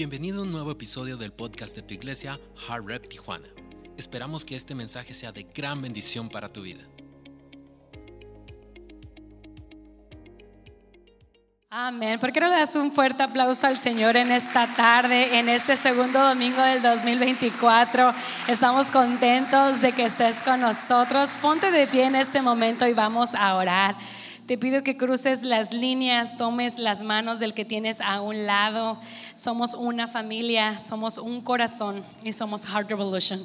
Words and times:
Bienvenido 0.00 0.40
a 0.40 0.44
un 0.44 0.50
nuevo 0.50 0.70
episodio 0.70 1.18
del 1.18 1.30
podcast 1.30 1.76
de 1.76 1.82
tu 1.82 1.92
iglesia, 1.92 2.40
Hard 2.66 2.86
Rep 2.86 3.06
Tijuana. 3.06 3.48
Esperamos 3.98 4.46
que 4.46 4.56
este 4.56 4.74
mensaje 4.74 5.12
sea 5.12 5.30
de 5.30 5.42
gran 5.42 5.82
bendición 5.82 6.30
para 6.30 6.50
tu 6.50 6.62
vida. 6.62 6.80
Amén. 11.68 12.18
¿Por 12.18 12.32
qué 12.32 12.40
no 12.40 12.48
le 12.48 12.54
das 12.54 12.76
un 12.76 12.90
fuerte 12.90 13.24
aplauso 13.24 13.66
al 13.66 13.76
Señor 13.76 14.16
en 14.16 14.32
esta 14.32 14.66
tarde, 14.74 15.38
en 15.38 15.50
este 15.50 15.76
segundo 15.76 16.18
domingo 16.18 16.62
del 16.62 16.80
2024? 16.80 18.14
Estamos 18.48 18.90
contentos 18.90 19.82
de 19.82 19.92
que 19.92 20.06
estés 20.06 20.42
con 20.42 20.62
nosotros. 20.62 21.36
Ponte 21.42 21.70
de 21.70 21.86
pie 21.86 22.04
en 22.04 22.14
este 22.14 22.40
momento 22.40 22.88
y 22.88 22.94
vamos 22.94 23.34
a 23.34 23.54
orar. 23.54 23.94
Te 24.50 24.58
pido 24.58 24.82
que 24.82 24.96
cruces 24.96 25.44
las 25.44 25.72
líneas, 25.72 26.36
tomes 26.36 26.80
las 26.80 27.04
manos 27.04 27.38
del 27.38 27.54
que 27.54 27.64
tienes 27.64 28.00
a 28.00 28.20
un 28.20 28.46
lado. 28.46 29.00
Somos 29.36 29.74
una 29.74 30.08
familia, 30.08 30.80
somos 30.80 31.18
un 31.18 31.40
corazón 31.40 32.04
y 32.24 32.32
somos 32.32 32.66
Heart 32.66 32.90
Revolution. 32.90 33.40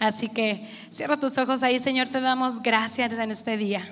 Así 0.00 0.28
que 0.28 0.68
cierra 0.90 1.16
tus 1.16 1.38
ojos 1.38 1.62
ahí, 1.62 1.78
Señor. 1.78 2.08
Te 2.08 2.20
damos 2.20 2.60
gracias 2.60 3.12
en 3.12 3.30
este 3.30 3.56
día. 3.56 3.88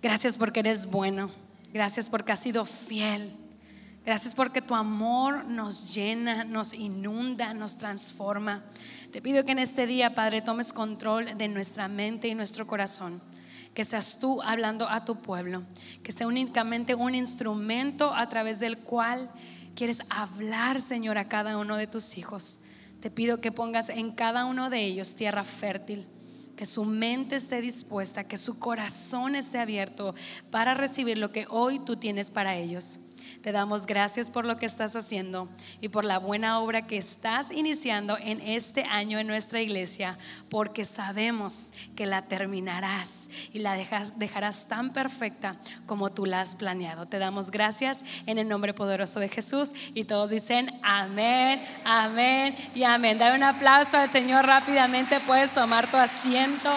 Gracias 0.00 0.38
porque 0.38 0.60
eres 0.60 0.88
bueno. 0.88 1.32
Gracias 1.72 2.08
porque 2.08 2.30
has 2.30 2.38
sido 2.38 2.64
fiel. 2.64 3.28
Gracias 4.06 4.34
porque 4.34 4.62
tu 4.62 4.76
amor 4.76 5.46
nos 5.46 5.96
llena, 5.96 6.44
nos 6.44 6.74
inunda, 6.74 7.54
nos 7.54 7.78
transforma. 7.78 8.62
Te 9.10 9.20
pido 9.20 9.44
que 9.44 9.50
en 9.50 9.58
este 9.58 9.88
día, 9.88 10.14
Padre, 10.14 10.42
tomes 10.42 10.72
control 10.72 11.36
de 11.36 11.48
nuestra 11.48 11.88
mente 11.88 12.28
y 12.28 12.36
nuestro 12.36 12.68
corazón 12.68 13.20
que 13.74 13.84
seas 13.84 14.20
tú 14.20 14.42
hablando 14.42 14.88
a 14.88 15.04
tu 15.04 15.16
pueblo, 15.16 15.62
que 16.02 16.12
sea 16.12 16.26
únicamente 16.26 16.94
un 16.94 17.14
instrumento 17.14 18.14
a 18.14 18.28
través 18.28 18.60
del 18.60 18.78
cual 18.78 19.30
quieres 19.74 20.02
hablar, 20.10 20.80
Señor, 20.80 21.18
a 21.18 21.28
cada 21.28 21.56
uno 21.56 21.76
de 21.76 21.86
tus 21.86 22.18
hijos. 22.18 22.64
Te 23.00 23.10
pido 23.10 23.40
que 23.40 23.52
pongas 23.52 23.88
en 23.88 24.12
cada 24.12 24.44
uno 24.44 24.70
de 24.70 24.84
ellos 24.84 25.14
tierra 25.14 25.44
fértil, 25.44 26.06
que 26.56 26.66
su 26.66 26.84
mente 26.84 27.36
esté 27.36 27.60
dispuesta, 27.60 28.24
que 28.24 28.36
su 28.38 28.58
corazón 28.58 29.34
esté 29.34 29.58
abierto 29.58 30.14
para 30.50 30.74
recibir 30.74 31.18
lo 31.18 31.32
que 31.32 31.46
hoy 31.48 31.78
tú 31.78 31.96
tienes 31.96 32.30
para 32.30 32.56
ellos. 32.56 32.98
Te 33.42 33.50
damos 33.50 33.86
gracias 33.86 34.30
por 34.30 34.44
lo 34.44 34.56
que 34.56 34.66
estás 34.66 34.94
haciendo 34.94 35.48
y 35.80 35.88
por 35.88 36.04
la 36.04 36.18
buena 36.18 36.60
obra 36.60 36.86
que 36.86 36.96
estás 36.96 37.50
iniciando 37.50 38.16
en 38.18 38.40
este 38.40 38.84
año 38.84 39.18
en 39.18 39.26
nuestra 39.26 39.60
iglesia, 39.60 40.16
porque 40.48 40.84
sabemos 40.84 41.72
que 41.96 42.06
la 42.06 42.22
terminarás 42.22 43.28
y 43.52 43.58
la 43.58 43.74
dejarás 43.74 44.68
tan 44.68 44.92
perfecta 44.92 45.56
como 45.86 46.08
tú 46.08 46.24
la 46.24 46.40
has 46.40 46.54
planeado. 46.54 47.06
Te 47.06 47.18
damos 47.18 47.50
gracias 47.50 48.04
en 48.26 48.38
el 48.38 48.48
nombre 48.48 48.74
poderoso 48.74 49.18
de 49.18 49.28
Jesús 49.28 49.74
y 49.92 50.04
todos 50.04 50.30
dicen 50.30 50.70
amén, 50.84 51.60
amén 51.84 52.54
y 52.76 52.84
amén. 52.84 53.18
Dale 53.18 53.34
un 53.34 53.42
aplauso 53.42 53.96
al 53.98 54.08
Señor 54.08 54.46
rápidamente, 54.46 55.18
puedes 55.18 55.52
tomar 55.52 55.90
tu 55.90 55.96
asiento. 55.96 56.70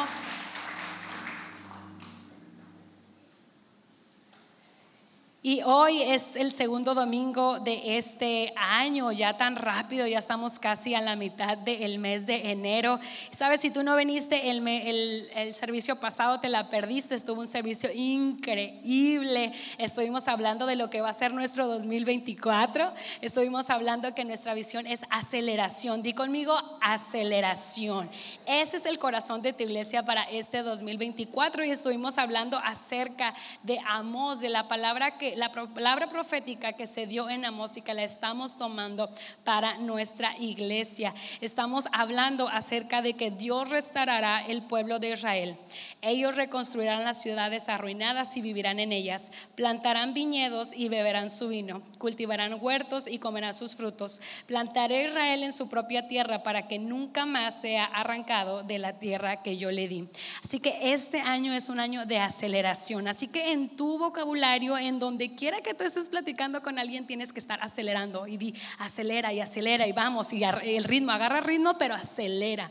Y 5.48 5.62
hoy 5.62 6.02
es 6.02 6.36
el 6.38 6.52
segundo 6.52 6.96
domingo 6.96 7.60
de 7.60 8.00
este 8.00 8.52
año, 8.58 9.12
ya 9.12 9.38
tan 9.38 9.56
rápido, 9.56 10.08
ya 10.08 10.18
estamos 10.18 10.58
casi 10.58 10.96
a 10.96 11.02
la 11.02 11.16
mitad 11.16 11.56
del 11.56 12.00
mes 12.00 12.26
de 12.26 12.50
enero. 12.50 13.00
Sabes, 13.30 13.62
si 13.62 13.70
tú 13.70 13.84
no 13.84 13.96
viniste 13.96 14.50
el, 14.50 14.68
el, 14.68 15.54
servicio 15.54 16.00
pasado, 16.00 16.40
te 16.40 16.50
la 16.50 16.72
perdiste, 16.72 17.14
estuvo 17.14 17.42
un 17.42 17.46
servicio 17.46 17.92
increíble. 17.94 19.54
Estuvimos 19.78 20.28
hablando 20.30 20.66
de 20.66 20.78
lo 20.78 20.90
que 20.90 21.02
va 21.02 21.10
a 21.10 21.14
ser 21.14 21.32
nuestro 21.32 21.68
2024, 21.68 22.92
estuvimos 23.22 23.70
hablando 23.70 24.16
que 24.16 24.26
nuestra 24.26 24.56
visión 24.56 24.88
es 24.88 25.06
aceleración. 25.12 26.02
Di 26.02 26.14
conmigo, 26.14 26.60
aceleración. 26.82 28.10
Ese 28.48 28.78
es 28.78 28.88
el 28.88 28.98
corazón 28.98 29.44
de 29.44 29.54
tu 29.54 29.62
iglesia 29.62 30.02
para 30.02 30.24
este 30.24 30.64
2024 30.64 31.66
y 31.66 31.70
estuvimos 31.70 32.18
hablando 32.18 32.58
acerca 32.58 33.36
de 33.62 33.78
Amos, 33.86 34.40
de 34.40 34.50
la 34.50 34.68
palabra 34.68 35.20
que 35.20 35.35
la 35.36 35.52
palabra 35.52 36.08
profética 36.08 36.74
que 36.74 36.88
se 36.88 37.08
dio 37.08 37.30
en 37.30 37.46
Amós 37.46 37.78
y 37.78 37.82
la 37.94 38.04
estamos 38.04 38.58
tomando 38.58 39.10
para 39.44 39.78
nuestra 39.78 40.36
iglesia. 40.40 41.14
Estamos 41.42 41.88
hablando 41.92 42.48
acerca 42.48 43.02
de 43.02 43.14
que 43.14 43.32
Dios 43.32 43.70
restaurará 43.70 44.46
el 44.48 44.64
pueblo 44.64 45.00
de 45.00 45.12
Israel. 45.12 45.58
Ellos 46.06 46.36
reconstruirán 46.36 47.04
las 47.04 47.20
ciudades 47.20 47.68
arruinadas 47.68 48.38
y 48.38 48.42
vivirán 48.42 48.80
en 48.80 48.92
ellas. 48.92 49.32
Plantarán 49.56 50.14
viñedos 50.14 50.72
y 50.72 50.88
beberán 50.88 51.32
su 51.32 51.48
vino. 51.48 51.82
Cultivarán 51.98 52.58
huertos 52.62 53.08
y 53.08 53.18
comerán 53.18 53.56
sus 53.56 53.76
frutos. 53.76 54.22
Plantaré 54.46 55.06
Israel 55.06 55.42
en 55.42 55.52
su 55.52 55.68
propia 55.68 56.08
tierra 56.08 56.44
para 56.44 56.68
que 56.68 56.78
nunca 56.78 57.26
más 57.26 57.60
sea 57.60 57.86
arrancado 57.86 58.62
de 58.62 58.78
la 58.78 58.94
tierra 59.00 59.42
que 59.42 59.58
yo 59.58 59.72
le 59.72 59.88
di. 59.88 60.08
Así 60.44 60.60
que 60.60 60.94
este 60.94 61.22
año 61.22 61.54
es 61.54 61.70
un 61.70 61.80
año 61.80 62.06
de 62.06 62.20
aceleración. 62.20 63.08
Así 63.08 63.28
que 63.28 63.52
en 63.54 63.70
tu 63.70 63.98
vocabulario, 63.98 64.78
en 64.78 65.00
donde 65.00 65.34
quiera 65.34 65.62
que 65.62 65.74
tú 65.74 65.86
estés 65.86 66.10
platicando 66.10 66.62
con 66.62 66.78
alguien, 66.78 67.08
tienes 67.08 67.34
que 67.34 67.40
estar 67.40 67.60
acelerando 67.64 68.28
y 68.28 68.38
di, 68.38 68.54
acelera 68.78 69.34
y 69.34 69.40
acelera 69.40 69.88
y 69.88 69.92
vamos, 69.92 70.34
y 70.34 70.44
el 70.44 70.84
ritmo, 70.84 71.12
agarra 71.12 71.42
ritmo, 71.42 71.78
pero 71.80 71.96
acelera. 71.96 72.70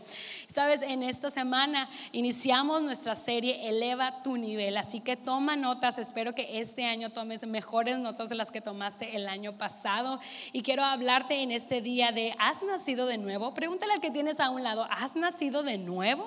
Sabes, 0.54 0.82
en 0.82 1.03
esta 1.03 1.31
semana 1.31 1.88
iniciamos 2.12 2.81
nuestra 2.81 3.16
serie 3.16 3.69
Eleva 3.69 4.22
tu 4.22 4.37
nivel, 4.37 4.76
así 4.76 5.00
que 5.00 5.16
toma 5.16 5.56
notas, 5.56 5.98
espero 5.98 6.32
que 6.32 6.60
este 6.60 6.84
año 6.87 7.10
tomes 7.10 7.44
mejores 7.44 7.98
notas 7.98 8.28
de 8.28 8.37
las 8.37 8.53
que 8.53 8.60
tomaste 8.60 9.16
el 9.16 9.26
año 9.26 9.53
pasado. 9.59 10.20
Y 10.53 10.62
quiero 10.62 10.84
hablarte 10.84 11.43
en 11.43 11.50
este 11.50 11.81
día 11.81 12.12
de, 12.12 12.37
¿has 12.38 12.62
nacido 12.62 13.06
de 13.06 13.19
nuevo? 13.19 13.53
Pregúntale 13.53 13.94
al 13.94 14.00
que 14.00 14.12
tienes 14.12 14.38
a 14.38 14.50
un 14.50 14.62
lado, 14.62 14.87
¿has 14.93 15.16
nacido 15.16 15.64
de 15.64 15.76
nuevo? 15.76 16.25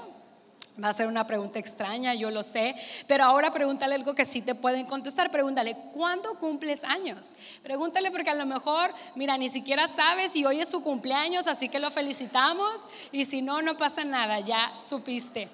Va 0.84 0.90
a 0.90 0.94
ser 0.94 1.08
una 1.08 1.26
pregunta 1.26 1.58
extraña, 1.58 2.14
yo 2.14 2.30
lo 2.30 2.44
sé, 2.44 2.76
pero 3.08 3.24
ahora 3.24 3.50
pregúntale 3.50 3.96
algo 3.96 4.14
que 4.14 4.26
sí 4.26 4.42
te 4.42 4.54
pueden 4.54 4.86
contestar. 4.86 5.32
Pregúntale, 5.32 5.76
¿cuándo 5.94 6.36
cumples 6.36 6.84
años? 6.84 7.36
Pregúntale 7.64 8.12
porque 8.12 8.30
a 8.30 8.36
lo 8.36 8.46
mejor, 8.46 8.92
mira, 9.16 9.38
ni 9.38 9.50
siquiera 9.50 9.88
sabes 9.88 10.34
si 10.34 10.46
hoy 10.46 10.60
es 10.60 10.70
su 10.70 10.84
cumpleaños, 10.84 11.48
así 11.48 11.68
que 11.70 11.80
lo 11.80 11.90
felicitamos 11.90 12.88
y 13.12 13.26
si 13.26 13.42
no, 13.42 13.62
no 13.64 13.76
pasa 13.76 14.04
nada, 14.04 14.40
ya 14.40 14.72
supiste. 14.80 15.50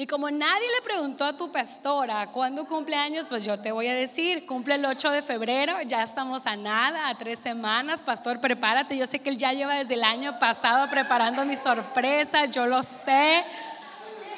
Y 0.00 0.06
como 0.06 0.30
nadie 0.30 0.66
le 0.76 0.82
preguntó 0.82 1.26
a 1.26 1.36
tu 1.36 1.52
pastora 1.52 2.28
cuándo 2.28 2.64
cumple 2.64 2.96
años, 2.96 3.26
pues 3.28 3.44
yo 3.44 3.58
te 3.58 3.70
voy 3.70 3.86
a 3.86 3.94
decir, 3.94 4.46
cumple 4.46 4.76
el 4.76 4.86
8 4.86 5.10
de 5.10 5.20
febrero, 5.20 5.74
ya 5.82 6.02
estamos 6.02 6.46
a 6.46 6.56
nada, 6.56 7.10
a 7.10 7.14
tres 7.16 7.38
semanas, 7.38 8.02
pastor, 8.02 8.40
prepárate. 8.40 8.96
Yo 8.96 9.06
sé 9.06 9.18
que 9.18 9.28
él 9.28 9.36
ya 9.36 9.52
lleva 9.52 9.74
desde 9.74 9.92
el 9.92 10.04
año 10.04 10.38
pasado 10.38 10.88
preparando 10.88 11.44
mi 11.44 11.54
sorpresa, 11.54 12.46
yo 12.46 12.64
lo 12.64 12.82
sé. 12.82 13.44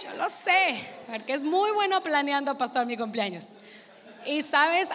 Yo 0.00 0.16
lo 0.16 0.28
sé, 0.28 0.82
porque 1.06 1.34
es 1.34 1.44
muy 1.44 1.70
bueno 1.72 2.00
planeando, 2.02 2.56
pastor, 2.56 2.86
mi 2.86 2.96
cumpleaños. 2.96 3.50
Y 4.24 4.40
sabes, 4.40 4.88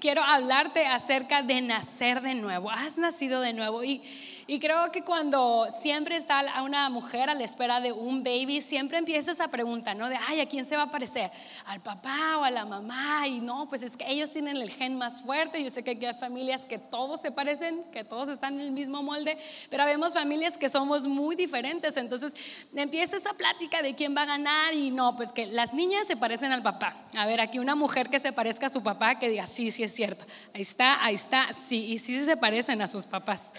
quiero 0.00 0.22
hablarte 0.22 0.86
acerca 0.86 1.42
de 1.42 1.60
nacer 1.60 2.20
de 2.20 2.34
nuevo. 2.34 2.70
Has 2.70 2.98
nacido 2.98 3.40
de 3.40 3.52
nuevo 3.52 3.84
y 3.84 4.02
y 4.50 4.60
creo 4.60 4.90
que 4.90 5.02
cuando 5.02 5.68
siempre 5.82 6.16
está 6.16 6.42
una 6.62 6.88
mujer 6.88 7.28
a 7.28 7.34
la 7.34 7.44
espera 7.44 7.82
de 7.82 7.92
un 7.92 8.22
baby, 8.22 8.62
siempre 8.62 8.96
empieza 8.96 9.32
esa 9.32 9.48
pregunta, 9.48 9.92
¿no? 9.92 10.08
De, 10.08 10.16
ay, 10.26 10.40
¿a 10.40 10.48
quién 10.48 10.64
se 10.64 10.74
va 10.74 10.84
a 10.84 10.90
parecer? 10.90 11.30
¿Al 11.66 11.82
papá 11.82 12.38
o 12.38 12.44
a 12.44 12.50
la 12.50 12.64
mamá? 12.64 13.28
Y 13.28 13.40
no, 13.40 13.68
pues 13.68 13.82
es 13.82 13.94
que 13.98 14.10
ellos 14.10 14.32
tienen 14.32 14.56
el 14.56 14.70
gen 14.70 14.96
más 14.96 15.20
fuerte. 15.20 15.62
Yo 15.62 15.68
sé 15.68 15.84
que 15.84 15.90
hay 15.90 16.14
familias 16.14 16.62
que 16.62 16.78
todos 16.78 17.20
se 17.20 17.30
parecen, 17.30 17.84
que 17.92 18.04
todos 18.04 18.30
están 18.30 18.54
en 18.54 18.60
el 18.60 18.70
mismo 18.70 19.02
molde, 19.02 19.36
pero 19.68 19.84
vemos 19.84 20.14
familias 20.14 20.56
que 20.56 20.70
somos 20.70 21.06
muy 21.06 21.36
diferentes. 21.36 21.98
Entonces 21.98 22.34
empieza 22.74 23.18
esa 23.18 23.34
plática 23.34 23.82
de 23.82 23.94
quién 23.94 24.16
va 24.16 24.22
a 24.22 24.26
ganar 24.26 24.72
y 24.72 24.90
no, 24.90 25.14
pues 25.14 25.30
que 25.30 25.44
las 25.44 25.74
niñas 25.74 26.06
se 26.06 26.16
parecen 26.16 26.52
al 26.52 26.62
papá. 26.62 26.96
A 27.18 27.26
ver, 27.26 27.42
aquí 27.42 27.58
una 27.58 27.74
mujer 27.74 28.08
que 28.08 28.18
se 28.18 28.32
parezca 28.32 28.68
a 28.68 28.70
su 28.70 28.82
papá, 28.82 29.18
que 29.18 29.28
diga, 29.28 29.46
sí, 29.46 29.70
sí 29.70 29.82
es 29.82 29.94
cierto. 29.94 30.24
Ahí 30.54 30.62
está, 30.62 31.04
ahí 31.04 31.16
está, 31.16 31.52
sí, 31.52 31.92
y 31.92 31.98
sí 31.98 32.24
se 32.24 32.38
parecen 32.38 32.80
a 32.80 32.86
sus 32.86 33.04
papás. 33.04 33.52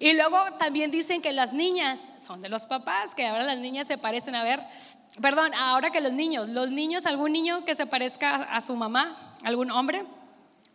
Y 0.00 0.12
luego 0.12 0.38
también 0.58 0.90
dicen 0.90 1.20
que 1.20 1.32
las 1.32 1.52
niñas 1.52 2.10
son 2.20 2.40
de 2.40 2.48
los 2.48 2.66
papás, 2.66 3.14
que 3.14 3.26
ahora 3.26 3.42
las 3.42 3.58
niñas 3.58 3.86
se 3.88 3.98
parecen 3.98 4.36
a 4.36 4.44
ver, 4.44 4.60
perdón, 5.20 5.52
ahora 5.54 5.90
que 5.90 6.00
los 6.00 6.12
niños, 6.12 6.48
los 6.48 6.70
niños, 6.70 7.04
algún 7.06 7.32
niño 7.32 7.64
que 7.64 7.74
se 7.74 7.86
parezca 7.86 8.44
a 8.44 8.60
su 8.60 8.76
mamá, 8.76 9.16
algún 9.42 9.70
hombre, 9.72 10.04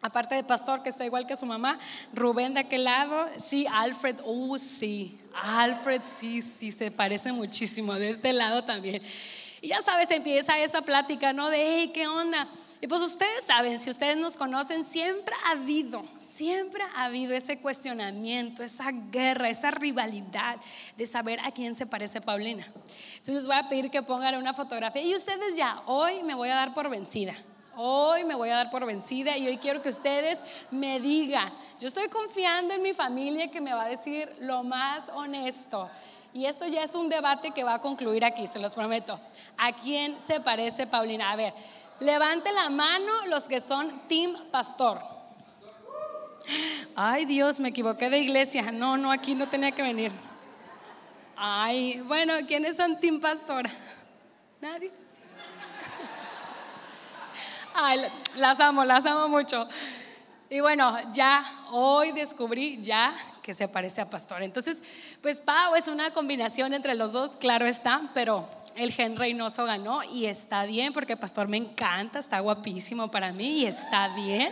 aparte 0.01 0.35
del 0.35 0.45
pastor 0.45 0.83
que 0.83 0.89
está 0.89 1.05
igual 1.05 1.25
que 1.25 1.37
su 1.37 1.45
mamá, 1.45 1.79
Rubén 2.13 2.53
de 2.53 2.61
aquel 2.61 2.83
lado, 2.83 3.29
sí, 3.37 3.65
Alfred, 3.71 4.17
oh 4.25 4.59
sí, 4.59 5.17
Alfred 5.33 6.01
sí, 6.03 6.41
sí, 6.41 6.73
se 6.73 6.91
parece 6.91 7.31
muchísimo, 7.31 7.93
de 7.93 8.09
este 8.09 8.33
lado 8.33 8.65
también. 8.65 9.01
Y 9.61 9.69
ya 9.69 9.81
sabes, 9.81 10.11
empieza 10.11 10.59
esa 10.59 10.81
plática, 10.81 11.31
¿no? 11.31 11.49
De, 11.49 11.57
hey, 11.65 11.91
¿qué 11.93 12.05
onda? 12.07 12.45
Y 12.83 12.87
pues 12.87 13.01
ustedes 13.01 13.45
saben, 13.45 13.79
si 13.79 13.89
ustedes 13.89 14.17
nos 14.17 14.35
conocen, 14.35 14.83
siempre 14.83 15.33
ha 15.45 15.51
habido, 15.51 16.03
siempre 16.19 16.83
ha 16.93 17.05
habido 17.05 17.33
ese 17.33 17.57
cuestionamiento, 17.57 18.61
esa 18.61 18.91
guerra, 18.91 19.47
esa 19.47 19.71
rivalidad 19.71 20.57
de 20.97 21.05
saber 21.05 21.39
a 21.45 21.51
quién 21.51 21.75
se 21.75 21.85
parece 21.85 22.19
Paulina. 22.19 22.65
Entonces 22.65 23.35
les 23.35 23.47
voy 23.47 23.55
a 23.55 23.69
pedir 23.69 23.89
que 23.89 24.03
pongan 24.03 24.35
una 24.35 24.53
fotografía 24.53 25.01
y 25.01 25.15
ustedes 25.15 25.55
ya, 25.55 25.81
hoy 25.85 26.23
me 26.23 26.35
voy 26.35 26.49
a 26.49 26.55
dar 26.55 26.73
por 26.73 26.89
vencida. 26.89 27.33
Hoy 27.77 28.25
me 28.25 28.35
voy 28.35 28.49
a 28.49 28.57
dar 28.57 28.69
por 28.69 28.85
vencida 28.85 29.37
y 29.37 29.47
hoy 29.47 29.59
quiero 29.59 29.81
que 29.81 29.87
ustedes 29.87 30.39
me 30.69 30.99
digan. 30.99 31.53
Yo 31.79 31.87
estoy 31.87 32.09
confiando 32.09 32.73
en 32.73 32.81
mi 32.81 32.91
familia 32.91 33.49
que 33.49 33.61
me 33.61 33.73
va 33.73 33.83
a 33.83 33.87
decir 33.87 34.29
lo 34.41 34.61
más 34.61 35.07
honesto. 35.15 35.89
Y 36.33 36.47
esto 36.47 36.65
ya 36.65 36.83
es 36.83 36.95
un 36.95 37.09
debate 37.09 37.51
que 37.51 37.63
va 37.63 37.75
a 37.75 37.79
concluir 37.79 38.25
aquí, 38.25 38.47
se 38.47 38.57
los 38.57 38.73
prometo. 38.73 39.19
¿A 39.55 39.71
quién 39.71 40.19
se 40.19 40.39
parece 40.39 40.87
Paulina? 40.87 41.31
A 41.31 41.35
ver, 41.35 41.53
levante 42.03 42.51
la 42.53 42.69
mano 42.69 43.11
los 43.27 43.45
que 43.45 43.59
son 43.61 44.07
Team 44.07 44.35
Pastor. 44.51 45.01
Ay 46.95 47.25
Dios, 47.25 47.59
me 47.59 47.69
equivoqué 47.69 48.09
de 48.09 48.19
iglesia. 48.19 48.71
No, 48.71 48.97
no, 48.97 49.11
aquí 49.11 49.33
no 49.33 49.47
tenía 49.47 49.71
que 49.71 49.81
venir. 49.81 50.11
Ay, 51.35 51.99
bueno, 52.01 52.33
¿quiénes 52.47 52.77
son 52.77 52.99
Team 52.99 53.19
Pastor? 53.19 53.67
Nadie. 54.61 54.91
Ay, 57.73 57.99
las 58.37 58.59
amo, 58.59 58.85
las 58.85 59.05
amo 59.05 59.27
mucho. 59.29 59.67
Y 60.49 60.59
bueno, 60.59 60.95
ya 61.11 61.43
hoy 61.71 62.11
descubrí 62.11 62.79
ya 62.81 63.13
que 63.41 63.53
se 63.53 63.67
parece 63.67 64.01
a 64.01 64.09
Pastor. 64.09 64.43
Entonces, 64.43 64.83
pues 65.21 65.39
Pau 65.39 65.75
es 65.75 65.87
una 65.87 66.11
combinación 66.11 66.73
entre 66.73 66.93
los 66.93 67.13
dos, 67.13 67.35
claro 67.37 67.65
está, 67.65 68.01
pero 68.13 68.47
el 68.75 68.91
gen 68.91 69.15
Reynoso 69.15 69.65
ganó 69.65 70.03
y 70.03 70.25
está 70.25 70.65
bien 70.65 70.93
porque 70.93 71.17
Pastor 71.17 71.47
me 71.47 71.57
encanta, 71.57 72.19
está 72.19 72.39
guapísimo 72.39 73.09
para 73.09 73.31
mí 73.31 73.59
y 73.59 73.65
está 73.65 74.09
bien. 74.15 74.51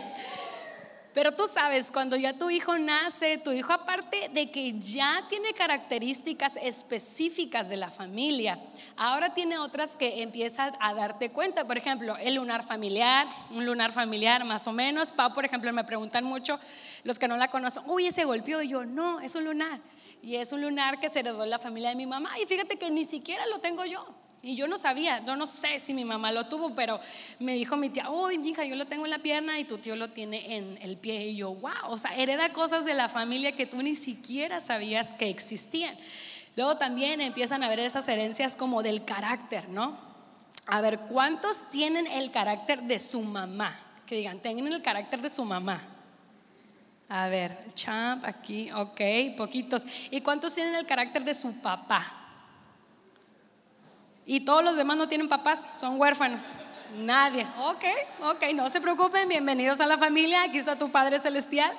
Pero 1.14 1.32
tú 1.32 1.46
sabes, 1.46 1.92
cuando 1.92 2.16
ya 2.16 2.38
tu 2.38 2.48
hijo 2.48 2.78
nace, 2.78 3.36
tu 3.36 3.52
hijo 3.52 3.72
aparte 3.72 4.30
de 4.32 4.50
que 4.50 4.78
ya 4.78 5.22
tiene 5.28 5.52
características 5.52 6.56
específicas 6.56 7.68
de 7.68 7.76
la 7.76 7.90
familia, 7.90 8.58
ahora 8.96 9.34
tiene 9.34 9.58
otras 9.58 9.94
que 9.96 10.22
empiezas 10.22 10.72
a 10.80 10.94
darte 10.94 11.30
cuenta. 11.30 11.66
Por 11.66 11.76
ejemplo, 11.76 12.16
el 12.16 12.36
lunar 12.36 12.62
familiar, 12.62 13.26
un 13.50 13.66
lunar 13.66 13.92
familiar 13.92 14.42
más 14.44 14.66
o 14.66 14.72
menos. 14.72 15.10
Pau, 15.10 15.34
por 15.34 15.44
ejemplo, 15.44 15.70
me 15.74 15.84
preguntan 15.84 16.24
mucho, 16.24 16.58
los 17.04 17.18
que 17.18 17.28
no 17.28 17.36
la 17.36 17.48
conocen, 17.48 17.82
uy, 17.88 18.06
ese 18.06 18.24
golpeó. 18.24 18.62
Y 18.62 18.68
yo, 18.68 18.86
no, 18.86 19.20
es 19.20 19.34
un 19.34 19.44
lunar. 19.44 19.80
Y 20.22 20.36
es 20.36 20.52
un 20.52 20.62
lunar 20.62 21.00
que 21.00 21.10
se 21.10 21.20
heredó 21.20 21.44
la 21.44 21.58
familia 21.58 21.88
de 21.90 21.96
mi 21.96 22.06
mamá. 22.06 22.38
Y 22.40 22.46
fíjate 22.46 22.76
que 22.76 22.90
ni 22.90 23.04
siquiera 23.04 23.44
lo 23.46 23.58
tengo 23.58 23.84
yo. 23.84 24.06
Y 24.44 24.56
yo 24.56 24.66
no 24.66 24.76
sabía, 24.76 25.24
yo 25.24 25.36
no 25.36 25.46
sé 25.46 25.78
si 25.78 25.94
mi 25.94 26.04
mamá 26.04 26.32
lo 26.32 26.46
tuvo, 26.46 26.74
pero 26.74 26.98
me 27.38 27.54
dijo 27.54 27.76
mi 27.76 27.90
tía, 27.90 28.10
oh, 28.10 28.28
hija, 28.30 28.64
yo 28.64 28.74
lo 28.74 28.86
tengo 28.86 29.04
en 29.04 29.12
la 29.12 29.20
pierna 29.20 29.58
y 29.60 29.64
tu 29.64 29.78
tío 29.78 29.94
lo 29.94 30.10
tiene 30.10 30.56
en 30.56 30.78
el 30.82 30.96
pie. 30.96 31.28
Y 31.28 31.36
yo, 31.36 31.54
wow, 31.54 31.70
o 31.88 31.96
sea, 31.96 32.16
hereda 32.16 32.48
cosas 32.48 32.84
de 32.84 32.94
la 32.94 33.08
familia 33.08 33.52
que 33.52 33.66
tú 33.66 33.80
ni 33.82 33.94
siquiera 33.94 34.58
sabías 34.58 35.14
que 35.14 35.30
existían. 35.30 35.96
Luego 36.56 36.76
también 36.76 37.20
empiezan 37.20 37.62
a 37.62 37.68
ver 37.68 37.78
esas 37.78 38.08
herencias 38.08 38.56
como 38.56 38.82
del 38.82 39.04
carácter, 39.04 39.68
¿no? 39.68 39.96
A 40.66 40.80
ver, 40.80 40.98
¿cuántos 40.98 41.70
tienen 41.70 42.08
el 42.08 42.32
carácter 42.32 42.82
de 42.82 42.98
su 42.98 43.20
mamá? 43.20 43.78
Que 44.06 44.16
digan, 44.16 44.40
tienen 44.40 44.66
el 44.66 44.82
carácter 44.82 45.22
de 45.22 45.30
su 45.30 45.44
mamá. 45.44 45.80
A 47.14 47.28
ver, 47.28 47.54
champ, 47.74 48.24
aquí, 48.24 48.72
ok, 48.72 49.36
poquitos. 49.36 49.84
¿Y 50.10 50.22
cuántos 50.22 50.54
tienen 50.54 50.76
el 50.76 50.86
carácter 50.86 51.22
de 51.22 51.34
su 51.34 51.60
papá? 51.60 52.10
Y 54.24 54.40
todos 54.40 54.64
los 54.64 54.76
demás 54.76 54.96
no 54.96 55.06
tienen 55.06 55.28
papás, 55.28 55.66
son 55.74 56.00
huérfanos. 56.00 56.52
Nadie. 56.96 57.46
Ok, 57.58 57.84
ok, 58.22 58.44
no 58.54 58.70
se 58.70 58.80
preocupen, 58.80 59.28
bienvenidos 59.28 59.78
a 59.80 59.86
la 59.86 59.98
familia, 59.98 60.44
aquí 60.44 60.56
está 60.56 60.78
tu 60.78 60.90
Padre 60.90 61.20
Celestial, 61.20 61.70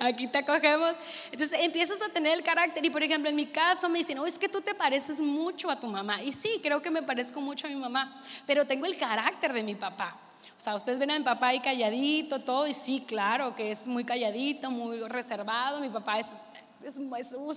aquí 0.00 0.26
te 0.26 0.38
acogemos. 0.38 0.96
Entonces 1.30 1.60
empiezas 1.60 2.02
a 2.02 2.08
tener 2.08 2.32
el 2.32 2.42
carácter 2.42 2.84
y 2.84 2.90
por 2.90 3.04
ejemplo 3.04 3.30
en 3.30 3.36
mi 3.36 3.46
caso 3.46 3.88
me 3.88 4.00
dicen, 4.00 4.16
no, 4.16 4.26
es 4.26 4.40
que 4.40 4.48
tú 4.48 4.60
te 4.60 4.74
pareces 4.74 5.20
mucho 5.20 5.70
a 5.70 5.78
tu 5.78 5.86
mamá. 5.86 6.20
Y 6.20 6.32
sí, 6.32 6.58
creo 6.64 6.82
que 6.82 6.90
me 6.90 7.04
parezco 7.04 7.40
mucho 7.40 7.68
a 7.68 7.70
mi 7.70 7.76
mamá, 7.76 8.20
pero 8.44 8.66
tengo 8.66 8.86
el 8.86 8.96
carácter 8.96 9.52
de 9.52 9.62
mi 9.62 9.76
papá. 9.76 10.18
O 10.60 10.62
sea, 10.62 10.74
ustedes 10.74 10.98
ven 10.98 11.10
a 11.10 11.18
mi 11.18 11.24
papá 11.24 11.46
ahí 11.46 11.60
calladito, 11.60 12.38
todo, 12.40 12.66
y 12.66 12.74
sí, 12.74 13.02
claro 13.08 13.56
que 13.56 13.70
es 13.70 13.86
muy 13.86 14.04
calladito, 14.04 14.70
muy 14.70 15.00
reservado. 15.08 15.80
Mi 15.80 15.88
papá 15.88 16.18
es 16.18 16.34
es, 16.82 16.98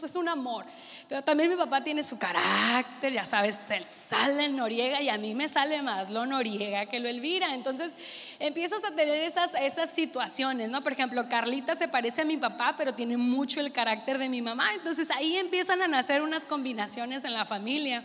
es, 0.03 0.15
un 0.15 0.27
amor. 0.27 0.65
Pero 1.07 1.21
también 1.21 1.49
mi 1.49 1.55
papá 1.55 1.81
tiene 1.81 2.03
su 2.03 2.19
carácter, 2.19 3.13
ya 3.13 3.23
sabes, 3.23 3.61
sale 3.85 4.45
el 4.45 4.55
Noriega 4.55 5.01
y 5.01 5.07
a 5.07 5.17
mí 5.17 5.33
me 5.33 5.47
sale 5.47 5.81
más 5.81 6.09
lo 6.09 6.25
Noriega 6.25 6.85
que 6.87 6.99
lo 6.99 7.07
Elvira. 7.07 7.53
Entonces 7.55 7.95
empiezas 8.39 8.83
a 8.83 8.91
tener 8.91 9.21
esas, 9.21 9.53
esas 9.55 9.89
situaciones, 9.91 10.69
¿no? 10.69 10.81
Por 10.81 10.91
ejemplo, 10.91 11.27
Carlita 11.29 11.75
se 11.75 11.87
parece 11.87 12.21
a 12.21 12.25
mi 12.25 12.37
papá, 12.37 12.75
pero 12.77 12.93
tiene 12.93 13.15
mucho 13.15 13.61
el 13.61 13.71
carácter 13.71 14.17
de 14.17 14.27
mi 14.27 14.41
mamá. 14.41 14.73
Entonces 14.73 15.09
ahí 15.11 15.37
empiezan 15.37 15.81
a 15.81 15.87
nacer 15.87 16.21
unas 16.21 16.45
combinaciones 16.45 17.23
en 17.23 17.33
la 17.33 17.45
familia. 17.45 18.03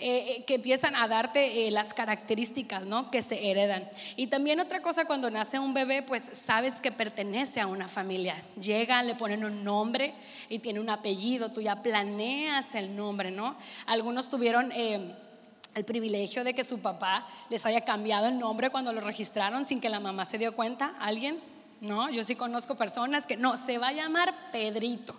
Eh, 0.00 0.38
eh, 0.38 0.44
que 0.44 0.56
empiezan 0.56 0.96
a 0.96 1.06
darte 1.06 1.66
eh, 1.66 1.70
las 1.70 1.94
características 1.94 2.84
¿no? 2.84 3.10
que 3.10 3.22
se 3.22 3.50
heredan. 3.50 3.88
Y 4.16 4.26
también 4.26 4.58
otra 4.60 4.82
cosa, 4.82 5.04
cuando 5.04 5.30
nace 5.30 5.58
un 5.58 5.72
bebé, 5.72 6.02
pues 6.02 6.22
sabes 6.32 6.80
que 6.80 6.90
pertenece 6.90 7.60
a 7.60 7.66
una 7.66 7.86
familia. 7.86 8.40
Llega, 8.60 9.02
le 9.02 9.14
ponen 9.14 9.44
un 9.44 9.62
nombre 9.62 10.12
y 10.48 10.58
tiene 10.58 10.80
un 10.80 10.90
apellido, 10.90 11.50
tú 11.50 11.60
ya 11.60 11.82
planeas 11.82 12.74
el 12.74 12.96
nombre, 12.96 13.30
¿no? 13.30 13.56
Algunos 13.86 14.28
tuvieron... 14.28 14.72
el 14.72 15.84
privilegio 15.84 16.44
de 16.44 16.54
que 16.54 16.62
su 16.62 16.80
papá 16.80 17.26
les 17.50 17.66
haya 17.66 17.80
cambiado 17.80 18.28
el 18.28 18.38
nombre 18.38 18.70
cuando 18.70 18.92
lo 18.92 19.00
registraron 19.00 19.64
sin 19.64 19.80
que 19.80 19.88
la 19.88 19.98
mamá 19.98 20.24
se 20.24 20.38
dio 20.38 20.54
cuenta. 20.54 20.94
¿Alguien? 21.00 21.40
No, 21.80 22.08
yo 22.10 22.22
sí 22.22 22.36
conozco 22.36 22.76
personas 22.76 23.26
que 23.26 23.36
no, 23.36 23.56
se 23.56 23.78
va 23.78 23.88
a 23.88 23.92
llamar 23.92 24.32
Pedrito. 24.52 25.14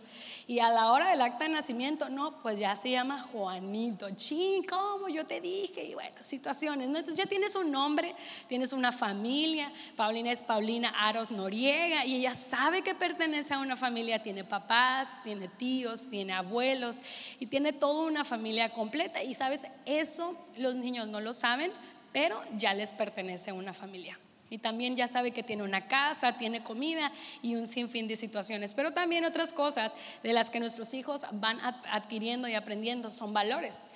Y 0.48 0.60
a 0.60 0.70
la 0.70 0.92
hora 0.92 1.10
del 1.10 1.22
acta 1.22 1.46
de 1.46 1.50
nacimiento, 1.50 2.08
no, 2.10 2.38
pues 2.40 2.60
ya 2.60 2.76
se 2.76 2.92
llama 2.92 3.20
Juanito. 3.20 4.08
Ching, 4.12 4.64
¿cómo? 4.64 5.10
Yo 5.10 5.26
te 5.26 5.42
dije. 5.42 5.84
Y 5.84 5.96
bueno, 5.96 6.16
situaciones. 6.22 6.86
Entonces 6.86 7.16
ya 7.16 7.26
tienes 7.26 7.56
un 7.56 7.72
nombre, 7.72 8.14
tienes 8.48 8.72
una 8.72 8.92
familia. 8.92 9.72
Paulina 9.96 10.32
es 10.32 10.44
Paulina 10.44 10.90
Aros 10.90 11.32
Noriega 11.32 12.06
y 12.06 12.18
ella 12.18 12.36
sabe 12.36 12.84
que 12.84 12.94
pertenece 12.94 13.56
a 13.56 13.60
una 13.60 13.76
familia. 13.76 14.22
Tiene 14.22 14.44
papás, 14.44 15.24
tiene 15.24 15.48
tíos, 15.48 16.10
tiene 16.10 16.34
abuelos 16.34 17.02
y 17.40 17.48
tiene 17.48 17.74
toda 17.74 18.04
una 18.04 18.24
familia 18.24 18.70
completa. 18.70 19.24
Y 19.24 19.34
sabes, 19.34 19.66
eso 19.88 20.38
los 20.58 20.76
niños 20.76 21.08
no 21.08 21.22
lo 21.22 21.34
saben, 21.34 21.72
pero 22.14 22.40
ya 22.56 22.76
les 22.76 22.94
pertenece 22.94 23.50
a 23.50 23.56
una 23.56 23.74
familia. 23.74 24.16
Y 24.50 24.60
también 24.60 24.96
ya 24.96 25.08
sabe 25.08 25.32
que 25.32 25.44
tiene 25.44 25.64
una 25.64 25.88
casa, 25.88 26.38
tiene 26.38 26.62
comida 26.62 27.12
y 27.42 27.56
un 27.56 27.66
sinfín 27.66 28.08
de 28.08 28.16
situaciones. 28.16 28.74
Pero 28.74 28.92
también 28.92 29.26
otras 29.26 29.54
cosas 29.54 29.94
de 30.22 30.34
las 30.34 30.50
que 30.50 30.60
nuestros 30.60 30.94
hijos 30.94 31.26
van 31.34 31.60
adquiriendo 31.92 32.48
y 32.48 32.54
aprendiendo 32.54 33.10
son 33.10 33.34
valores. 33.34 33.90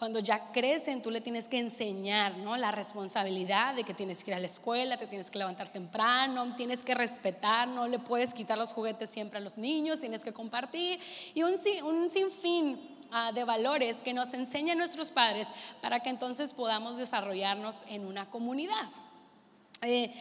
Cuando 0.00 0.18
ya 0.18 0.50
crecen, 0.52 1.02
tú 1.02 1.10
le 1.10 1.20
tienes 1.20 1.46
que 1.46 1.58
enseñar 1.58 2.34
¿no? 2.38 2.56
la 2.56 2.70
responsabilidad 2.70 3.74
de 3.74 3.84
que 3.84 3.92
tienes 3.92 4.24
que 4.24 4.30
ir 4.30 4.34
a 4.34 4.40
la 4.40 4.46
escuela, 4.46 4.96
te 4.96 5.06
tienes 5.06 5.30
que 5.30 5.38
levantar 5.38 5.68
temprano, 5.68 6.54
tienes 6.56 6.82
que 6.82 6.94
respetar, 6.94 7.68
no 7.68 7.86
le 7.86 7.98
puedes 7.98 8.32
quitar 8.32 8.56
los 8.56 8.72
juguetes 8.72 9.10
siempre 9.10 9.36
a 9.36 9.42
los 9.42 9.58
niños, 9.58 10.00
tienes 10.00 10.24
que 10.24 10.32
compartir 10.32 10.98
y 11.34 11.42
un, 11.42 11.52
un 11.84 12.08
sinfín 12.08 12.80
ah, 13.10 13.32
de 13.32 13.44
valores 13.44 13.98
que 13.98 14.14
nos 14.14 14.32
enseñan 14.32 14.78
nuestros 14.78 15.10
padres 15.10 15.48
para 15.82 16.00
que 16.00 16.08
entonces 16.08 16.54
podamos 16.54 16.96
desarrollarnos 16.96 17.84
en 17.90 18.06
una 18.06 18.24
comunidad. 18.24 18.88
Eh, 19.82 20.12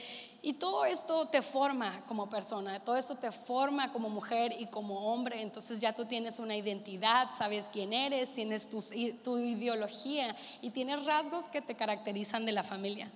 y 0.42 0.54
todo 0.54 0.86
esto 0.86 1.28
te 1.28 1.42
forma 1.42 2.06
como 2.08 2.30
persona, 2.30 2.80
todo 2.80 2.96
esto 2.96 3.16
te 3.16 3.30
forma 3.30 3.92
como 3.92 4.10
mujer 4.10 4.56
y 4.58 4.68
como 4.68 5.12
hombre, 5.12 5.42
entonces 5.42 5.80
ya 5.80 5.92
tú 5.92 6.06
tienes 6.06 6.40
una 6.40 6.56
identidad, 6.56 7.30
sabes 7.38 7.70
quién 7.72 7.92
eres, 7.92 8.34
tienes 8.34 8.70
tu, 8.70 8.82
tu 9.22 9.38
ideología 9.38 10.34
y 10.62 10.70
tienes 10.70 11.06
rasgos 11.06 11.50
que 11.50 11.62
te 11.62 11.76
caracterizan 11.76 12.46
de 12.46 12.54
la 12.54 12.64
familia. 12.64 13.12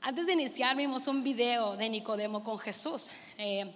Antes 0.00 0.26
de 0.26 0.32
iniciar 0.32 0.74
vimos 0.76 1.06
un 1.08 1.22
video 1.22 1.76
de 1.76 1.90
Nicodemo 1.90 2.42
con 2.42 2.58
Jesús. 2.58 3.10
Eh, 3.36 3.70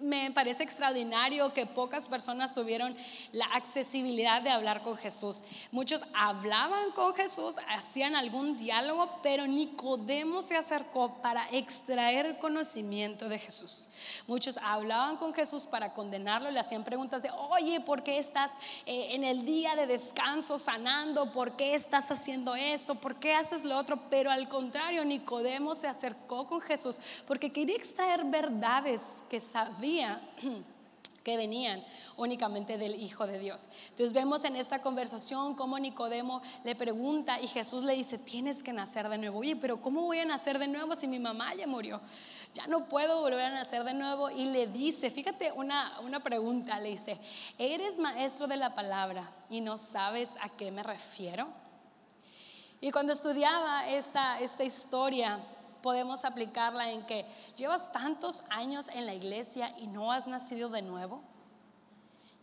me 0.00 0.30
parece 0.32 0.62
extraordinario 0.62 1.52
que 1.52 1.66
pocas 1.66 2.06
personas 2.06 2.54
tuvieron 2.54 2.96
la 3.32 3.46
accesibilidad 3.46 4.42
de 4.42 4.50
hablar 4.50 4.82
con 4.82 4.96
Jesús. 4.96 5.42
Muchos 5.70 6.04
hablaban 6.14 6.92
con 6.92 7.14
Jesús, 7.14 7.56
hacían 7.68 8.14
algún 8.16 8.56
diálogo, 8.56 9.20
pero 9.22 9.46
Nicodemo 9.46 10.42
se 10.42 10.56
acercó 10.56 11.20
para 11.22 11.48
extraer 11.50 12.38
conocimiento 12.38 13.28
de 13.28 13.38
Jesús. 13.38 13.88
Muchos 14.26 14.58
hablaban 14.58 15.16
con 15.16 15.34
Jesús 15.34 15.66
para 15.66 15.92
condenarlo, 15.92 16.50
le 16.50 16.60
hacían 16.60 16.84
preguntas 16.84 17.22
de, 17.22 17.30
oye, 17.50 17.80
¿por 17.80 18.02
qué 18.02 18.18
estás 18.18 18.52
eh, 18.86 19.08
en 19.10 19.24
el 19.24 19.44
día 19.44 19.76
de 19.76 19.86
descanso 19.86 20.58
sanando? 20.58 21.32
¿Por 21.32 21.56
qué 21.56 21.74
estás 21.74 22.10
haciendo 22.10 22.54
esto? 22.54 22.94
¿Por 22.94 23.16
qué 23.16 23.34
haces 23.34 23.64
lo 23.64 23.76
otro? 23.76 23.98
Pero 24.10 24.30
al 24.30 24.48
contrario, 24.48 25.04
Nicodemo 25.04 25.74
se 25.74 25.88
acercó 25.88 26.46
con 26.46 26.60
Jesús 26.60 27.00
porque 27.26 27.52
quería 27.52 27.76
extraer 27.76 28.24
verdades 28.24 29.22
que 29.28 29.40
sabía 29.40 30.20
que 31.24 31.36
venían 31.36 31.84
únicamente 32.16 32.78
del 32.78 32.94
Hijo 32.94 33.26
de 33.26 33.38
Dios. 33.38 33.68
Entonces 33.90 34.12
vemos 34.12 34.44
en 34.44 34.56
esta 34.56 34.80
conversación 34.80 35.54
cómo 35.54 35.78
Nicodemo 35.78 36.42
le 36.64 36.74
pregunta 36.74 37.40
y 37.40 37.46
Jesús 37.46 37.84
le 37.84 37.94
dice, 37.94 38.18
tienes 38.18 38.62
que 38.62 38.72
nacer 38.72 39.08
de 39.08 39.18
nuevo. 39.18 39.40
Oye, 39.40 39.56
pero 39.56 39.80
¿cómo 39.80 40.02
voy 40.02 40.18
a 40.18 40.24
nacer 40.24 40.58
de 40.58 40.68
nuevo 40.68 40.94
si 40.94 41.06
mi 41.06 41.18
mamá 41.18 41.54
ya 41.54 41.66
murió? 41.66 42.00
Ya 42.54 42.66
no 42.66 42.88
puedo 42.88 43.20
volver 43.20 43.46
a 43.46 43.50
nacer 43.50 43.84
de 43.84 43.94
nuevo. 43.94 44.30
Y 44.30 44.46
le 44.46 44.66
dice, 44.66 45.10
fíjate 45.10 45.52
una, 45.52 46.00
una 46.00 46.20
pregunta, 46.20 46.78
le 46.80 46.90
dice, 46.90 47.18
¿eres 47.58 47.98
maestro 47.98 48.46
de 48.46 48.56
la 48.56 48.74
palabra 48.74 49.30
y 49.50 49.60
no 49.60 49.76
sabes 49.76 50.36
a 50.40 50.48
qué 50.48 50.70
me 50.70 50.82
refiero? 50.82 51.48
Y 52.80 52.90
cuando 52.90 53.12
estudiaba 53.12 53.88
esta, 53.88 54.40
esta 54.40 54.62
historia, 54.62 55.40
podemos 55.84 56.24
aplicarla 56.24 56.90
en 56.90 57.04
que 57.06 57.26
llevas 57.56 57.92
tantos 57.92 58.44
años 58.50 58.88
en 58.88 59.04
la 59.04 59.14
iglesia 59.14 59.70
y 59.78 59.86
no 59.86 60.12
has 60.12 60.26
nacido 60.26 60.68
de 60.68 60.82
nuevo. 60.82 61.22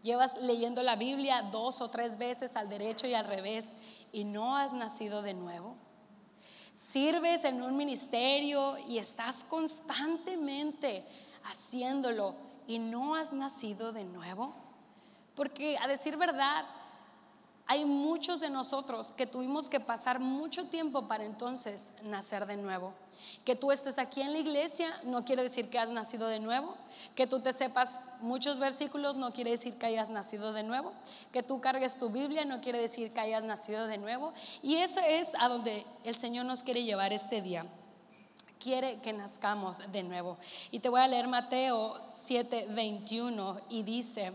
Llevas 0.02 0.42
leyendo 0.42 0.82
la 0.82 0.96
Biblia 0.96 1.44
dos 1.52 1.82
o 1.82 1.90
tres 1.90 2.18
veces 2.18 2.56
al 2.56 2.70
derecho 2.70 3.08
y 3.08 3.14
al 3.14 3.26
revés 3.26 3.76
y 4.12 4.24
no 4.24 4.58
has 4.58 4.74
nacido 4.74 5.22
de 5.22 5.34
nuevo. 5.34 5.76
Sirves 6.74 7.44
en 7.44 7.62
un 7.62 7.78
ministerio 7.78 8.78
y 8.88 8.98
estás 8.98 9.44
constantemente 9.44 11.06
haciéndolo 11.44 12.36
y 12.68 12.80
no 12.80 13.16
has 13.16 13.34
nacido 13.34 13.92
de 13.92 14.06
nuevo. 14.06 14.54
Porque 15.36 15.78
a 15.78 15.88
decir 15.88 16.18
verdad, 16.18 16.66
hay 17.72 17.86
muchos 17.86 18.42
de 18.42 18.50
nosotros 18.50 19.14
que 19.14 19.26
tuvimos 19.26 19.70
que 19.70 19.80
pasar 19.80 20.20
mucho 20.20 20.66
tiempo 20.66 21.08
para 21.08 21.24
entonces 21.24 21.94
nacer 22.04 22.46
de 22.46 22.58
nuevo. 22.58 22.94
Que 23.46 23.56
tú 23.56 23.72
estés 23.72 23.98
aquí 23.98 24.20
en 24.20 24.34
la 24.34 24.40
iglesia 24.40 24.94
no 25.06 25.24
quiere 25.24 25.44
decir 25.44 25.70
que 25.70 25.80
has 25.80 25.88
nacido 25.88 26.28
de 26.28 26.42
nuevo. 26.42 26.76
Que 27.16 27.28
tú 27.28 27.40
te 27.40 27.54
sepas 27.54 28.02
muchos 28.20 28.60
versículos 28.60 29.16
no 29.16 29.32
quiere 29.32 29.52
decir 29.52 29.78
que 29.78 29.86
hayas 29.86 30.10
nacido 30.10 30.52
de 30.52 30.64
nuevo. 30.64 30.92
Que 31.32 31.44
tú 31.44 31.62
cargues 31.62 31.96
tu 31.96 32.10
Biblia 32.10 32.44
no 32.44 32.60
quiere 32.60 32.78
decir 32.78 33.14
que 33.14 33.22
hayas 33.22 33.46
nacido 33.46 33.88
de 33.88 33.98
nuevo. 33.98 34.34
Y 34.62 34.76
eso 34.76 35.00
es 35.08 35.34
a 35.40 35.48
donde 35.48 35.86
el 36.04 36.14
Señor 36.14 36.48
nos 36.48 36.64
quiere 36.64 36.84
llevar 36.84 37.14
este 37.14 37.42
día 37.42 37.66
quiere 38.62 39.00
que 39.02 39.12
nazcamos 39.12 39.92
de 39.92 40.04
nuevo. 40.04 40.38
Y 40.70 40.80
te 40.80 40.90
voy 40.90 41.02
a 41.02 41.08
leer 41.08 41.28
Mateo 41.28 42.00
7, 42.12 42.68
21 42.70 43.60
y 43.70 43.82
dice, 43.82 44.34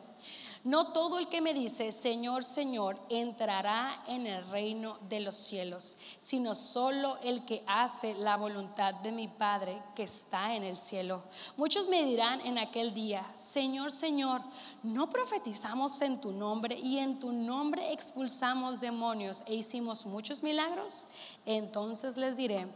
no 0.67 0.89
todo 0.89 1.21
el 1.21 1.29
que 1.29 1.41
me 1.41 1.55
dice, 1.55 1.93
Señor, 1.93 2.43
Señor, 2.43 2.99
entrará 3.09 4.03
en 4.09 4.27
el 4.27 4.45
reino 4.51 4.99
de 5.09 5.21
los 5.21 5.37
cielos, 5.37 5.97
sino 6.19 6.57
solo 6.57 7.19
el 7.23 7.45
que 7.45 7.63
hace 7.69 8.15
la 8.15 8.37
voluntad 8.37 8.93
de 8.95 9.13
mi 9.13 9.29
Padre 9.29 9.81
que 9.95 10.03
está 10.03 10.57
en 10.57 10.65
el 10.65 10.77
cielo. 10.77 11.23
Muchos 11.57 11.89
me 11.89 12.03
dirán 12.03 12.41
en 12.41 12.59
aquel 12.59 12.93
día, 12.93 13.25
Señor, 13.37 13.93
Señor, 13.93 14.43
¿no 14.83 15.09
profetizamos 15.09 16.03
en 16.03 16.21
tu 16.21 16.33
nombre 16.33 16.77
y 16.77 16.99
en 16.99 17.21
tu 17.21 17.31
nombre 17.31 17.93
expulsamos 17.93 18.81
demonios 18.81 19.45
e 19.47 19.55
hicimos 19.55 20.05
muchos 20.05 20.43
milagros? 20.43 21.07
Entonces 21.45 22.17
les 22.17 22.37
diré 22.37 22.67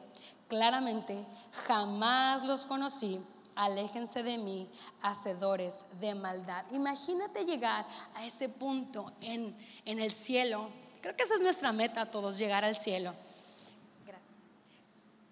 claramente, 0.47 1.27
jamás 1.67 2.45
los 2.45 2.67
conocí 2.67 3.21
aléjense 3.61 4.23
de 4.23 4.39
mí, 4.39 4.67
hacedores 5.03 5.85
de 6.01 6.15
maldad. 6.15 6.65
Imagínate 6.73 7.45
llegar 7.45 7.87
a 8.15 8.25
ese 8.25 8.49
punto 8.49 9.13
en, 9.21 9.55
en 9.85 10.01
el 10.01 10.11
cielo. 10.11 10.71
Creo 11.03 11.15
que 11.15 11.25
esa 11.25 11.35
es 11.35 11.43
nuestra 11.43 11.71
meta 11.73 12.11
todos, 12.11 12.39
llegar 12.39 12.65
al 12.65 12.75
cielo. 12.75 13.15
Gracias. 14.07 14.39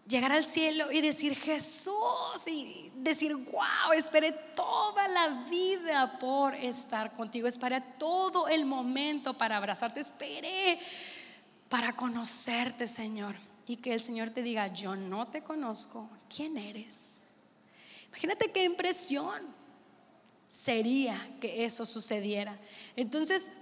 Llegar 0.07 0.33
al 0.33 0.45
cielo 0.45 0.93
y 0.93 1.01
decir 1.01 1.35
Jesús 1.37 2.47
y 2.47 2.93
decir, 2.97 3.35
wow, 3.35 3.93
esperé 3.97 4.33
toda 4.55 5.09
la 5.09 5.29
vida 5.49 6.19
por 6.19 6.55
estar 6.55 7.15
contigo, 7.15 7.49
esperé 7.49 7.81
todo 7.99 8.47
el 8.49 8.67
momento 8.67 9.33
para 9.33 9.57
abrazarte, 9.57 10.01
esperé 10.01 10.79
para 11.71 11.97
conocerte, 11.97 12.87
Señor. 12.87 13.35
Y 13.67 13.77
que 13.77 13.95
el 13.95 14.01
Señor 14.01 14.31
te 14.31 14.43
diga, 14.43 14.67
yo 14.67 14.97
no 14.97 15.29
te 15.29 15.43
conozco, 15.43 16.11
¿quién 16.29 16.59
eres? 16.59 17.18
Imagínate 18.09 18.51
qué 18.51 18.65
impresión 18.65 19.59
sería 20.49 21.19
que 21.41 21.65
eso 21.65 21.85
sucediera. 21.85 22.57
Entonces, 22.97 23.53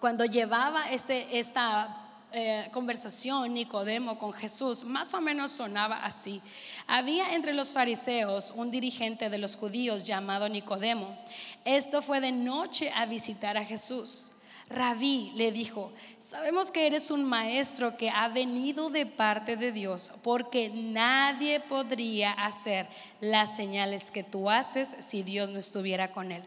cuando 0.00 0.24
llevaba 0.24 0.90
este, 0.90 1.38
esta 1.38 2.06
eh, 2.32 2.68
conversación 2.72 3.54
Nicodemo 3.54 4.18
con 4.18 4.32
Jesús, 4.32 4.84
más 4.84 5.14
o 5.14 5.20
menos 5.20 5.52
sonaba 5.52 6.04
así. 6.04 6.42
Había 6.86 7.34
entre 7.34 7.54
los 7.54 7.72
fariseos 7.72 8.52
un 8.56 8.70
dirigente 8.70 9.30
de 9.30 9.38
los 9.38 9.56
judíos 9.56 10.04
llamado 10.04 10.48
Nicodemo. 10.48 11.16
Esto 11.64 12.02
fue 12.02 12.20
de 12.20 12.32
noche 12.32 12.90
a 12.96 13.06
visitar 13.06 13.56
a 13.56 13.64
Jesús. 13.64 14.32
Rabí 14.68 15.30
le 15.36 15.52
dijo, 15.52 15.92
sabemos 16.18 16.72
que 16.72 16.88
eres 16.88 17.12
un 17.12 17.24
maestro 17.24 17.96
que 17.96 18.10
ha 18.10 18.28
venido 18.28 18.90
de 18.90 19.06
parte 19.06 19.56
de 19.56 19.70
Dios, 19.70 20.10
porque 20.24 20.70
nadie 20.70 21.60
podría 21.60 22.32
hacer 22.32 22.86
las 23.20 23.54
señales 23.54 24.10
que 24.10 24.24
tú 24.24 24.50
haces 24.50 24.88
si 24.88 25.22
Dios 25.22 25.50
no 25.50 25.60
estuviera 25.60 26.10
con 26.10 26.32
él. 26.32 26.42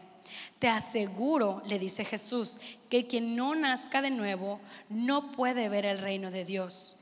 Te 0.58 0.68
aseguro, 0.68 1.62
le 1.66 1.78
dice 1.78 2.04
Jesús, 2.04 2.60
que 2.90 3.06
quien 3.06 3.36
no 3.36 3.54
nazca 3.54 4.02
de 4.02 4.10
nuevo 4.10 4.60
no 4.90 5.30
puede 5.32 5.70
ver 5.70 5.86
el 5.86 5.96
reino 5.96 6.30
de 6.30 6.44
Dios. 6.44 6.96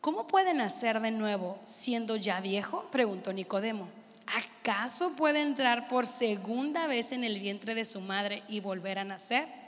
¿Cómo 0.00 0.26
puede 0.26 0.52
nacer 0.52 1.00
de 1.00 1.12
nuevo 1.12 1.58
siendo 1.62 2.16
ya 2.16 2.40
viejo? 2.40 2.88
preguntó 2.90 3.32
Nicodemo. 3.32 3.88
¿Acaso 4.26 5.14
puede 5.16 5.42
entrar 5.42 5.86
por 5.86 6.06
segunda 6.06 6.88
vez 6.88 7.12
en 7.12 7.22
el 7.22 7.38
vientre 7.38 7.76
de 7.76 7.84
su 7.84 8.00
madre 8.00 8.42
y 8.48 8.58
volver 8.58 8.98
a 8.98 9.04
nacer? 9.04 9.59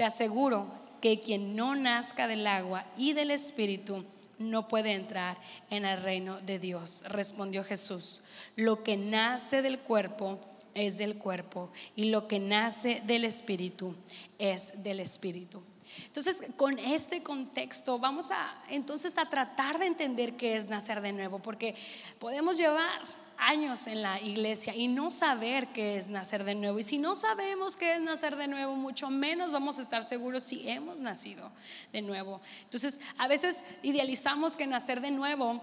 Te 0.00 0.06
aseguro 0.06 0.66
que 1.02 1.20
quien 1.20 1.54
no 1.54 1.74
nazca 1.74 2.26
del 2.26 2.46
agua 2.46 2.86
y 2.96 3.12
del 3.12 3.30
Espíritu 3.30 4.02
no 4.38 4.66
puede 4.66 4.94
entrar 4.94 5.36
en 5.68 5.84
el 5.84 6.00
reino 6.00 6.40
de 6.40 6.58
Dios. 6.58 7.04
Respondió 7.10 7.62
Jesús, 7.62 8.22
lo 8.56 8.82
que 8.82 8.96
nace 8.96 9.60
del 9.60 9.78
cuerpo 9.78 10.38
es 10.72 10.96
del 10.96 11.16
cuerpo 11.16 11.68
y 11.96 12.04
lo 12.04 12.28
que 12.28 12.38
nace 12.38 13.02
del 13.04 13.26
Espíritu 13.26 13.94
es 14.38 14.82
del 14.82 15.00
Espíritu. 15.00 15.60
Entonces, 16.06 16.46
con 16.56 16.78
este 16.78 17.22
contexto 17.22 17.98
vamos 17.98 18.30
a 18.30 18.54
entonces 18.70 19.18
a 19.18 19.26
tratar 19.26 19.78
de 19.78 19.84
entender 19.84 20.34
qué 20.34 20.56
es 20.56 20.70
nacer 20.70 21.02
de 21.02 21.12
nuevo, 21.12 21.40
porque 21.40 21.74
podemos 22.18 22.56
llevar 22.56 23.02
años 23.40 23.86
en 23.86 24.02
la 24.02 24.20
iglesia 24.20 24.74
y 24.74 24.88
no 24.88 25.10
saber 25.10 25.66
qué 25.68 25.96
es 25.96 26.08
nacer 26.08 26.44
de 26.44 26.54
nuevo. 26.54 26.78
Y 26.78 26.82
si 26.82 26.98
no 26.98 27.14
sabemos 27.14 27.76
qué 27.76 27.94
es 27.94 28.00
nacer 28.00 28.36
de 28.36 28.48
nuevo, 28.48 28.76
mucho 28.76 29.10
menos 29.10 29.52
vamos 29.52 29.78
a 29.78 29.82
estar 29.82 30.04
seguros 30.04 30.44
si 30.44 30.68
hemos 30.68 31.00
nacido 31.00 31.50
de 31.92 32.02
nuevo. 32.02 32.40
Entonces, 32.64 33.00
a 33.18 33.28
veces 33.28 33.64
idealizamos 33.82 34.56
que 34.56 34.66
nacer 34.66 35.00
de 35.00 35.10
nuevo 35.10 35.60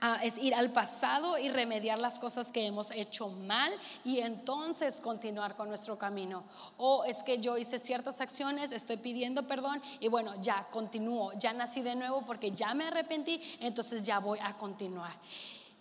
ah, 0.00 0.18
es 0.22 0.38
ir 0.38 0.54
al 0.54 0.72
pasado 0.72 1.38
y 1.38 1.48
remediar 1.48 1.98
las 1.98 2.18
cosas 2.18 2.50
que 2.50 2.66
hemos 2.66 2.90
hecho 2.90 3.28
mal 3.28 3.72
y 4.04 4.20
entonces 4.20 5.00
continuar 5.00 5.54
con 5.54 5.68
nuestro 5.68 5.98
camino. 5.98 6.42
O 6.78 7.04
es 7.04 7.22
que 7.22 7.38
yo 7.38 7.58
hice 7.58 7.78
ciertas 7.78 8.20
acciones, 8.20 8.72
estoy 8.72 8.96
pidiendo 8.96 9.46
perdón 9.46 9.80
y 10.00 10.08
bueno, 10.08 10.34
ya 10.40 10.66
continúo, 10.70 11.32
ya 11.38 11.52
nací 11.52 11.82
de 11.82 11.94
nuevo 11.94 12.22
porque 12.22 12.50
ya 12.50 12.74
me 12.74 12.84
arrepentí, 12.84 13.40
entonces 13.60 14.02
ya 14.02 14.18
voy 14.18 14.38
a 14.42 14.56
continuar. 14.56 15.12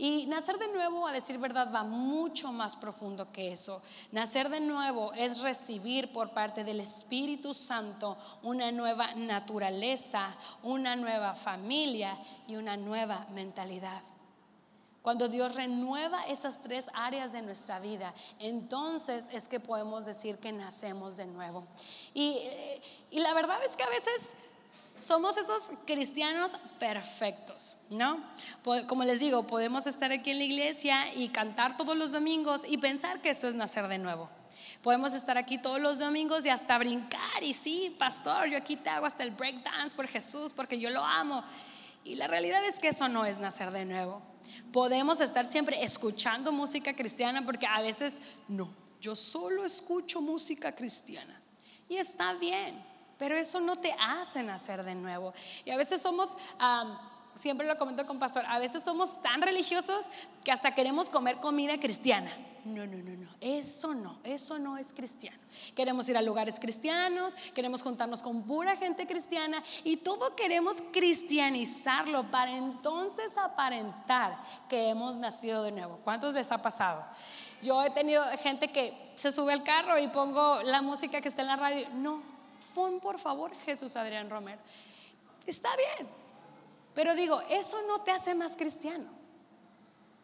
Y 0.01 0.25
nacer 0.25 0.58
de 0.58 0.67
nuevo, 0.70 1.05
a 1.05 1.12
decir 1.12 1.38
verdad, 1.38 1.72
va 1.72 1.84
mucho 1.84 2.51
más 2.51 2.75
profundo 2.75 3.31
que 3.31 3.51
eso. 3.51 3.79
Nacer 4.12 4.50
de 4.50 4.60
nuevo 4.60 5.13
es 5.13 5.41
recibir 5.41 6.12
por 6.12 6.31
parte 6.31 6.63
del 6.63 6.79
Espíritu 6.79 7.53
Santo 7.53 8.17
una 8.41 8.72
nueva 8.72 9.13
naturaleza, 9.13 10.36
una 10.63 10.96
nueva 10.96 11.36
familia 11.36 12.17
y 12.48 12.55
una 12.55 12.77
nueva 12.77 13.27
mentalidad. 13.36 14.01
Cuando 15.03 15.29
Dios 15.29 15.53
renueva 15.53 16.25
esas 16.25 16.63
tres 16.63 16.89
áreas 16.96 17.31
de 17.34 17.43
nuestra 17.43 17.79
vida, 17.79 18.12
entonces 18.39 19.29
es 19.31 19.48
que 19.48 19.60
podemos 19.60 20.05
decir 20.05 20.39
que 20.39 20.51
nacemos 20.51 21.17
de 21.17 21.27
nuevo. 21.27 21.67
Y, 22.15 22.39
y 23.12 23.20
la 23.20 23.36
verdad 23.36 23.63
es 23.63 23.77
que 23.77 23.84
a 23.84 23.89
veces 23.89 24.34
somos 25.01 25.36
esos 25.38 25.72
cristianos 25.86 26.55
perfectos, 26.79 27.77
¿no? 27.89 28.17
Como 28.88 29.03
les 29.03 29.20
digo, 29.20 29.48
podemos 29.48 29.88
estar 29.88 30.12
aquí 30.12 30.31
en 30.31 30.38
la 30.38 30.43
iglesia 30.43 31.13
y 31.15 31.29
cantar 31.29 31.75
todos 31.75 31.98
los 31.98 32.12
domingos 32.12 32.63
y 32.67 32.77
pensar 32.77 33.22
que 33.22 33.31
eso 33.31 33.48
es 33.48 33.55
nacer 33.55 33.88
de 33.88 33.98
nuevo. 33.98 34.29
Podemos 34.84 35.13
estar 35.13 35.38
aquí 35.38 35.58
todos 35.58 35.81
los 35.81 36.00
domingos 36.00 36.46
y 36.46 36.50
hasta 36.50 36.77
brincar 36.77 37.43
y 37.43 37.53
sí, 37.53 37.96
pastor, 38.00 38.48
yo 38.48 38.58
aquí 38.58 38.75
te 38.75 38.89
hago 38.89 39.05
hasta 39.05 39.24
el 39.24 39.31
break 39.31 39.63
dance 39.63 39.96
por 39.96 40.08
Jesús 40.08 40.53
porque 40.53 40.79
yo 40.79 40.89
lo 40.89 41.03
amo. 41.03 41.43
Y 42.03 42.15
la 42.15 42.27
realidad 42.27 42.63
es 42.65 42.79
que 42.79 42.88
eso 42.89 43.08
no 43.08 43.25
es 43.25 43.38
nacer 43.38 43.72
de 43.72 43.86
nuevo. 43.86 44.22
Podemos 44.72 45.22
estar 45.22 45.46
siempre 45.46 45.84
escuchando 45.84 46.51
música 46.51 46.96
cristiana 46.96 47.46
porque 47.46 47.67
a 47.67 47.81
veces 47.81 48.22
no, 48.48 48.74
yo 49.00 49.15
solo 49.15 49.65
escucho 49.65 50.22
música 50.22 50.74
cristiana. 50.74 51.39
Y 51.89 51.98
está 51.98 52.34
bien, 52.36 52.90
pero 53.22 53.36
eso 53.36 53.60
no 53.60 53.75
te 53.75 53.94
hace 54.00 54.42
nacer 54.42 54.84
de 54.84 54.96
nuevo. 54.96 55.32
Y 55.63 55.70
a 55.70 55.78
veces 55.78 56.01
somos, 56.01 56.38
siempre 57.36 57.68
lo 57.68 57.78
comento 57.78 58.08
con 58.08 58.18
pastor, 58.18 58.44
a 58.48 58.58
veces 58.58 58.84
somos 58.84 59.22
tan 59.22 59.44
religiosos 59.44 60.10
que 60.44 60.51
hasta 60.51 60.74
queremos 60.74 61.12
comer 61.12 61.36
comida 61.36 61.80
cristiana. 61.80 62.36
No, 62.66 62.88
no, 62.88 62.98
no, 62.98 63.16
no, 63.16 63.30
eso 63.40 63.94
no, 63.94 64.18
eso 64.24 64.58
no 64.58 64.75
es 64.75 64.92
cristiano. 64.92 65.38
Queremos 65.75 66.10
ir 66.10 66.18
a 66.18 66.24
lugares 66.24 66.60
cristianos, 66.60 67.36
queremos 67.54 67.84
juntarnos 67.84 68.24
con 68.24 68.42
pura 68.42 68.75
gente 68.75 69.06
cristiana 69.06 69.62
y 69.84 69.98
todo 69.98 70.36
queremos 70.36 70.78
cristianizarlo 70.92 72.24
para 72.32 72.50
entonces 72.50 73.38
aparentar 73.38 74.36
que 74.68 74.90
hemos 74.90 75.18
nacido 75.18 75.62
de 75.62 75.74
nuevo. 75.74 76.00
¿Cuántos 76.04 76.34
les 76.34 76.51
ha 76.51 76.60
pasado? 76.60 77.06
Yo 77.62 77.84
he 77.84 77.92
tenido 77.92 78.24
gente 78.42 78.70
que 78.70 79.12
se 79.13 79.32
sube 79.32 79.54
al 79.54 79.62
carro 79.62 80.00
y 80.00 80.08
pongo 80.08 80.63
la 80.63 80.82
música 80.82 81.22
que 81.22 81.30
está 81.30 81.44
en 81.44 81.48
la 81.50 81.56
radio. 81.58 81.88
No, 81.94 82.32
Pon 82.74 83.00
por 83.00 83.20
favor 83.20 83.54
Jesús 83.66 83.96
Adrián 83.96 84.30
Romero. 84.30 84.62
Está 85.46 85.70
bien, 85.75 86.10
pero 86.94 87.16
digo, 87.16 87.42
eso 87.50 87.82
no 87.88 88.01
te 88.01 88.12
hace 88.12 88.36
más 88.36 88.56
cristiano. 88.56 89.22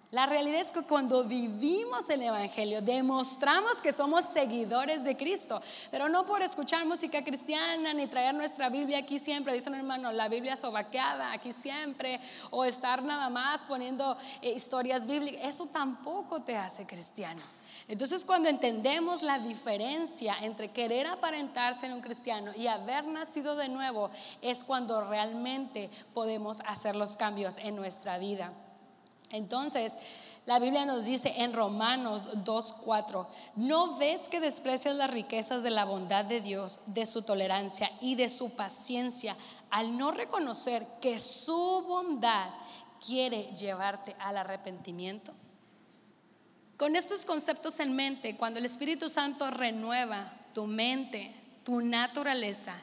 La 0.09 0.25
realidad 0.25 0.61
es 0.61 0.71
que 0.71 0.83
cuando 0.83 1.25
vivimos 1.25 2.09
el 2.09 2.21
Evangelio, 2.21 2.81
demostramos 2.81 3.81
que 3.81 3.91
somos 3.91 4.23
seguidores 4.23 5.03
de 5.03 5.17
Cristo, 5.17 5.61
pero 5.91 6.07
no 6.07 6.25
por 6.25 6.41
escuchar 6.41 6.85
música 6.85 7.25
cristiana 7.25 7.93
ni 7.93 8.07
traer 8.07 8.33
nuestra 8.33 8.69
Biblia 8.69 8.99
aquí 8.99 9.19
siempre, 9.19 9.51
dicen 9.51 9.75
hermano, 9.75 10.13
la 10.13 10.29
Biblia 10.29 10.55
sobaqueada 10.55 11.33
aquí 11.33 11.51
siempre, 11.51 12.21
o 12.51 12.63
estar 12.63 13.03
nada 13.03 13.29
más 13.29 13.65
poniendo 13.65 14.15
eh, 14.41 14.51
historias 14.51 15.05
bíblicas, 15.05 15.41
eso 15.43 15.65
tampoco 15.65 16.41
te 16.41 16.55
hace 16.55 16.85
cristiano. 16.85 17.41
Entonces 17.87 18.25
cuando 18.25 18.49
entendemos 18.49 19.21
la 19.21 19.39
diferencia 19.39 20.35
entre 20.41 20.71
querer 20.71 21.07
aparentarse 21.07 21.85
en 21.85 21.93
un 21.93 22.01
cristiano 22.01 22.51
y 22.55 22.67
haber 22.67 23.05
nacido 23.05 23.55
de 23.55 23.69
nuevo, 23.69 24.11
es 24.41 24.65
cuando 24.65 25.07
realmente 25.07 25.89
podemos 26.13 26.59
hacer 26.61 26.95
los 26.97 27.15
cambios 27.15 27.57
en 27.57 27.77
nuestra 27.77 28.17
vida. 28.17 28.51
Entonces, 29.31 29.97
la 30.45 30.59
Biblia 30.59 30.85
nos 30.85 31.05
dice 31.05 31.33
en 31.37 31.53
Romanos 31.53 32.29
2.4, 32.45 33.27
¿no 33.55 33.97
ves 33.97 34.29
que 34.29 34.39
desprecias 34.39 34.95
las 34.95 35.11
riquezas 35.11 35.63
de 35.63 35.69
la 35.69 35.83
bondad 35.83 36.23
de 36.23 36.39
Dios, 36.39 36.81
de 36.87 37.05
su 37.05 37.21
tolerancia 37.21 37.91
y 37.99 38.15
de 38.15 38.29
su 38.29 38.55
paciencia, 38.55 39.35
al 39.69 39.97
no 39.97 40.11
reconocer 40.11 40.85
que 41.01 41.19
su 41.19 41.83
bondad 41.87 42.49
quiere 43.05 43.43
llevarte 43.55 44.15
al 44.19 44.37
arrepentimiento? 44.37 45.33
Con 46.77 46.95
estos 46.95 47.25
conceptos 47.25 47.79
en 47.79 47.95
mente, 47.95 48.35
cuando 48.35 48.59
el 48.59 48.65
Espíritu 48.65 49.09
Santo 49.09 49.49
renueva 49.49 50.31
tu 50.53 50.67
mente, 50.67 51.31
tu 51.63 51.81
naturaleza, 51.81 52.75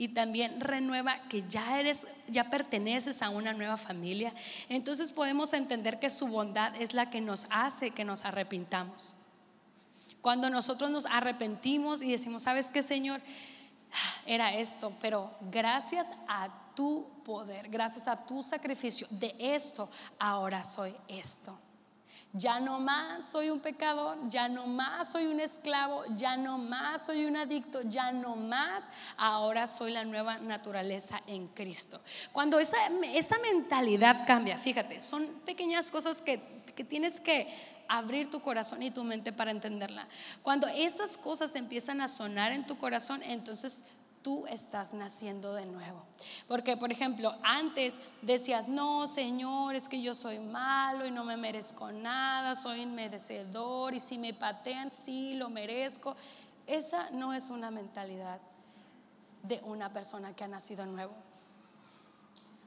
y 0.00 0.08
también 0.08 0.58
renueva 0.62 1.20
que 1.28 1.44
ya 1.46 1.78
eres, 1.78 2.06
ya 2.28 2.48
perteneces 2.48 3.20
a 3.20 3.28
una 3.28 3.52
nueva 3.52 3.76
familia, 3.76 4.32
entonces 4.70 5.12
podemos 5.12 5.52
entender 5.52 5.98
que 5.98 6.08
su 6.08 6.28
bondad 6.28 6.74
es 6.80 6.94
la 6.94 7.10
que 7.10 7.20
nos 7.20 7.46
hace 7.50 7.90
que 7.90 8.06
nos 8.06 8.24
arrepintamos. 8.24 9.16
Cuando 10.22 10.48
nosotros 10.48 10.90
nos 10.90 11.04
arrepentimos 11.04 12.00
y 12.00 12.12
decimos, 12.12 12.44
¿sabes 12.44 12.70
qué, 12.70 12.82
Señor? 12.82 13.20
Era 14.24 14.54
esto, 14.54 14.90
pero 15.02 15.30
gracias 15.50 16.12
a 16.28 16.48
tu 16.74 17.06
poder, 17.22 17.68
gracias 17.68 18.08
a 18.08 18.24
tu 18.24 18.42
sacrificio, 18.42 19.06
de 19.10 19.34
esto 19.38 19.90
ahora 20.18 20.64
soy 20.64 20.94
esto. 21.08 21.58
Ya 22.32 22.60
no 22.60 22.78
más 22.78 23.24
soy 23.24 23.50
un 23.50 23.58
pecador, 23.58 24.16
ya 24.28 24.48
no 24.48 24.66
más 24.66 25.10
soy 25.10 25.26
un 25.26 25.40
esclavo, 25.40 26.04
ya 26.14 26.36
no 26.36 26.58
más 26.58 27.06
soy 27.06 27.24
un 27.24 27.36
adicto, 27.36 27.82
ya 27.82 28.12
no 28.12 28.36
más, 28.36 28.90
ahora 29.16 29.66
soy 29.66 29.90
la 29.92 30.04
nueva 30.04 30.38
naturaleza 30.38 31.20
en 31.26 31.48
Cristo. 31.48 32.00
Cuando 32.32 32.60
esa, 32.60 32.76
esa 33.14 33.36
mentalidad 33.38 34.26
cambia, 34.26 34.56
fíjate, 34.56 35.00
son 35.00 35.26
pequeñas 35.44 35.90
cosas 35.90 36.22
que, 36.22 36.40
que 36.76 36.84
tienes 36.84 37.20
que 37.20 37.48
abrir 37.88 38.30
tu 38.30 38.40
corazón 38.40 38.82
y 38.84 38.92
tu 38.92 39.02
mente 39.02 39.32
para 39.32 39.50
entenderla. 39.50 40.06
Cuando 40.44 40.68
esas 40.68 41.16
cosas 41.16 41.56
empiezan 41.56 42.00
a 42.00 42.06
sonar 42.06 42.52
en 42.52 42.64
tu 42.64 42.78
corazón, 42.78 43.20
entonces 43.24 43.86
tú 44.22 44.46
estás 44.46 44.92
naciendo 44.92 45.54
de 45.54 45.66
nuevo. 45.66 46.02
Porque, 46.46 46.76
por 46.76 46.92
ejemplo, 46.92 47.34
antes 47.42 48.00
decías, 48.22 48.68
no, 48.68 49.06
Señor, 49.06 49.74
es 49.74 49.88
que 49.88 50.02
yo 50.02 50.14
soy 50.14 50.38
malo 50.38 51.06
y 51.06 51.10
no 51.10 51.24
me 51.24 51.36
merezco 51.36 51.90
nada, 51.92 52.54
soy 52.54 52.82
inmerecedor 52.82 53.94
y 53.94 54.00
si 54.00 54.18
me 54.18 54.34
patean, 54.34 54.90
sí, 54.90 55.34
lo 55.34 55.48
merezco. 55.48 56.16
Esa 56.66 57.10
no 57.10 57.32
es 57.32 57.50
una 57.50 57.70
mentalidad 57.70 58.40
de 59.42 59.60
una 59.64 59.92
persona 59.92 60.34
que 60.34 60.44
ha 60.44 60.48
nacido 60.48 60.84
de 60.84 60.90
nuevo. 60.92 61.12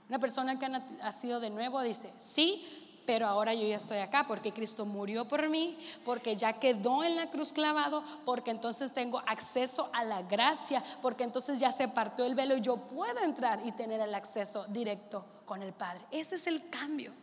Una 0.09 0.19
persona 0.19 0.59
que 0.59 0.65
ha 0.65 0.69
nacido 0.69 1.39
de 1.39 1.49
nuevo 1.49 1.81
dice, 1.81 2.11
sí, 2.17 2.82
pero 3.05 3.27
ahora 3.27 3.53
yo 3.53 3.67
ya 3.67 3.75
estoy 3.75 3.97
acá 3.99 4.25
porque 4.27 4.53
Cristo 4.53 4.85
murió 4.85 5.27
por 5.27 5.49
mí, 5.49 5.77
porque 6.05 6.35
ya 6.35 6.53
quedó 6.53 7.03
en 7.03 7.15
la 7.15 7.29
cruz 7.29 7.53
clavado, 7.53 8.03
porque 8.25 8.51
entonces 8.51 8.93
tengo 8.93 9.19
acceso 9.27 9.89
a 9.93 10.03
la 10.03 10.21
gracia, 10.21 10.83
porque 11.01 11.23
entonces 11.23 11.59
ya 11.59 11.71
se 11.71 11.87
partió 11.87 12.25
el 12.25 12.35
velo 12.35 12.57
y 12.57 12.61
yo 12.61 12.77
puedo 12.77 13.23
entrar 13.23 13.59
y 13.65 13.71
tener 13.71 14.01
el 14.01 14.15
acceso 14.15 14.65
directo 14.69 15.25
con 15.45 15.61
el 15.61 15.73
Padre. 15.73 16.01
Ese 16.11 16.35
es 16.35 16.47
el 16.47 16.69
cambio. 16.69 17.22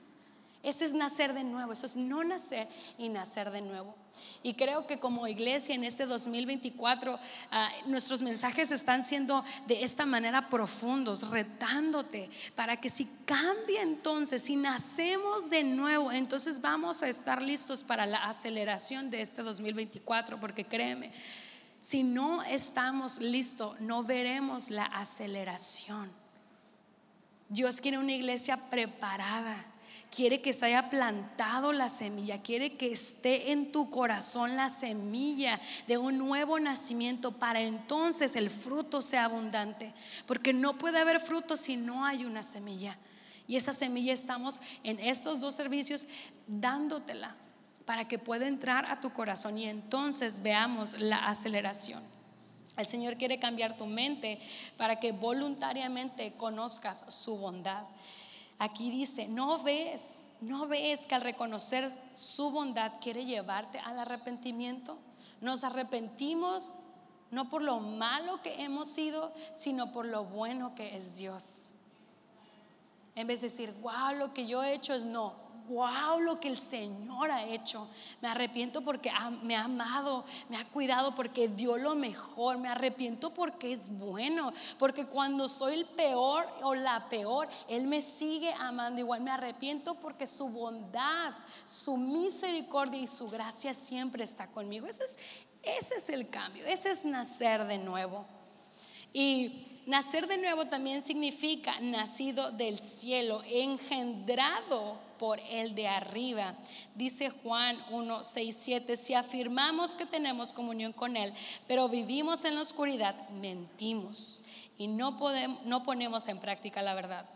Ese 0.62 0.84
es 0.84 0.92
nacer 0.92 1.32
de 1.32 1.42
nuevo, 1.42 1.72
eso 1.72 1.86
es 1.86 1.96
no 1.96 2.22
nacer 2.22 2.68
y 2.98 3.08
nacer 3.08 3.50
de 3.50 3.62
nuevo. 3.62 3.94
Y 4.42 4.54
creo 4.54 4.86
que 4.86 5.00
como 5.00 5.26
iglesia 5.26 5.74
en 5.74 5.84
este 5.84 6.04
2024 6.04 7.18
ah, 7.50 7.68
nuestros 7.86 8.20
mensajes 8.20 8.70
están 8.70 9.02
siendo 9.02 9.42
de 9.66 9.82
esta 9.82 10.04
manera 10.04 10.50
profundos, 10.50 11.30
retándote 11.30 12.28
para 12.54 12.78
que 12.78 12.90
si 12.90 13.06
cambia 13.24 13.80
entonces, 13.80 14.42
si 14.42 14.56
nacemos 14.56 15.48
de 15.48 15.64
nuevo, 15.64 16.12
entonces 16.12 16.60
vamos 16.60 17.02
a 17.02 17.08
estar 17.08 17.40
listos 17.40 17.82
para 17.82 18.04
la 18.04 18.24
aceleración 18.24 19.10
de 19.10 19.22
este 19.22 19.42
2024, 19.42 20.38
porque 20.40 20.66
créeme, 20.66 21.10
si 21.78 22.02
no 22.02 22.42
estamos 22.42 23.20
listos, 23.20 23.80
no 23.80 24.02
veremos 24.02 24.68
la 24.68 24.84
aceleración. 24.84 26.10
Dios 27.48 27.80
quiere 27.80 27.96
una 27.96 28.12
iglesia 28.12 28.58
preparada 28.68 29.69
quiere 30.10 30.40
que 30.40 30.52
se 30.52 30.66
haya 30.66 30.90
plantado 30.90 31.72
la 31.72 31.88
semilla, 31.88 32.42
quiere 32.42 32.76
que 32.76 32.92
esté 32.92 33.52
en 33.52 33.72
tu 33.72 33.90
corazón 33.90 34.56
la 34.56 34.68
semilla 34.68 35.58
de 35.86 35.98
un 35.98 36.18
nuevo 36.18 36.58
nacimiento 36.58 37.32
para 37.32 37.60
entonces 37.60 38.36
el 38.36 38.50
fruto 38.50 39.02
sea 39.02 39.24
abundante, 39.24 39.92
porque 40.26 40.52
no 40.52 40.76
puede 40.76 40.98
haber 40.98 41.20
fruto 41.20 41.56
si 41.56 41.76
no 41.76 42.04
hay 42.04 42.24
una 42.24 42.42
semilla. 42.42 42.96
Y 43.46 43.56
esa 43.56 43.72
semilla 43.72 44.12
estamos 44.12 44.60
en 44.84 45.00
estos 45.00 45.40
dos 45.40 45.54
servicios 45.54 46.06
dándotela 46.46 47.34
para 47.84 48.06
que 48.06 48.18
pueda 48.18 48.46
entrar 48.46 48.86
a 48.86 49.00
tu 49.00 49.10
corazón 49.10 49.58
y 49.58 49.68
entonces 49.68 50.42
veamos 50.42 51.00
la 51.00 51.26
aceleración. 51.26 52.00
El 52.76 52.86
Señor 52.86 53.16
quiere 53.16 53.38
cambiar 53.38 53.76
tu 53.76 53.86
mente 53.86 54.40
para 54.76 55.00
que 55.00 55.12
voluntariamente 55.12 56.32
conozcas 56.34 57.04
su 57.12 57.36
bondad. 57.36 57.82
Aquí 58.62 58.90
dice, 58.90 59.26
no 59.26 59.62
ves, 59.62 60.32
no 60.42 60.66
ves 60.66 61.06
que 61.06 61.14
al 61.14 61.22
reconocer 61.22 61.90
su 62.12 62.50
bondad 62.50 62.92
quiere 63.00 63.24
llevarte 63.24 63.78
al 63.78 63.98
arrepentimiento. 63.98 64.98
Nos 65.40 65.64
arrepentimos 65.64 66.74
no 67.30 67.48
por 67.48 67.62
lo 67.62 67.80
malo 67.80 68.42
que 68.42 68.62
hemos 68.62 68.88
sido, 68.88 69.32
sino 69.54 69.92
por 69.92 70.04
lo 70.04 70.24
bueno 70.24 70.74
que 70.74 70.94
es 70.94 71.16
Dios. 71.16 71.76
En 73.14 73.26
vez 73.26 73.40
de 73.40 73.48
decir, 73.48 73.72
wow, 73.80 74.14
lo 74.18 74.34
que 74.34 74.46
yo 74.46 74.62
he 74.62 74.74
hecho 74.74 74.92
es 74.92 75.06
no, 75.06 75.34
wow 75.70 76.18
lo 76.20 76.40
que 76.40 76.48
el 76.48 76.58
Señor 76.58 77.30
ha 77.30 77.44
hecho. 77.44 77.88
Me 78.20 78.28
arrepiento 78.28 78.82
porque 78.82 79.10
me 79.42 79.56
ha 79.56 79.64
amado, 79.64 80.24
me 80.48 80.56
ha 80.56 80.64
cuidado 80.66 81.14
porque 81.14 81.48
dio 81.48 81.78
lo 81.78 81.94
mejor. 81.94 82.58
Me 82.58 82.68
arrepiento 82.68 83.30
porque 83.30 83.72
es 83.72 83.88
bueno, 83.88 84.52
porque 84.78 85.06
cuando 85.06 85.48
soy 85.48 85.74
el 85.74 85.86
peor 85.86 86.46
o 86.62 86.74
la 86.74 87.08
peor, 87.08 87.48
Él 87.68 87.86
me 87.86 88.02
sigue 88.02 88.52
amando 88.54 89.00
igual. 89.00 89.20
Me 89.20 89.30
arrepiento 89.30 89.94
porque 89.94 90.26
su 90.26 90.48
bondad, 90.48 91.32
su 91.64 91.96
misericordia 91.96 93.00
y 93.00 93.06
su 93.06 93.28
gracia 93.30 93.72
siempre 93.72 94.24
está 94.24 94.48
conmigo. 94.48 94.86
Ese 94.86 95.04
es, 95.04 95.16
ese 95.62 95.94
es 95.96 96.08
el 96.08 96.28
cambio, 96.28 96.66
ese 96.66 96.90
es 96.90 97.04
nacer 97.04 97.64
de 97.66 97.78
nuevo. 97.78 98.39
Y 99.12 99.66
nacer 99.86 100.26
de 100.26 100.38
nuevo 100.38 100.66
también 100.66 101.02
significa 101.02 101.78
nacido 101.80 102.52
del 102.52 102.78
cielo, 102.78 103.42
engendrado 103.46 104.98
por 105.18 105.40
el 105.50 105.74
de 105.74 105.88
arriba. 105.88 106.54
Dice 106.94 107.28
Juan 107.28 107.78
1, 107.90 108.24
6, 108.24 108.56
7, 108.58 108.96
si 108.96 109.14
afirmamos 109.14 109.94
que 109.94 110.06
tenemos 110.06 110.52
comunión 110.52 110.92
con 110.92 111.16
Él, 111.16 111.32
pero 111.66 111.88
vivimos 111.88 112.44
en 112.44 112.54
la 112.54 112.62
oscuridad, 112.62 113.14
mentimos 113.30 114.40
y 114.78 114.86
no, 114.86 115.18
podemos, 115.18 115.62
no 115.66 115.82
ponemos 115.82 116.26
en 116.28 116.38
práctica 116.38 116.80
la 116.80 116.94
verdad. 116.94 117.26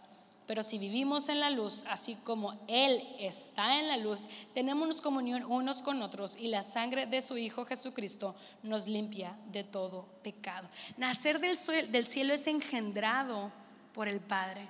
Pero 0.47 0.63
si 0.63 0.79
vivimos 0.79 1.31
en 1.31 1.41
la 1.41 1.49
luz, 1.49 1.85
así 1.89 2.17
como 2.17 2.53
Él 2.69 3.03
está 3.19 3.81
en 3.81 3.89
la 3.89 3.97
luz, 3.97 4.29
tenemos 4.53 5.01
comunión 5.01 5.43
unos 5.45 5.81
con 5.81 6.03
otros 6.03 6.37
y 6.39 6.49
la 6.49 6.63
sangre 6.63 7.07
de 7.07 7.23
su 7.23 7.39
Hijo 7.39 7.65
Jesucristo 7.65 8.35
nos 8.63 8.87
limpia 8.87 9.39
de 9.53 9.65
todo 9.65 10.07
pecado. 10.23 10.69
Nacer 10.99 11.41
del, 11.41 11.57
del 11.91 12.05
cielo 12.07 12.35
es 12.35 12.47
engendrado 12.47 13.51
por 13.95 14.07
el 14.07 14.21
Padre. 14.21 14.69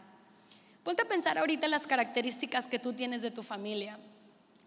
Ponte 0.84 1.02
a 1.02 1.08
pensar 1.08 1.38
ahorita 1.38 1.66
las 1.66 1.86
características 1.86 2.68
que 2.68 2.78
tú 2.78 2.92
tienes 2.92 3.22
de 3.22 3.32
tu 3.32 3.42
familia. 3.42 3.98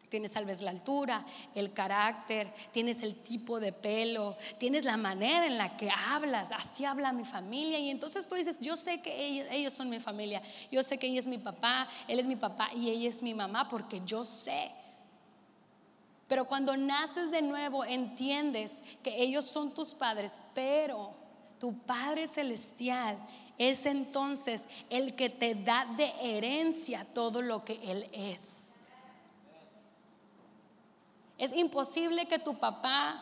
Tienes 0.09 0.33
tal 0.33 0.45
vez 0.45 0.61
la 0.61 0.71
altura, 0.71 1.25
el 1.53 1.73
carácter, 1.73 2.51
tienes 2.71 3.03
el 3.03 3.15
tipo 3.15 3.59
de 3.59 3.73
pelo, 3.73 4.37
tienes 4.57 4.85
la 4.85 4.95
manera 4.95 5.45
en 5.45 5.57
la 5.57 5.75
que 5.75 5.89
hablas, 6.09 6.51
así 6.53 6.85
habla 6.85 7.11
mi 7.11 7.25
familia. 7.25 7.77
Y 7.79 7.89
entonces 7.89 8.27
tú 8.27 8.35
dices, 8.35 8.59
yo 8.61 8.77
sé 8.77 9.01
que 9.01 9.45
ellos, 9.51 9.73
son 9.73 9.89
mi 9.89 9.99
familia, 9.99 10.41
yo 10.71 10.81
sé 10.81 10.97
que 10.97 11.07
ella 11.07 11.19
es 11.19 11.27
mi 11.27 11.37
papá, 11.37 11.87
él 12.07 12.19
es 12.19 12.27
mi 12.27 12.37
papá 12.37 12.69
y 12.73 12.89
ella 12.89 13.09
es 13.09 13.21
mi 13.21 13.33
mamá 13.33 13.67
porque 13.67 14.01
yo 14.05 14.23
sé. 14.23 14.71
Pero 16.27 16.45
cuando 16.45 16.75
naces 16.77 17.31
de 17.31 17.41
nuevo 17.41 17.85
entiendes 17.85 18.83
que 19.03 19.21
ellos 19.21 19.45
son 19.45 19.73
tus 19.73 19.93
padres, 19.93 20.39
pero 20.53 21.13
tu 21.59 21.77
Padre 21.79 22.27
Celestial 22.27 23.17
es 23.57 23.85
entonces 23.85 24.65
el 24.89 25.15
que 25.15 25.29
te 25.29 25.55
da 25.55 25.85
de 25.97 26.11
herencia 26.21 27.05
todo 27.13 27.41
lo 27.41 27.65
que 27.65 27.79
Él 27.83 28.07
es. 28.11 28.76
Es 31.37 31.53
imposible 31.53 32.25
que 32.27 32.39
tu 32.39 32.57
papá 32.57 33.19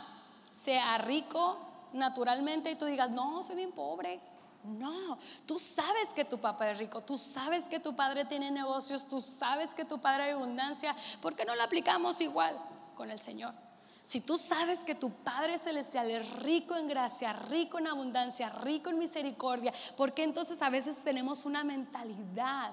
sea 0.52 0.98
rico 1.00 1.58
naturalmente 1.94 2.72
y 2.72 2.76
tú 2.76 2.86
digas, 2.86 3.10
no, 3.12 3.44
soy 3.44 3.56
bien 3.56 3.72
pobre. 3.72 4.20
No, 4.64 5.18
tú 5.46 5.60
sabes 5.60 6.10
que 6.16 6.26
tu 6.26 6.40
papá 6.40 6.72
es 6.72 6.80
rico, 6.80 7.02
tú 7.02 7.18
sabes 7.18 7.68
que 7.68 7.80
tu 7.80 7.96
padre 7.96 8.26
tiene 8.26 8.50
negocios, 8.50 9.06
tú 9.06 9.22
sabes 9.22 9.76
que 9.76 9.86
tu 9.86 10.00
padre 10.00 10.24
hay 10.24 10.32
abundancia. 10.32 10.96
¿Por 11.22 11.36
qué 11.36 11.46
no 11.46 11.54
lo 11.56 11.64
aplicamos 11.64 12.20
igual 12.22 12.58
con 12.96 13.12
el 13.12 13.20
Señor? 13.20 13.54
Si 14.02 14.22
tú 14.22 14.38
sabes 14.38 14.84
que 14.84 14.94
tu 14.94 15.10
Padre 15.10 15.58
Celestial 15.58 16.12
es 16.12 16.30
rico 16.44 16.76
en 16.76 16.88
gracia, 16.88 17.34
rico 17.34 17.80
en 17.80 17.88
abundancia, 17.88 18.50
rico 18.50 18.92
en 18.92 19.00
misericordia, 19.00 19.74
¿por 19.98 20.14
qué 20.14 20.22
entonces 20.22 20.62
a 20.62 20.70
veces 20.70 21.04
tenemos 21.04 21.46
una 21.46 21.64
mentalidad 21.64 22.72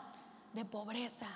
de 0.52 0.66
pobreza? 0.66 1.28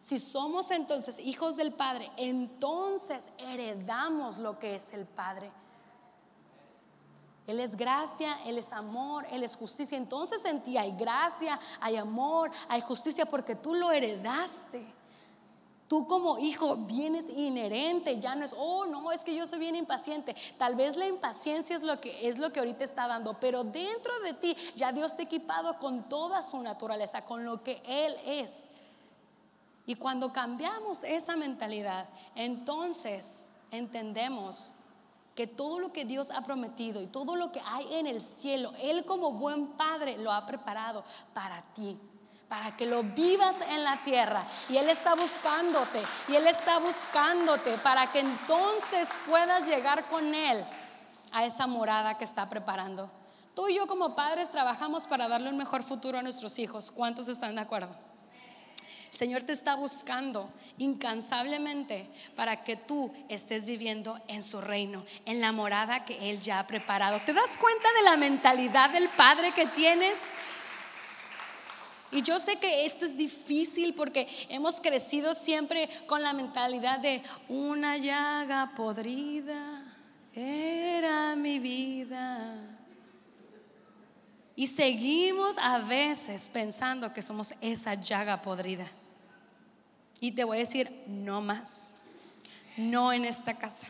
Si 0.00 0.18
somos 0.18 0.70
entonces 0.70 1.18
hijos 1.18 1.56
del 1.56 1.72
Padre, 1.72 2.10
entonces 2.16 3.30
heredamos 3.38 4.38
lo 4.38 4.58
que 4.58 4.76
es 4.76 4.92
el 4.92 5.06
Padre. 5.06 5.50
Él 7.48 7.60
es 7.60 7.76
gracia, 7.76 8.38
Él 8.44 8.58
es 8.58 8.72
amor, 8.72 9.26
Él 9.30 9.42
es 9.42 9.56
justicia. 9.56 9.96
Entonces 9.96 10.44
en 10.44 10.62
ti 10.62 10.76
hay 10.76 10.94
gracia, 10.96 11.58
hay 11.80 11.96
amor, 11.96 12.50
hay 12.68 12.80
justicia 12.82 13.24
porque 13.26 13.56
tú 13.56 13.74
lo 13.74 13.90
heredaste. 13.90 14.98
Tú 15.88 16.06
como 16.06 16.38
hijo 16.38 16.76
vienes 16.76 17.30
inherente, 17.30 18.20
ya 18.20 18.34
no 18.34 18.44
es, 18.44 18.54
oh, 18.58 18.84
no, 18.84 19.10
es 19.10 19.24
que 19.24 19.34
yo 19.34 19.46
soy 19.46 19.58
bien 19.58 19.74
impaciente. 19.74 20.36
Tal 20.58 20.74
vez 20.74 20.98
la 20.98 21.08
impaciencia 21.08 21.74
es 21.74 21.82
lo 21.82 21.98
que 21.98 22.28
es 22.28 22.38
lo 22.38 22.50
que 22.50 22.60
ahorita 22.60 22.84
está 22.84 23.08
dando, 23.08 23.32
pero 23.40 23.64
dentro 23.64 24.12
de 24.20 24.34
ti 24.34 24.54
ya 24.76 24.92
Dios 24.92 25.16
te 25.16 25.22
ha 25.22 25.24
equipado 25.24 25.78
con 25.78 26.06
toda 26.10 26.42
su 26.42 26.62
naturaleza, 26.62 27.24
con 27.24 27.46
lo 27.46 27.64
que 27.64 27.82
él 27.86 28.14
es. 28.26 28.68
Y 29.88 29.94
cuando 29.94 30.34
cambiamos 30.34 31.02
esa 31.02 31.34
mentalidad, 31.34 32.06
entonces 32.34 33.62
entendemos 33.70 34.72
que 35.34 35.46
todo 35.46 35.78
lo 35.78 35.94
que 35.94 36.04
Dios 36.04 36.30
ha 36.30 36.42
prometido 36.42 37.00
y 37.00 37.06
todo 37.06 37.36
lo 37.36 37.52
que 37.52 37.62
hay 37.64 37.94
en 37.94 38.06
el 38.06 38.20
cielo, 38.20 38.74
Él 38.82 39.06
como 39.06 39.32
buen 39.32 39.68
padre 39.78 40.18
lo 40.18 40.30
ha 40.30 40.44
preparado 40.44 41.02
para 41.32 41.62
ti 41.72 41.98
para 42.50 42.74
que 42.76 42.86
lo 42.86 43.02
vivas 43.02 43.62
en 43.62 43.84
la 43.84 43.96
tierra. 44.02 44.42
Y 44.70 44.76
Él 44.78 44.88
está 44.88 45.14
buscándote, 45.14 46.02
y 46.28 46.34
Él 46.34 46.46
está 46.46 46.78
buscándote 46.78 47.76
para 47.78 48.06
que 48.10 48.20
entonces 48.20 49.10
puedas 49.26 49.66
llegar 49.66 50.02
con 50.04 50.34
Él 50.34 50.64
a 51.32 51.44
esa 51.44 51.66
morada 51.66 52.16
que 52.16 52.24
está 52.24 52.48
preparando. 52.48 53.10
Tú 53.54 53.68
y 53.68 53.74
yo 53.74 53.86
como 53.86 54.14
padres 54.14 54.50
trabajamos 54.50 55.06
para 55.06 55.28
darle 55.28 55.50
un 55.50 55.58
mejor 55.58 55.82
futuro 55.82 56.18
a 56.18 56.22
nuestros 56.22 56.58
hijos. 56.58 56.90
¿Cuántos 56.90 57.28
están 57.28 57.54
de 57.54 57.60
acuerdo? 57.60 58.07
Señor 59.18 59.42
te 59.42 59.52
está 59.52 59.74
buscando 59.74 60.48
incansablemente 60.76 62.08
para 62.36 62.62
que 62.62 62.76
tú 62.76 63.12
estés 63.28 63.66
viviendo 63.66 64.16
en 64.28 64.44
su 64.44 64.60
reino, 64.60 65.04
en 65.24 65.40
la 65.40 65.50
morada 65.50 66.04
que 66.04 66.30
Él 66.30 66.40
ya 66.40 66.60
ha 66.60 66.68
preparado. 66.68 67.18
¿Te 67.26 67.32
das 67.34 67.58
cuenta 67.58 67.88
de 67.96 68.02
la 68.04 68.16
mentalidad 68.16 68.90
del 68.90 69.08
Padre 69.08 69.50
que 69.50 69.66
tienes? 69.66 70.20
Y 72.12 72.22
yo 72.22 72.38
sé 72.38 72.60
que 72.60 72.86
esto 72.86 73.06
es 73.06 73.16
difícil 73.16 73.92
porque 73.94 74.28
hemos 74.50 74.80
crecido 74.80 75.34
siempre 75.34 75.90
con 76.06 76.22
la 76.22 76.32
mentalidad 76.32 77.00
de 77.00 77.20
una 77.48 77.96
llaga 77.96 78.70
podrida 78.76 79.82
era 80.32 81.34
mi 81.34 81.58
vida. 81.58 82.54
Y 84.54 84.68
seguimos 84.68 85.58
a 85.58 85.80
veces 85.80 86.48
pensando 86.48 87.12
que 87.12 87.20
somos 87.20 87.54
esa 87.60 87.94
llaga 87.94 88.42
podrida. 88.42 88.86
Y 90.20 90.32
te 90.32 90.44
voy 90.44 90.56
a 90.56 90.60
decir, 90.60 90.90
no 91.06 91.40
más. 91.40 91.96
No 92.76 93.12
en 93.12 93.24
esta 93.24 93.54
casa. 93.54 93.88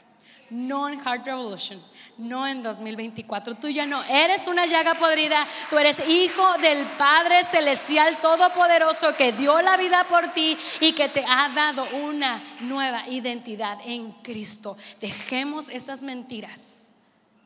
No 0.51 0.89
en 0.89 1.01
Heart 1.01 1.27
Revolution 1.27 1.79
no 2.19 2.47
en 2.47 2.63
2024. 2.63 3.55
Tú 3.57 3.69
ya 3.69 3.87
no 3.87 4.03
eres 4.05 4.49
una 4.49 4.67
llaga 4.67 4.95
podrida, 4.95 5.47
tú 5.71 5.79
eres 5.79 6.07
hijo 6.09 6.59
del 6.59 6.85
Padre 6.99 7.45
Celestial 7.45 8.17
Todopoderoso 8.21 9.17
que 9.17 9.33
dio 9.33 9.61
la 9.63 9.77
vida 9.77 10.05
por 10.05 10.33
ti 10.33 10.59
y 10.81 10.93
que 10.93 11.09
te 11.09 11.25
ha 11.27 11.49
dado 11.51 11.87
una 12.03 12.43
nueva 12.61 13.09
identidad 13.09 13.79
en 13.85 14.13
Cristo. 14.13 14.77
Dejemos 15.01 15.69
esas 15.69 16.03
mentiras, 16.03 16.91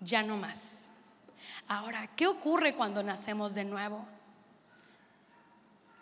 ya 0.00 0.22
no 0.22 0.36
más. 0.36 0.88
Ahora, 1.68 2.08
¿qué 2.16 2.26
ocurre 2.26 2.74
cuando 2.74 3.02
nacemos 3.02 3.54
de 3.54 3.64
nuevo? 3.64 4.06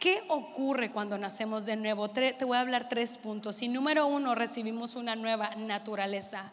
¿Qué 0.00 0.22
ocurre 0.28 0.90
cuando 0.90 1.18
nacemos 1.18 1.66
de 1.66 1.76
nuevo? 1.76 2.10
Te 2.10 2.34
voy 2.44 2.56
a 2.56 2.60
hablar 2.60 2.88
tres 2.88 3.18
puntos. 3.18 3.62
Y 3.62 3.68
número 3.68 4.06
uno, 4.06 4.34
recibimos 4.34 4.96
una 4.96 5.14
nueva 5.14 5.54
naturaleza 5.54 6.52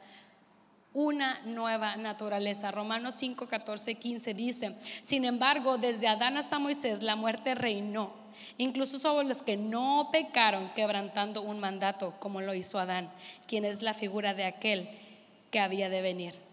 una 0.97 1.39
nueva 1.45 1.95
naturaleza. 1.95 2.71
Romanos 2.71 3.13
5, 3.15 3.47
14, 3.47 3.95
15 3.95 4.33
dice, 4.33 4.75
sin 5.03 5.25
embargo, 5.25 5.77
desde 5.77 6.07
Adán 6.07 6.37
hasta 6.37 6.57
Moisés 6.57 7.03
la 7.03 7.15
muerte 7.15 7.53
reinó, 7.53 8.11
incluso 8.57 8.97
sobre 8.97 9.27
los 9.27 9.43
que 9.43 9.57
no 9.57 10.09
pecaron 10.11 10.69
quebrantando 10.69 11.43
un 11.43 11.59
mandato, 11.59 12.15
como 12.19 12.41
lo 12.41 12.55
hizo 12.55 12.79
Adán, 12.79 13.11
quien 13.45 13.63
es 13.63 13.83
la 13.83 13.93
figura 13.93 14.33
de 14.33 14.45
aquel 14.45 14.89
que 15.51 15.59
había 15.59 15.87
de 15.89 16.01
venir. 16.01 16.46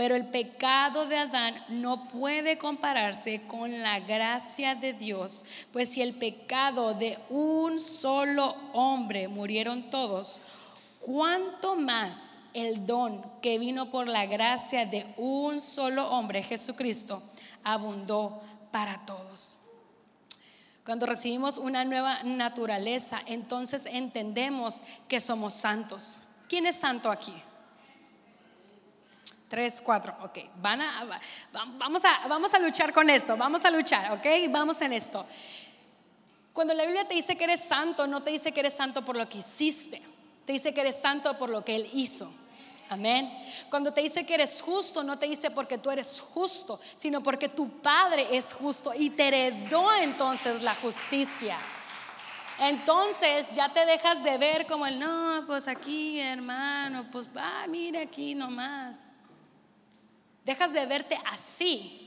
Pero 0.00 0.16
el 0.16 0.24
pecado 0.24 1.04
de 1.04 1.18
Adán 1.18 1.54
no 1.68 2.08
puede 2.08 2.56
compararse 2.56 3.42
con 3.46 3.82
la 3.82 4.00
gracia 4.00 4.74
de 4.74 4.94
Dios, 4.94 5.44
pues 5.74 5.90
si 5.90 6.00
el 6.00 6.14
pecado 6.14 6.94
de 6.94 7.18
un 7.28 7.78
solo 7.78 8.56
hombre 8.72 9.28
murieron 9.28 9.90
todos, 9.90 10.40
¿cuánto 11.00 11.76
más 11.76 12.38
el 12.54 12.86
don 12.86 13.22
que 13.42 13.58
vino 13.58 13.90
por 13.90 14.08
la 14.08 14.24
gracia 14.24 14.86
de 14.86 15.04
un 15.18 15.60
solo 15.60 16.08
hombre, 16.08 16.42
Jesucristo, 16.42 17.22
abundó 17.62 18.40
para 18.72 19.04
todos. 19.04 19.58
Cuando 20.82 21.04
recibimos 21.04 21.58
una 21.58 21.84
nueva 21.84 22.22
naturaleza, 22.22 23.20
entonces 23.26 23.84
entendemos 23.84 24.82
que 25.08 25.20
somos 25.20 25.52
santos. 25.52 26.20
¿Quién 26.48 26.64
es 26.64 26.76
santo 26.76 27.10
aquí? 27.10 27.34
Tres, 29.50 29.82
cuatro, 29.82 30.16
ok. 30.22 30.38
Van 30.62 30.80
a, 30.80 31.20
vamos, 31.78 32.02
a, 32.06 32.28
vamos 32.28 32.54
a 32.54 32.58
luchar 32.58 32.94
con 32.94 33.10
esto, 33.10 33.36
vamos 33.36 33.62
a 33.66 33.70
luchar, 33.70 34.12
ok. 34.12 34.26
Vamos 34.48 34.80
en 34.80 34.94
esto. 34.94 35.26
Cuando 36.54 36.72
la 36.72 36.84
Biblia 36.84 37.06
te 37.06 37.14
dice 37.14 37.36
que 37.36 37.44
eres 37.44 37.62
santo, 37.62 38.06
no 38.06 38.22
te 38.22 38.30
dice 38.30 38.52
que 38.52 38.60
eres 38.60 38.74
santo 38.74 39.04
por 39.04 39.18
lo 39.18 39.28
que 39.28 39.38
hiciste 39.38 40.00
te 40.50 40.54
dice 40.54 40.74
que 40.74 40.80
eres 40.80 41.00
santo 41.00 41.38
por 41.38 41.48
lo 41.48 41.64
que 41.64 41.76
Él 41.76 41.88
hizo. 41.92 42.28
Amén. 42.88 43.30
Cuando 43.68 43.92
te 43.92 44.00
dice 44.00 44.26
que 44.26 44.34
eres 44.34 44.60
justo, 44.62 45.04
no 45.04 45.16
te 45.16 45.26
dice 45.26 45.52
porque 45.52 45.78
tú 45.78 45.92
eres 45.92 46.20
justo, 46.20 46.80
sino 46.96 47.20
porque 47.20 47.48
tu 47.48 47.80
Padre 47.80 48.26
es 48.32 48.52
justo 48.52 48.92
y 48.98 49.10
te 49.10 49.28
heredó 49.28 49.92
entonces 50.00 50.62
la 50.62 50.74
justicia. 50.74 51.56
Entonces 52.58 53.54
ya 53.54 53.68
te 53.68 53.86
dejas 53.86 54.24
de 54.24 54.38
ver 54.38 54.66
como 54.66 54.88
el, 54.88 54.98
no, 54.98 55.44
pues 55.46 55.68
aquí 55.68 56.18
hermano, 56.18 57.06
pues 57.12 57.28
va, 57.28 57.64
mira 57.68 58.00
aquí 58.00 58.34
nomás. 58.34 59.09
Dejas 60.44 60.72
de 60.72 60.86
verte 60.86 61.18
así 61.26 62.00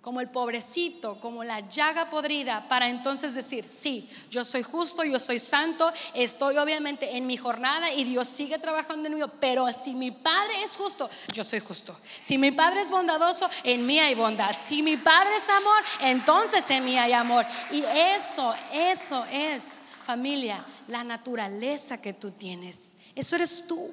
como 0.00 0.20
el 0.20 0.30
pobrecito, 0.30 1.20
como 1.20 1.44
la 1.44 1.60
llaga 1.68 2.08
podrida, 2.08 2.66
para 2.68 2.88
entonces 2.88 3.34
decir, 3.34 3.66
sí, 3.68 4.08
yo 4.30 4.46
soy 4.46 4.62
justo, 4.62 5.04
yo 5.04 5.18
soy 5.18 5.38
santo, 5.38 5.92
estoy 6.14 6.56
obviamente 6.56 7.16
en 7.16 7.26
mi 7.26 7.36
jornada 7.36 7.92
y 7.92 8.04
Dios 8.04 8.26
sigue 8.26 8.58
trabajando 8.58 9.08
en 9.08 9.18
mí, 9.18 9.22
pero 9.40 9.66
si 9.72 9.92
mi 9.92 10.10
Padre 10.10 10.62
es 10.64 10.76
justo, 10.76 11.08
yo 11.34 11.44
soy 11.44 11.60
justo. 11.60 11.94
Si 12.22 12.38
mi 12.38 12.50
Padre 12.50 12.80
es 12.80 12.90
bondadoso, 12.90 13.48
en 13.62 13.84
mí 13.84 13.98
hay 13.98 14.14
bondad. 14.14 14.56
Si 14.64 14.82
mi 14.82 14.96
Padre 14.96 15.36
es 15.36 15.48
amor, 15.50 15.82
entonces 16.00 16.70
en 16.70 16.84
mí 16.84 16.96
hay 16.96 17.12
amor. 17.12 17.44
Y 17.70 17.82
eso, 17.82 18.54
eso 18.72 19.22
es, 19.30 19.80
familia, 20.06 20.64
la 20.88 21.04
naturaleza 21.04 22.00
que 22.00 22.14
tú 22.14 22.30
tienes. 22.30 22.96
Eso 23.14 23.36
eres 23.36 23.66
tú. 23.66 23.90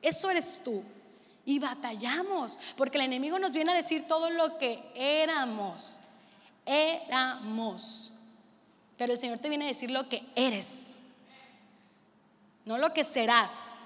Eso 0.00 0.30
eres 0.30 0.62
tú 0.64 0.82
y 1.48 1.58
batallamos, 1.60 2.60
porque 2.76 2.98
el 2.98 3.04
enemigo 3.04 3.38
nos 3.38 3.54
viene 3.54 3.72
a 3.72 3.74
decir 3.74 4.06
todo 4.06 4.28
lo 4.28 4.58
que 4.58 4.84
éramos, 4.94 6.00
éramos. 6.66 8.12
Pero 8.98 9.14
el 9.14 9.18
Señor 9.18 9.38
te 9.38 9.48
viene 9.48 9.64
a 9.64 9.68
decir 9.68 9.90
lo 9.90 10.06
que 10.10 10.22
eres, 10.36 10.96
no 12.66 12.76
lo 12.76 12.92
que 12.92 13.02
serás, 13.02 13.78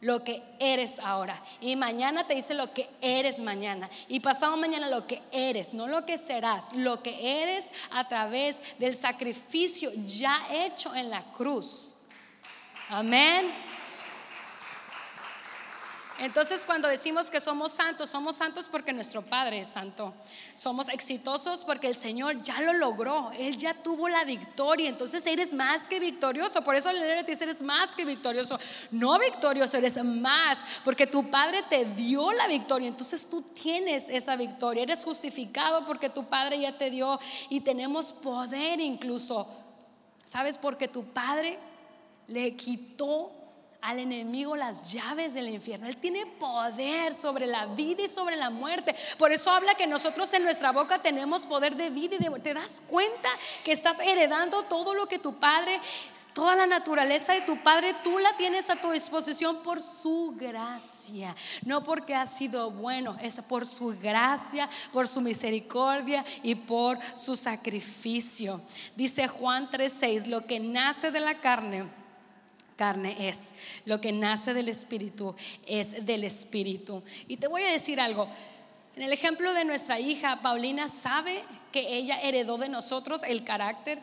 lo 0.00 0.24
que 0.24 0.42
eres 0.58 0.98
ahora. 1.00 1.38
Y 1.60 1.76
mañana 1.76 2.26
te 2.26 2.34
dice 2.34 2.54
lo 2.54 2.72
que 2.72 2.88
eres 3.02 3.40
mañana. 3.40 3.90
Y 4.08 4.20
pasado 4.20 4.56
mañana 4.56 4.88
lo 4.88 5.06
que 5.06 5.22
eres, 5.32 5.74
no 5.74 5.88
lo 5.88 6.06
que 6.06 6.16
serás, 6.16 6.72
lo 6.76 7.02
que 7.02 7.42
eres 7.42 7.72
a 7.90 8.08
través 8.08 8.78
del 8.78 8.96
sacrificio 8.96 9.90
ya 10.06 10.40
hecho 10.50 10.94
en 10.94 11.10
la 11.10 11.22
cruz. 11.32 11.98
Amén. 12.88 13.75
Entonces 16.18 16.64
cuando 16.64 16.88
decimos 16.88 17.30
que 17.30 17.40
somos 17.40 17.72
santos, 17.72 18.08
somos 18.08 18.36
santos 18.36 18.68
porque 18.70 18.94
nuestro 18.94 19.20
Padre 19.20 19.60
es 19.60 19.68
santo. 19.68 20.14
Somos 20.54 20.88
exitosos 20.88 21.62
porque 21.62 21.88
el 21.88 21.94
Señor 21.94 22.40
ya 22.42 22.58
lo 22.62 22.72
logró, 22.72 23.30
Él 23.38 23.56
ya 23.58 23.74
tuvo 23.74 24.08
la 24.08 24.24
victoria. 24.24 24.88
Entonces 24.88 25.26
eres 25.26 25.52
más 25.52 25.88
que 25.88 26.00
victorioso. 26.00 26.62
Por 26.62 26.74
eso 26.74 26.88
el 26.88 27.24
te 27.24 27.32
dice, 27.32 27.44
eres 27.44 27.60
más 27.60 27.94
que 27.94 28.06
victorioso. 28.06 28.58
No 28.92 29.18
victorioso, 29.18 29.76
eres 29.76 30.02
más, 30.02 30.64
porque 30.84 31.06
tu 31.06 31.30
Padre 31.30 31.62
te 31.68 31.84
dio 31.84 32.32
la 32.32 32.48
victoria. 32.48 32.88
Entonces 32.88 33.28
tú 33.28 33.42
tienes 33.42 34.08
esa 34.08 34.36
victoria. 34.36 34.84
Eres 34.84 35.04
justificado 35.04 35.84
porque 35.84 36.08
tu 36.08 36.24
Padre 36.24 36.58
ya 36.58 36.78
te 36.78 36.90
dio 36.90 37.20
y 37.50 37.60
tenemos 37.60 38.14
poder 38.14 38.80
incluso. 38.80 39.46
¿Sabes? 40.24 40.56
Porque 40.56 40.88
tu 40.88 41.04
Padre 41.04 41.58
le 42.26 42.56
quitó 42.56 43.35
al 43.86 44.00
enemigo 44.00 44.56
las 44.56 44.92
llaves 44.92 45.32
del 45.32 45.48
infierno. 45.48 45.86
Él 45.86 45.96
tiene 45.96 46.26
poder 46.26 47.14
sobre 47.14 47.46
la 47.46 47.66
vida 47.66 48.02
y 48.02 48.08
sobre 48.08 48.34
la 48.34 48.50
muerte. 48.50 48.96
Por 49.16 49.30
eso 49.30 49.52
habla 49.52 49.76
que 49.76 49.86
nosotros 49.86 50.32
en 50.34 50.42
nuestra 50.42 50.72
boca 50.72 50.98
tenemos 50.98 51.46
poder 51.46 51.76
de 51.76 51.90
vida 51.90 52.16
y 52.16 52.18
de 52.18 52.28
muerte. 52.28 52.50
¿Te 52.50 52.58
das 52.58 52.82
cuenta 52.88 53.28
que 53.64 53.70
estás 53.70 54.00
heredando 54.00 54.60
todo 54.64 54.92
lo 54.92 55.06
que 55.06 55.20
tu 55.20 55.34
padre, 55.34 55.80
toda 56.32 56.56
la 56.56 56.66
naturaleza 56.66 57.34
de 57.34 57.42
tu 57.42 57.62
padre, 57.62 57.94
tú 58.02 58.18
la 58.18 58.36
tienes 58.36 58.70
a 58.70 58.80
tu 58.80 58.90
disposición 58.90 59.56
por 59.62 59.80
su 59.80 60.34
gracia? 60.36 61.32
No 61.64 61.84
porque 61.84 62.16
ha 62.16 62.26
sido 62.26 62.72
bueno, 62.72 63.16
es 63.22 63.36
por 63.42 63.64
su 63.66 63.96
gracia, 64.02 64.68
por 64.92 65.06
su 65.06 65.20
misericordia 65.20 66.24
y 66.42 66.56
por 66.56 66.98
su 67.14 67.36
sacrificio. 67.36 68.60
Dice 68.96 69.28
Juan 69.28 69.70
3:6, 69.70 70.26
lo 70.26 70.44
que 70.44 70.58
nace 70.58 71.12
de 71.12 71.20
la 71.20 71.34
carne 71.34 71.88
carne 72.76 73.28
es. 73.28 73.54
Lo 73.84 74.00
que 74.00 74.12
nace 74.12 74.54
del 74.54 74.68
Espíritu 74.68 75.34
es 75.66 76.06
del 76.06 76.24
Espíritu. 76.24 77.02
Y 77.26 77.38
te 77.38 77.48
voy 77.48 77.62
a 77.62 77.72
decir 77.72 78.00
algo. 78.00 78.28
En 78.94 79.02
el 79.02 79.12
ejemplo 79.12 79.52
de 79.52 79.64
nuestra 79.64 79.98
hija, 79.98 80.40
Paulina 80.42 80.88
sabe 80.88 81.42
que 81.72 81.96
ella 81.96 82.20
heredó 82.22 82.56
de 82.58 82.68
nosotros 82.68 83.22
el 83.24 83.44
carácter. 83.44 83.98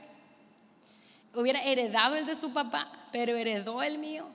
Hubiera 1.34 1.64
heredado 1.64 2.16
el 2.16 2.26
de 2.26 2.36
su 2.36 2.54
papá, 2.54 2.92
pero 3.12 3.36
heredó 3.36 3.82
el 3.82 3.98
mío. 3.98 4.28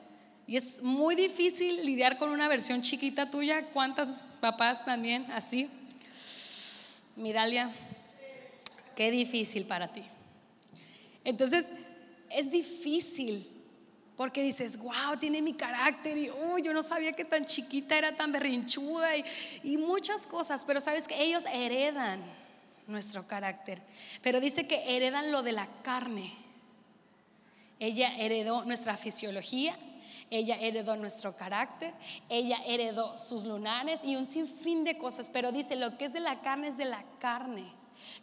Y 0.46 0.56
es 0.56 0.82
muy 0.82 1.14
difícil 1.14 1.84
lidiar 1.84 2.18
con 2.18 2.30
una 2.30 2.48
versión 2.48 2.82
chiquita 2.82 3.30
tuya. 3.30 3.66
¿Cuántas 3.66 4.10
papás 4.40 4.84
también 4.84 5.30
así? 5.32 5.70
Miralia, 7.16 7.70
qué 8.96 9.10
difícil 9.10 9.64
para 9.64 9.92
ti. 9.92 10.02
Entonces, 11.24 11.72
es 12.30 12.50
difícil 12.50 13.57
porque 14.18 14.42
dices, 14.42 14.78
wow, 14.78 15.16
tiene 15.20 15.40
mi 15.40 15.54
carácter 15.54 16.18
y 16.18 16.28
uy, 16.28 16.60
yo 16.62 16.72
no 16.72 16.82
sabía 16.82 17.12
que 17.12 17.24
tan 17.24 17.44
chiquita 17.44 17.96
era 17.96 18.16
tan 18.16 18.32
berrinchuda 18.32 19.16
y, 19.16 19.24
y 19.62 19.76
muchas 19.76 20.26
cosas, 20.26 20.64
pero 20.64 20.80
sabes 20.80 21.06
que 21.06 21.22
ellos 21.22 21.44
heredan 21.46 22.20
nuestro 22.88 23.24
carácter. 23.28 23.80
Pero 24.20 24.40
dice 24.40 24.66
que 24.66 24.96
heredan 24.96 25.30
lo 25.30 25.44
de 25.44 25.52
la 25.52 25.68
carne. 25.82 26.32
Ella 27.78 28.12
heredó 28.18 28.64
nuestra 28.64 28.96
fisiología, 28.96 29.72
ella 30.30 30.58
heredó 30.60 30.96
nuestro 30.96 31.36
carácter, 31.36 31.94
ella 32.28 32.58
heredó 32.66 33.16
sus 33.16 33.44
lunares 33.44 34.04
y 34.04 34.16
un 34.16 34.26
sinfín 34.26 34.82
de 34.82 34.98
cosas, 34.98 35.30
pero 35.32 35.52
dice, 35.52 35.76
lo 35.76 35.96
que 35.96 36.06
es 36.06 36.12
de 36.12 36.18
la 36.18 36.40
carne 36.40 36.66
es 36.66 36.76
de 36.76 36.86
la 36.86 37.04
carne, 37.20 37.72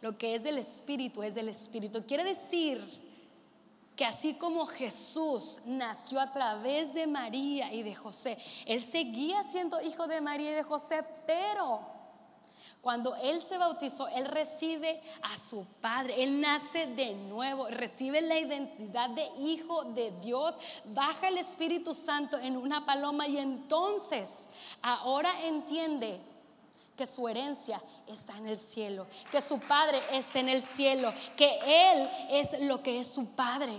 lo 0.02 0.18
que 0.18 0.34
es 0.34 0.42
del 0.42 0.58
espíritu 0.58 1.22
es 1.22 1.34
del 1.34 1.48
espíritu. 1.48 2.04
Quiere 2.06 2.22
decir 2.22 3.05
que 3.96 4.04
así 4.04 4.34
como 4.34 4.66
Jesús 4.66 5.62
nació 5.64 6.20
a 6.20 6.32
través 6.32 6.92
de 6.92 7.06
María 7.06 7.72
y 7.72 7.82
de 7.82 7.94
José, 7.94 8.36
Él 8.66 8.82
seguía 8.82 9.42
siendo 9.42 9.80
hijo 9.80 10.06
de 10.06 10.20
María 10.20 10.50
y 10.50 10.54
de 10.54 10.62
José, 10.62 11.02
pero 11.26 11.96
cuando 12.82 13.16
Él 13.16 13.40
se 13.42 13.58
bautizó, 13.58 14.06
Él 14.08 14.26
recibe 14.26 15.02
a 15.22 15.36
su 15.36 15.66
Padre, 15.80 16.22
Él 16.22 16.40
nace 16.40 16.86
de 16.86 17.14
nuevo, 17.14 17.66
recibe 17.68 18.20
la 18.20 18.38
identidad 18.38 19.10
de 19.10 19.26
hijo 19.40 19.86
de 19.86 20.12
Dios, 20.20 20.56
baja 20.94 21.28
el 21.28 21.38
Espíritu 21.38 21.94
Santo 21.94 22.38
en 22.38 22.56
una 22.56 22.84
paloma 22.84 23.26
y 23.26 23.38
entonces 23.38 24.50
ahora 24.82 25.32
entiende 25.46 26.20
que 26.96 27.06
su 27.06 27.28
herencia 27.28 27.80
está 28.06 28.36
en 28.36 28.46
el 28.46 28.56
cielo, 28.56 29.06
que 29.30 29.40
su 29.40 29.58
padre 29.60 30.00
está 30.12 30.40
en 30.40 30.48
el 30.48 30.62
cielo, 30.62 31.12
que 31.36 31.58
Él 31.92 32.08
es 32.30 32.60
lo 32.62 32.82
que 32.82 33.00
es 33.00 33.06
su 33.08 33.26
padre. 33.32 33.76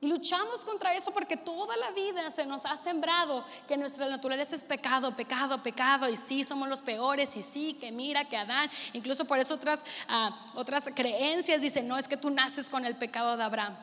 Y 0.00 0.08
luchamos 0.08 0.64
contra 0.64 0.94
eso 0.94 1.10
porque 1.12 1.36
toda 1.36 1.74
la 1.76 1.90
vida 1.90 2.30
se 2.30 2.44
nos 2.44 2.66
ha 2.66 2.76
sembrado 2.76 3.44
que 3.66 3.76
nuestra 3.76 4.08
naturaleza 4.08 4.54
es 4.54 4.62
pecado, 4.62 5.16
pecado, 5.16 5.62
pecado, 5.62 6.08
y 6.08 6.16
sí 6.16 6.44
somos 6.44 6.68
los 6.68 6.82
peores, 6.82 7.36
y 7.36 7.42
sí, 7.42 7.74
que 7.80 7.90
mira, 7.92 8.28
que 8.28 8.36
Adán, 8.36 8.70
incluso 8.92 9.24
por 9.24 9.38
eso 9.38 9.54
otras, 9.54 9.84
ah, 10.08 10.38
otras 10.54 10.90
creencias 10.94 11.62
dicen, 11.62 11.88
no, 11.88 11.96
es 11.96 12.08
que 12.08 12.16
tú 12.16 12.30
naces 12.30 12.68
con 12.68 12.84
el 12.84 12.96
pecado 12.96 13.36
de 13.36 13.44
Abraham. 13.44 13.76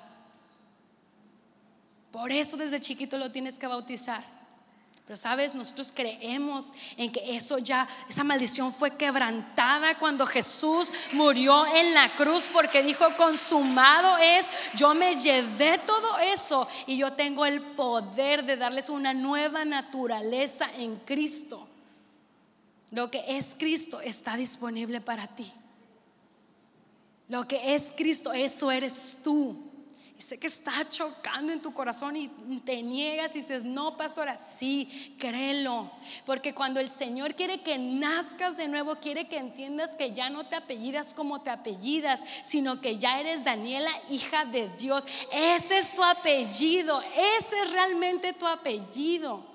Por 2.12 2.32
eso 2.32 2.58
desde 2.58 2.80
chiquito 2.80 3.18
lo 3.18 3.32
tienes 3.32 3.58
que 3.58 3.66
bautizar. 3.66 4.24
Pero 5.06 5.18
sabes, 5.18 5.54
nosotros 5.54 5.92
creemos 5.94 6.72
en 6.96 7.12
que 7.12 7.36
eso 7.36 7.58
ya, 7.58 7.88
esa 8.08 8.24
maldición 8.24 8.74
fue 8.74 8.96
quebrantada 8.96 9.98
cuando 10.00 10.26
Jesús 10.26 10.92
murió 11.12 11.66
en 11.66 11.94
la 11.94 12.10
cruz 12.16 12.50
porque 12.54 12.82
dijo, 12.82 13.06
consumado 13.18 14.18
es, 14.20 14.48
yo 14.76 14.94
me 14.94 15.14
llevé 15.16 15.78
todo 15.80 16.20
eso 16.20 16.66
y 16.88 16.96
yo 16.96 17.12
tengo 17.12 17.46
el 17.46 17.62
poder 17.62 18.46
de 18.46 18.56
darles 18.56 18.90
una 18.90 19.14
nueva 19.14 19.66
naturaleza 19.66 20.70
en 20.78 20.96
Cristo. 20.98 21.68
Lo 22.92 23.12
que 23.12 23.24
es 23.28 23.56
Cristo 23.60 24.00
está 24.00 24.38
disponible 24.38 25.02
para 25.02 25.28
ti. 25.28 25.52
Lo 27.28 27.46
que 27.46 27.76
es 27.76 27.94
Cristo, 27.98 28.32
eso 28.32 28.72
eres 28.72 29.20
tú. 29.22 29.73
Sé 30.24 30.38
que 30.38 30.48
está 30.48 30.90
chocando 30.90 31.52
en 31.52 31.62
tu 31.62 31.74
corazón 31.74 32.16
y 32.16 32.30
te 32.64 32.82
niegas 32.82 33.36
y 33.36 33.40
dices, 33.40 33.66
no, 33.66 33.98
pastora, 33.98 34.38
sí, 34.38 35.18
créelo. 35.20 35.92
Porque 36.26 36.54
cuando 36.54 36.80
el 36.80 36.88
Señor 36.88 37.36
quiere 37.36 37.62
que 37.62 37.78
nazcas 37.78 38.56
de 38.56 38.70
nuevo, 38.70 38.96
quiere 38.96 39.28
que 39.28 39.38
entiendas 39.38 39.98
que 39.98 40.14
ya 40.14 40.30
no 40.30 40.46
te 40.46 40.56
apellidas 40.56 41.14
como 41.14 41.42
te 41.42 41.50
apellidas, 41.50 42.24
sino 42.46 42.80
que 42.80 42.98
ya 43.00 43.20
eres 43.20 43.44
Daniela, 43.44 43.92
hija 44.10 44.46
de 44.46 44.70
Dios. 44.78 45.06
Ese 45.34 45.80
es 45.80 45.94
tu 45.94 46.02
apellido, 46.02 47.02
ese 47.02 47.62
es 47.62 47.72
realmente 47.74 48.32
tu 48.32 48.48
apellido. 48.48 49.46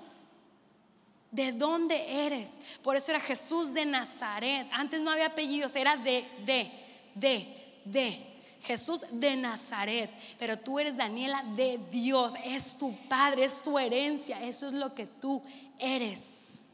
¿De 1.31 1.51
dónde 1.51 2.27
eres? 2.27 2.59
Por 2.83 2.95
eso 2.95 3.09
era 3.09 3.19
Jesús 3.19 3.73
de 3.73 3.87
Nazaret. 3.87 4.67
Antes 4.71 5.01
no 5.01 5.09
había 5.09 5.25
apellidos, 5.25 5.75
era 5.75 5.97
de, 5.97 6.23
de, 6.45 6.71
de, 7.15 7.81
de. 7.85 8.28
Jesús 8.61 9.05
de 9.11 9.35
Nazaret, 9.35 10.09
pero 10.37 10.57
tú 10.57 10.79
eres 10.79 10.97
Daniela 10.97 11.43
de 11.55 11.79
Dios, 11.91 12.33
es 12.43 12.77
tu 12.77 12.95
padre, 13.07 13.45
es 13.45 13.61
tu 13.61 13.79
herencia, 13.79 14.41
eso 14.43 14.67
es 14.67 14.73
lo 14.73 14.93
que 14.93 15.05
tú 15.05 15.41
eres. 15.79 16.65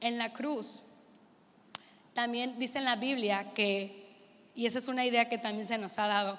En 0.00 0.16
la 0.16 0.32
cruz, 0.32 0.82
también 2.14 2.58
dice 2.58 2.78
en 2.78 2.84
la 2.84 2.96
Biblia 2.96 3.52
que, 3.52 4.06
y 4.54 4.66
esa 4.66 4.78
es 4.78 4.86
una 4.86 5.04
idea 5.04 5.28
que 5.28 5.38
también 5.38 5.66
se 5.66 5.76
nos 5.76 5.98
ha 5.98 6.06
dado, 6.06 6.38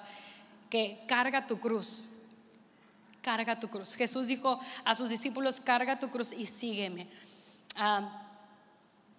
que 0.70 1.04
carga 1.06 1.46
tu 1.46 1.60
cruz, 1.60 2.08
carga 3.20 3.60
tu 3.60 3.68
cruz. 3.68 3.96
Jesús 3.96 4.28
dijo 4.28 4.58
a 4.84 4.94
sus 4.94 5.10
discípulos, 5.10 5.60
carga 5.60 5.98
tu 5.98 6.08
cruz 6.08 6.32
y 6.32 6.46
sígueme. 6.46 7.06
Ah, 7.76 8.29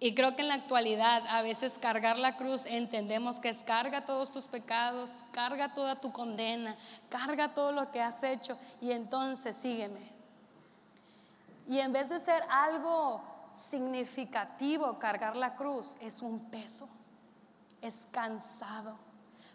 y 0.02 0.16
creo 0.16 0.34
que 0.34 0.42
en 0.42 0.48
la 0.48 0.54
actualidad 0.54 1.22
a 1.28 1.42
veces 1.42 1.78
cargar 1.78 2.18
la 2.18 2.36
cruz 2.36 2.66
entendemos 2.66 3.38
que 3.38 3.50
es 3.50 3.62
carga 3.62 4.04
todos 4.04 4.32
tus 4.32 4.48
pecados, 4.48 5.24
carga 5.30 5.74
toda 5.74 5.94
tu 5.94 6.10
condena, 6.10 6.74
carga 7.08 7.54
todo 7.54 7.70
lo 7.70 7.92
que 7.92 8.00
has 8.00 8.24
hecho 8.24 8.58
y 8.80 8.90
entonces 8.90 9.54
sígueme. 9.54 10.00
Y 11.68 11.78
en 11.78 11.92
vez 11.92 12.08
de 12.08 12.18
ser 12.18 12.42
algo 12.50 13.22
significativo 13.52 14.98
cargar 14.98 15.36
la 15.36 15.54
cruz, 15.54 15.98
es 16.00 16.20
un 16.20 16.50
peso, 16.50 16.88
es 17.80 18.08
cansado. 18.10 18.98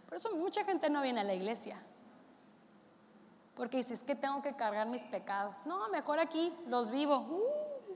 Por 0.06 0.16
eso 0.16 0.34
mucha 0.38 0.64
gente 0.64 0.90
no 0.90 1.02
viene 1.02 1.20
a 1.20 1.26
la 1.26 1.34
iglesia. 1.34 1.76
Porque 3.54 3.76
dices 3.76 4.02
que 4.02 4.16
tengo 4.16 4.42
que 4.42 4.56
cargar 4.56 4.88
mis 4.88 5.08
pecados. 5.08 5.66
No, 5.66 5.90
mejor 5.90 6.20
aquí 6.20 6.54
los 6.68 6.90
vivo 6.90 7.18
uh, 7.18 7.96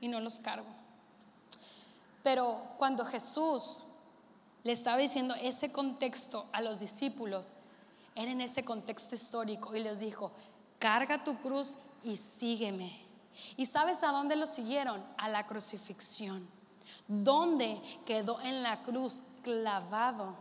y 0.00 0.08
no 0.08 0.20
los 0.20 0.38
cargo. 0.38 0.77
Pero 2.28 2.60
cuando 2.76 3.06
Jesús 3.06 3.84
le 4.62 4.72
estaba 4.72 4.98
diciendo 4.98 5.34
ese 5.40 5.72
contexto 5.72 6.44
a 6.52 6.60
los 6.60 6.78
discípulos, 6.78 7.56
era 8.14 8.30
en 8.30 8.42
ese 8.42 8.66
contexto 8.66 9.14
histórico 9.14 9.74
y 9.74 9.80
les 9.80 10.00
dijo, 10.00 10.30
carga 10.78 11.24
tu 11.24 11.40
cruz 11.40 11.78
y 12.04 12.18
sígueme. 12.18 12.94
¿Y 13.56 13.64
sabes 13.64 14.04
a 14.04 14.12
dónde 14.12 14.36
lo 14.36 14.46
siguieron? 14.46 15.02
A 15.16 15.30
la 15.30 15.46
crucifixión. 15.46 16.46
¿Dónde 17.06 17.80
quedó 18.04 18.38
en 18.42 18.62
la 18.62 18.82
cruz 18.82 19.22
clavado 19.42 20.36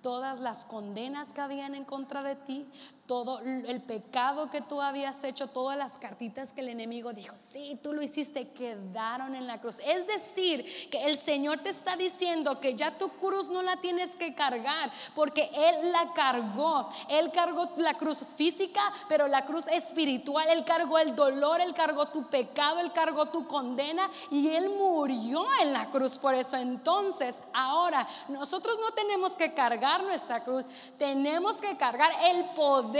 todas 0.00 0.40
las 0.40 0.64
condenas 0.64 1.34
que 1.34 1.42
habían 1.42 1.74
en 1.74 1.84
contra 1.84 2.22
de 2.22 2.36
ti, 2.36 2.66
todo 3.06 3.40
el 3.40 3.82
pecado 3.82 4.48
que 4.48 4.60
tú 4.60 4.80
habías 4.80 5.24
hecho, 5.24 5.48
todas 5.48 5.76
las 5.76 5.98
cartitas 5.98 6.52
que 6.52 6.60
el 6.60 6.68
enemigo 6.68 7.12
dijo, 7.12 7.34
sí, 7.36 7.78
tú 7.82 7.92
lo 7.92 8.00
hiciste, 8.00 8.48
quedaron 8.50 9.34
en 9.34 9.48
la 9.48 9.60
cruz. 9.60 9.80
Es 9.84 10.06
decir, 10.06 10.64
que 10.88 11.04
el 11.06 11.18
Señor 11.18 11.58
te 11.58 11.70
está 11.70 11.96
diciendo 11.96 12.60
que 12.60 12.74
ya 12.74 12.96
tu 12.96 13.08
cruz 13.08 13.48
no 13.48 13.60
la 13.62 13.76
tienes 13.78 14.14
que 14.14 14.34
cargar, 14.34 14.90
porque 15.16 15.50
Él 15.52 15.90
la 15.90 16.12
cargó. 16.14 16.88
Él 17.08 17.32
cargó 17.32 17.70
la 17.78 17.94
cruz 17.94 18.22
física, 18.36 18.80
pero 19.08 19.26
la 19.26 19.44
cruz 19.46 19.66
espiritual. 19.66 20.48
Él 20.48 20.64
cargó 20.64 20.98
el 21.00 21.16
dolor, 21.16 21.60
Él 21.60 21.74
cargó 21.74 22.06
tu 22.06 22.28
pecado, 22.28 22.78
Él 22.78 22.92
cargó 22.92 23.26
tu 23.26 23.48
condena 23.48 24.08
y 24.30 24.48
Él 24.48 24.70
murió 24.70 25.44
en 25.60 25.72
la 25.72 25.86
cruz 25.86 26.18
por 26.18 26.34
eso. 26.34 26.56
Entonces, 26.56 27.42
ahora 27.52 28.06
nosotros 28.28 28.78
no 28.80 28.92
tenemos 28.92 29.32
que 29.32 29.52
cargar 29.52 30.04
nuestra 30.04 30.44
cruz, 30.44 30.66
tenemos 30.96 31.56
que 31.56 31.76
cargar 31.76 32.12
el 32.30 32.44
poder 32.54 32.91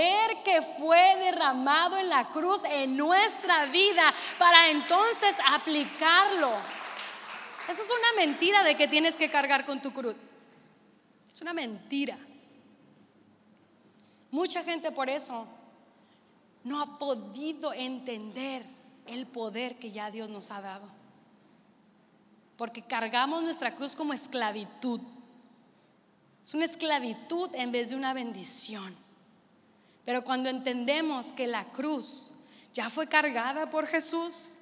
que 0.44 0.62
fue 0.78 1.16
derramado 1.16 1.98
en 1.98 2.08
la 2.08 2.24
cruz 2.28 2.62
en 2.64 2.96
nuestra 2.96 3.66
vida 3.66 4.02
para 4.38 4.70
entonces 4.70 5.36
aplicarlo. 5.50 6.50
Esa 7.68 7.82
es 7.82 7.90
una 7.90 8.24
mentira 8.24 8.62
de 8.64 8.76
que 8.76 8.88
tienes 8.88 9.16
que 9.16 9.30
cargar 9.30 9.64
con 9.64 9.80
tu 9.80 9.92
cruz. 9.92 10.16
Es 11.32 11.40
una 11.40 11.52
mentira. 11.52 12.16
Mucha 14.30 14.62
gente 14.64 14.90
por 14.92 15.08
eso 15.08 15.46
no 16.64 16.80
ha 16.80 16.98
podido 16.98 17.72
entender 17.72 18.64
el 19.06 19.26
poder 19.26 19.78
que 19.78 19.92
ya 19.92 20.10
Dios 20.10 20.30
nos 20.30 20.50
ha 20.50 20.60
dado. 20.60 20.88
Porque 22.56 22.82
cargamos 22.82 23.42
nuestra 23.42 23.74
cruz 23.74 23.96
como 23.96 24.12
esclavitud. 24.12 25.00
Es 26.42 26.54
una 26.54 26.64
esclavitud 26.64 27.50
en 27.54 27.72
vez 27.72 27.90
de 27.90 27.96
una 27.96 28.14
bendición. 28.14 29.01
Pero 30.04 30.24
cuando 30.24 30.48
entendemos 30.48 31.32
que 31.32 31.46
la 31.46 31.64
cruz 31.66 32.32
ya 32.72 32.90
fue 32.90 33.06
cargada 33.06 33.70
por 33.70 33.86
Jesús, 33.86 34.58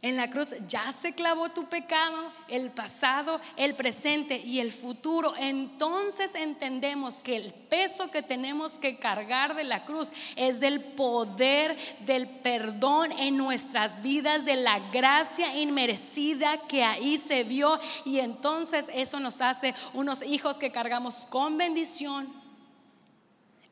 en 0.00 0.16
la 0.16 0.30
cruz 0.30 0.50
ya 0.68 0.92
se 0.92 1.12
clavó 1.12 1.48
tu 1.48 1.64
pecado, 1.64 2.32
el 2.46 2.70
pasado, 2.70 3.40
el 3.56 3.74
presente 3.74 4.36
y 4.36 4.60
el 4.60 4.70
futuro. 4.70 5.34
Entonces 5.36 6.36
entendemos 6.36 7.18
que 7.20 7.34
el 7.34 7.52
peso 7.52 8.08
que 8.08 8.22
tenemos 8.22 8.78
que 8.78 8.96
cargar 8.96 9.56
de 9.56 9.64
la 9.64 9.84
cruz 9.84 10.12
es 10.36 10.60
del 10.60 10.80
poder 10.80 11.76
del 12.06 12.28
perdón 12.28 13.10
en 13.18 13.36
nuestras 13.36 14.00
vidas, 14.00 14.44
de 14.44 14.54
la 14.54 14.78
gracia 14.92 15.56
inmerecida 15.56 16.56
que 16.68 16.84
ahí 16.84 17.18
se 17.18 17.42
vio. 17.42 17.80
Y 18.04 18.20
entonces 18.20 18.86
eso 18.94 19.18
nos 19.18 19.40
hace 19.40 19.74
unos 19.94 20.22
hijos 20.22 20.60
que 20.60 20.70
cargamos 20.70 21.26
con 21.26 21.56
bendición 21.56 22.37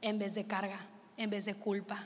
en 0.01 0.19
vez 0.19 0.35
de 0.35 0.47
carga, 0.47 0.79
en 1.17 1.31
vez 1.31 1.45
de 1.45 1.55
culpa. 1.55 2.03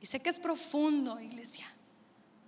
Y 0.00 0.06
sé 0.06 0.20
que 0.20 0.28
es 0.28 0.38
profundo, 0.38 1.20
iglesia, 1.20 1.66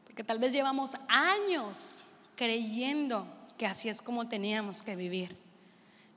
porque 0.04 0.22
tal 0.22 0.38
vez 0.38 0.52
llevamos 0.52 0.94
años 1.09 2.07
creyendo 2.37 3.26
que 3.57 3.66
así 3.66 3.88
es 3.88 4.00
como 4.00 4.28
teníamos 4.28 4.83
que 4.83 4.94
vivir. 4.94 5.37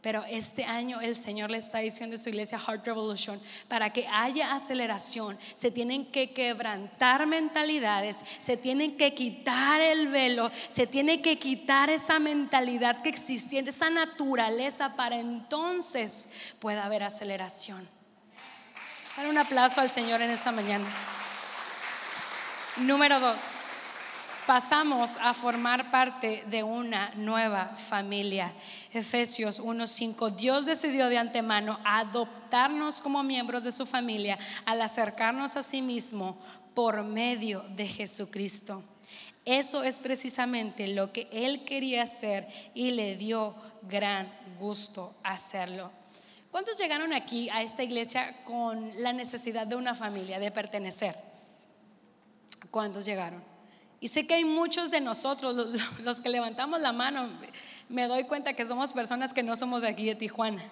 Pero 0.01 0.23
este 0.25 0.65
año 0.65 0.99
el 0.99 1.15
Señor 1.15 1.51
le 1.51 1.59
está 1.59 1.77
diciendo 1.77 2.15
a 2.15 2.19
su 2.19 2.29
iglesia 2.29 2.57
Heart 2.57 2.87
Revolution, 2.87 3.39
para 3.67 3.93
que 3.93 4.07
haya 4.07 4.55
aceleración, 4.55 5.37
se 5.53 5.69
tienen 5.69 6.05
que 6.11 6.31
quebrantar 6.31 7.27
mentalidades, 7.27 8.17
se 8.39 8.57
tienen 8.57 8.97
que 8.97 9.13
quitar 9.13 9.79
el 9.79 10.07
velo, 10.07 10.49
se 10.69 10.87
tiene 10.87 11.21
que 11.21 11.37
quitar 11.37 11.91
esa 11.91 12.17
mentalidad 12.17 13.03
que 13.03 13.09
existía, 13.09 13.61
esa 13.61 13.91
naturaleza, 13.91 14.95
para 14.95 15.17
entonces 15.17 16.55
pueda 16.59 16.85
haber 16.85 17.03
aceleración. 17.03 17.87
Dale 19.15 19.29
un 19.29 19.37
aplauso 19.37 19.81
al 19.81 19.89
Señor 19.89 20.21
en 20.23 20.31
esta 20.31 20.51
mañana. 20.51 20.85
Número 22.77 23.19
dos, 23.19 23.61
pasamos 24.51 25.15
a 25.21 25.33
formar 25.33 25.91
parte 25.91 26.43
de 26.47 26.61
una 26.61 27.11
nueva 27.15 27.67
familia. 27.77 28.51
Efesios 28.91 29.61
1:5, 29.61 30.29
Dios 30.35 30.65
decidió 30.65 31.07
de 31.07 31.17
antemano 31.17 31.79
adoptarnos 31.85 32.99
como 32.99 33.23
miembros 33.23 33.63
de 33.63 33.71
su 33.71 33.85
familia 33.85 34.37
al 34.65 34.81
acercarnos 34.81 35.55
a 35.55 35.63
sí 35.63 35.81
mismo 35.81 36.37
por 36.73 37.01
medio 37.05 37.63
de 37.77 37.87
Jesucristo. 37.87 38.83
Eso 39.45 39.85
es 39.85 39.99
precisamente 39.99 40.85
lo 40.89 41.13
que 41.13 41.29
Él 41.31 41.63
quería 41.63 42.03
hacer 42.03 42.45
y 42.73 42.91
le 42.91 43.15
dio 43.15 43.55
gran 43.83 44.29
gusto 44.59 45.15
hacerlo. 45.23 45.89
¿Cuántos 46.51 46.77
llegaron 46.77 47.13
aquí 47.13 47.49
a 47.51 47.61
esta 47.61 47.83
iglesia 47.83 48.35
con 48.43 48.91
la 49.01 49.13
necesidad 49.13 49.65
de 49.65 49.77
una 49.77 49.95
familia, 49.95 50.39
de 50.39 50.51
pertenecer? 50.51 51.15
¿Cuántos 52.69 53.05
llegaron? 53.05 53.50
Y 54.01 54.07
sé 54.07 54.25
que 54.25 54.33
hay 54.33 54.45
muchos 54.45 54.89
de 54.89 54.99
nosotros, 54.99 55.55
los 55.99 56.19
que 56.21 56.29
levantamos 56.29 56.81
la 56.81 56.91
mano, 56.91 57.29
me 57.87 58.07
doy 58.07 58.23
cuenta 58.23 58.53
que 58.53 58.65
somos 58.65 58.93
personas 58.93 59.31
que 59.31 59.43
no 59.43 59.55
somos 59.55 59.83
de 59.83 59.89
aquí 59.89 60.05
de 60.05 60.15
Tijuana, 60.15 60.63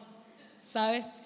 ¿sabes? 0.64 1.22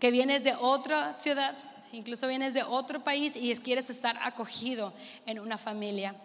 Que 0.00 0.10
vienes 0.10 0.42
de 0.42 0.54
otra 0.56 1.12
ciudad, 1.12 1.54
incluso 1.92 2.26
vienes 2.26 2.54
de 2.54 2.64
otro 2.64 3.04
país 3.04 3.36
y 3.36 3.54
quieres 3.56 3.88
estar 3.88 4.18
acogido 4.24 4.92
en 5.26 5.38
una 5.38 5.56
familia. 5.56 6.16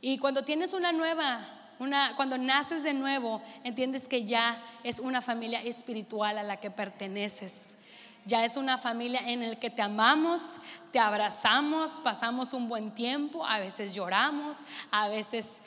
Y 0.00 0.18
cuando 0.18 0.44
tienes 0.44 0.74
una 0.74 0.92
nueva, 0.92 1.40
una, 1.80 2.14
cuando 2.14 2.38
naces 2.38 2.84
de 2.84 2.94
nuevo, 2.94 3.42
entiendes 3.64 4.06
que 4.06 4.26
ya 4.26 4.56
es 4.84 5.00
una 5.00 5.20
familia 5.20 5.60
espiritual 5.60 6.38
a 6.38 6.44
la 6.44 6.60
que 6.60 6.70
perteneces. 6.70 7.78
Ya 8.24 8.44
es 8.44 8.56
una 8.56 8.78
familia 8.78 9.28
en 9.28 9.48
la 9.48 9.56
que 9.56 9.70
te 9.70 9.82
amamos, 9.82 10.56
te 10.92 10.98
abrazamos, 10.98 12.00
pasamos 12.00 12.52
un 12.52 12.68
buen 12.68 12.92
tiempo, 12.92 13.44
a 13.44 13.58
veces 13.58 13.94
lloramos, 13.94 14.60
a 14.90 15.08
veces 15.08 15.62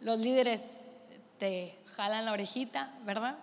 los 0.00 0.18
líderes 0.18 0.86
te 1.38 1.78
jalan 1.96 2.24
la 2.24 2.32
orejita, 2.32 2.90
¿verdad? 3.04 3.36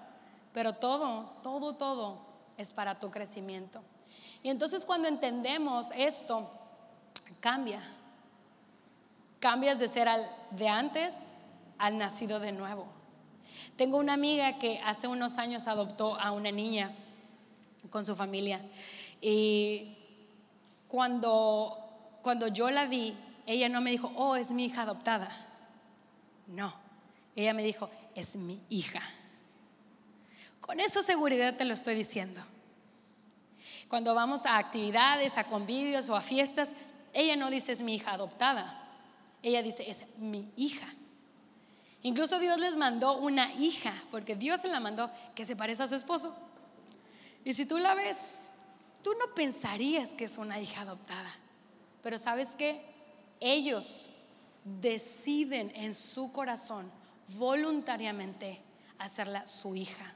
Pero 0.53 0.73
todo, 0.73 1.33
todo, 1.43 1.75
todo 1.75 2.19
es 2.57 2.73
para 2.73 2.99
tu 2.99 3.11
crecimiento. 3.11 3.81
Y 4.41 4.49
entonces 4.49 4.85
cuando 4.85 5.07
entendemos 5.07 5.91
esto, 5.91 6.49
cambia. 7.39 7.81
Cambias 9.39 9.77
de 9.79 9.87
ser 9.87 10.07
al 10.07 10.27
de 10.51 10.69
antes 10.69 11.33
al 11.77 11.97
nacido 11.97 12.39
de 12.39 12.51
nuevo. 12.51 12.87
Tengo 13.75 13.97
una 13.97 14.13
amiga 14.13 14.57
que 14.57 14.79
hace 14.85 15.07
unos 15.07 15.37
años 15.37 15.67
adoptó 15.67 16.15
a 16.19 16.31
una 16.31 16.51
niña 16.51 16.91
con 17.89 18.05
su 18.05 18.15
familia. 18.15 18.59
Y 19.21 19.95
cuando, 20.87 22.19
cuando 22.21 22.47
yo 22.47 22.69
la 22.69 22.85
vi, 22.85 23.15
ella 23.45 23.69
no 23.69 23.81
me 23.81 23.91
dijo, 23.91 24.11
oh, 24.15 24.35
es 24.35 24.51
mi 24.51 24.65
hija 24.65 24.83
adoptada. 24.83 25.29
No, 26.47 26.73
ella 27.35 27.53
me 27.53 27.63
dijo, 27.63 27.89
es 28.13 28.35
mi 28.35 28.61
hija. 28.69 29.01
Con 30.61 30.79
esa 30.79 31.03
seguridad 31.03 31.55
te 31.55 31.65
lo 31.65 31.73
estoy 31.73 31.95
diciendo. 31.95 32.41
Cuando 33.87 34.15
vamos 34.15 34.45
a 34.45 34.57
actividades, 34.57 35.37
a 35.37 35.43
convivios 35.43 36.09
o 36.09 36.15
a 36.15 36.21
fiestas, 36.21 36.75
ella 37.13 37.35
no 37.35 37.49
dice 37.49 37.71
es 37.71 37.81
mi 37.81 37.95
hija 37.95 38.13
adoptada. 38.13 38.81
Ella 39.43 39.61
dice 39.61 39.89
es 39.89 40.17
mi 40.17 40.51
hija. 40.55 40.87
Incluso 42.01 42.39
Dios 42.39 42.59
les 42.59 42.77
mandó 42.77 43.17
una 43.17 43.51
hija, 43.55 43.93
porque 44.11 44.35
Dios 44.35 44.61
se 44.61 44.67
la 44.67 44.79
mandó 44.79 45.09
que 45.33 45.45
se 45.45 45.55
parece 45.55 45.83
a 45.83 45.87
su 45.87 45.95
esposo. 45.95 46.35
Y 47.45 47.53
si 47.53 47.65
tú 47.65 47.77
la 47.77 47.93
ves, 47.93 48.47
tú 49.03 49.13
no 49.13 49.33
pensarías 49.35 50.15
que 50.15 50.25
es 50.25 50.37
una 50.37 50.59
hija 50.59 50.81
adoptada. 50.81 51.31
Pero 52.01 52.17
sabes 52.17 52.55
qué? 52.57 52.83
Ellos 53.39 54.09
deciden 54.63 55.71
en 55.75 55.93
su 55.93 56.33
corazón 56.33 56.91
voluntariamente 57.37 58.59
hacerla 58.97 59.45
su 59.45 59.75
hija. 59.75 60.11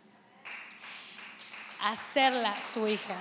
Hacerla 1.81 2.59
su 2.59 2.87
hija. 2.87 3.15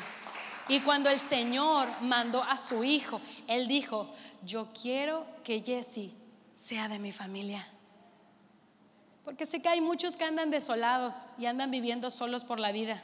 Y 0.68 0.80
cuando 0.80 1.10
el 1.10 1.20
Señor 1.20 1.86
mandó 2.00 2.42
a 2.42 2.56
su 2.56 2.84
hijo, 2.84 3.20
Él 3.46 3.68
dijo, 3.68 4.10
yo 4.42 4.68
quiero 4.72 5.26
que 5.44 5.60
Jessie 5.60 6.14
sea 6.54 6.88
de 6.88 6.98
mi 6.98 7.12
familia. 7.12 7.66
Porque 9.22 9.44
sé 9.44 9.60
que 9.60 9.68
hay 9.68 9.82
muchos 9.82 10.16
que 10.16 10.24
andan 10.24 10.50
desolados 10.50 11.34
y 11.38 11.44
andan 11.44 11.70
viviendo 11.70 12.10
solos 12.10 12.44
por 12.44 12.58
la 12.58 12.72
vida. 12.72 13.02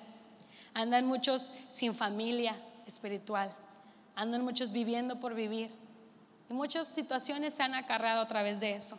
Andan 0.75 1.07
muchos 1.07 1.53
sin 1.71 1.95
familia 1.95 2.57
espiritual. 2.87 3.55
Andan 4.15 4.43
muchos 4.43 4.73
viviendo 4.73 5.21
por 5.21 5.35
vivir. 5.35 5.71
Y 6.51 6.55
muchas 6.55 6.89
situaciones 6.89 7.55
se 7.55 7.63
han 7.63 7.75
acarreado 7.75 8.21
a 8.21 8.29
través 8.29 8.61
de 8.61 8.73
eso. 8.73 8.99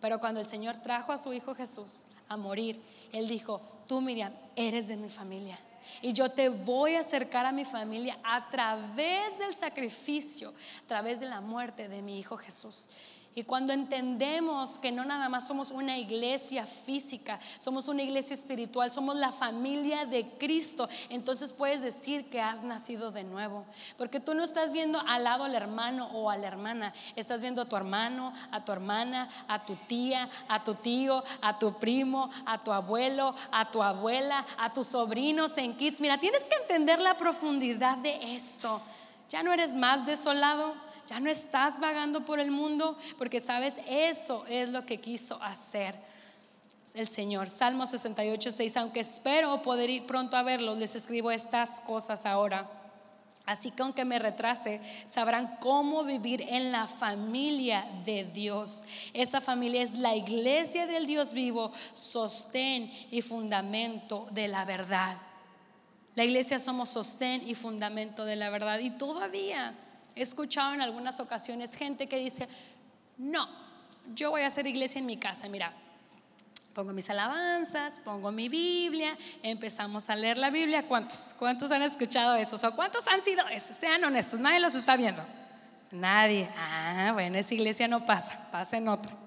Pero 0.00 0.20
cuando 0.20 0.40
el 0.40 0.46
Señor 0.46 0.76
trajo 0.76 1.12
a 1.12 1.18
su 1.18 1.32
Hijo 1.32 1.54
Jesús 1.54 2.08
a 2.28 2.36
morir, 2.36 2.78
Él 3.12 3.26
dijo, 3.28 3.60
tú 3.88 4.00
Miriam, 4.00 4.32
eres 4.56 4.88
de 4.88 4.96
mi 4.96 5.08
familia. 5.08 5.58
Y 6.02 6.12
yo 6.12 6.30
te 6.30 6.48
voy 6.48 6.94
a 6.94 7.00
acercar 7.00 7.46
a 7.46 7.52
mi 7.52 7.64
familia 7.64 8.18
a 8.22 8.48
través 8.50 9.38
del 9.38 9.54
sacrificio, 9.54 10.50
a 10.50 10.86
través 10.86 11.20
de 11.20 11.26
la 11.26 11.40
muerte 11.40 11.88
de 11.88 12.02
mi 12.02 12.18
Hijo 12.18 12.36
Jesús. 12.36 12.88
Y 13.36 13.42
cuando 13.42 13.72
entendemos 13.72 14.78
que 14.78 14.92
no 14.92 15.04
nada 15.04 15.28
más 15.28 15.48
somos 15.48 15.72
una 15.72 15.98
iglesia 15.98 16.64
física, 16.66 17.40
somos 17.58 17.88
una 17.88 18.02
iglesia 18.02 18.34
espiritual, 18.34 18.92
somos 18.92 19.16
la 19.16 19.32
familia 19.32 20.04
de 20.04 20.28
Cristo, 20.38 20.88
entonces 21.08 21.52
puedes 21.52 21.82
decir 21.82 22.30
que 22.30 22.40
has 22.40 22.62
nacido 22.62 23.10
de 23.10 23.24
nuevo. 23.24 23.66
Porque 23.98 24.20
tú 24.20 24.34
no 24.34 24.44
estás 24.44 24.70
viendo 24.70 25.00
al 25.08 25.24
lado 25.24 25.42
al 25.42 25.54
hermano 25.56 26.06
o 26.12 26.30
a 26.30 26.36
la 26.36 26.46
hermana, 26.46 26.94
estás 27.16 27.42
viendo 27.42 27.62
a 27.62 27.68
tu 27.68 27.74
hermano, 27.74 28.32
a 28.52 28.64
tu 28.64 28.70
hermana, 28.70 29.28
a 29.48 29.66
tu 29.66 29.74
tía, 29.88 30.30
a 30.46 30.62
tu 30.62 30.76
tío, 30.76 31.24
a 31.40 31.58
tu 31.58 31.74
primo, 31.74 32.30
a 32.46 32.62
tu 32.62 32.72
abuelo, 32.72 33.34
a 33.50 33.68
tu 33.68 33.82
abuela, 33.82 34.46
a 34.58 34.72
tus 34.72 34.86
sobrinos 34.86 35.58
en 35.58 35.76
kids. 35.76 36.00
Mira, 36.00 36.18
tienes 36.18 36.44
que 36.44 36.54
entender 36.62 37.00
la 37.00 37.16
profundidad 37.16 37.98
de 37.98 38.36
esto. 38.36 38.80
Ya 39.28 39.42
no 39.42 39.52
eres 39.52 39.74
más 39.74 40.06
desolado 40.06 40.76
ya 41.06 41.20
no 41.20 41.30
estás 41.30 41.80
vagando 41.80 42.24
por 42.24 42.40
el 42.40 42.50
mundo 42.50 42.96
porque 43.18 43.40
sabes, 43.40 43.76
eso 43.86 44.44
es 44.48 44.70
lo 44.70 44.84
que 44.86 45.00
quiso 45.00 45.42
hacer 45.42 45.94
el 46.94 47.08
Señor. 47.08 47.48
Salmo 47.48 47.86
68, 47.86 48.52
6, 48.52 48.76
aunque 48.76 49.00
espero 49.00 49.62
poder 49.62 49.90
ir 49.90 50.06
pronto 50.06 50.36
a 50.36 50.42
verlo, 50.42 50.74
les 50.74 50.94
escribo 50.94 51.30
estas 51.30 51.80
cosas 51.80 52.26
ahora. 52.26 52.68
Así 53.46 53.70
que 53.70 53.82
aunque 53.82 54.06
me 54.06 54.18
retrase, 54.18 54.80
sabrán 55.06 55.58
cómo 55.60 56.04
vivir 56.04 56.42
en 56.48 56.72
la 56.72 56.86
familia 56.86 57.86
de 58.04 58.24
Dios. 58.24 58.84
Esa 59.12 59.40
familia 59.40 59.82
es 59.82 59.94
la 59.94 60.14
iglesia 60.14 60.86
del 60.86 61.06
Dios 61.06 61.34
vivo, 61.34 61.70
sostén 61.92 62.90
y 63.10 63.20
fundamento 63.20 64.26
de 64.30 64.48
la 64.48 64.64
verdad. 64.64 65.16
La 66.14 66.24
iglesia 66.24 66.58
somos 66.58 66.90
sostén 66.90 67.46
y 67.46 67.54
fundamento 67.54 68.24
de 68.24 68.36
la 68.36 68.48
verdad. 68.48 68.78
Y 68.78 68.90
todavía 68.90 69.74
He 70.14 70.22
escuchado 70.22 70.74
en 70.74 70.80
algunas 70.80 71.20
ocasiones 71.20 71.74
gente 71.76 72.06
que 72.06 72.16
dice, 72.18 72.48
no, 73.18 73.48
yo 74.14 74.30
voy 74.30 74.42
a 74.42 74.46
hacer 74.46 74.66
iglesia 74.66 74.98
en 74.98 75.06
mi 75.06 75.16
casa. 75.16 75.48
Mira, 75.48 75.72
pongo 76.74 76.92
mis 76.92 77.08
alabanzas, 77.10 78.00
pongo 78.00 78.32
mi 78.32 78.48
Biblia, 78.48 79.16
empezamos 79.42 80.10
a 80.10 80.16
leer 80.16 80.38
la 80.38 80.50
Biblia. 80.50 80.86
¿Cuántos? 80.86 81.34
¿Cuántos 81.38 81.70
han 81.72 81.82
escuchado 81.82 82.36
eso? 82.36 82.56
¿O 82.68 82.76
cuántos 82.76 83.06
han 83.08 83.22
sido 83.22 83.46
esos? 83.48 83.76
Sean 83.76 84.02
honestos, 84.04 84.38
nadie 84.40 84.60
los 84.60 84.74
está 84.74 84.96
viendo. 84.96 85.24
Nadie. 85.90 86.48
Ah, 86.56 87.10
bueno, 87.12 87.38
esa 87.38 87.54
iglesia 87.54 87.88
no 87.88 88.04
pasa, 88.04 88.48
pasa 88.50 88.76
en 88.76 88.88
otro. 88.88 89.24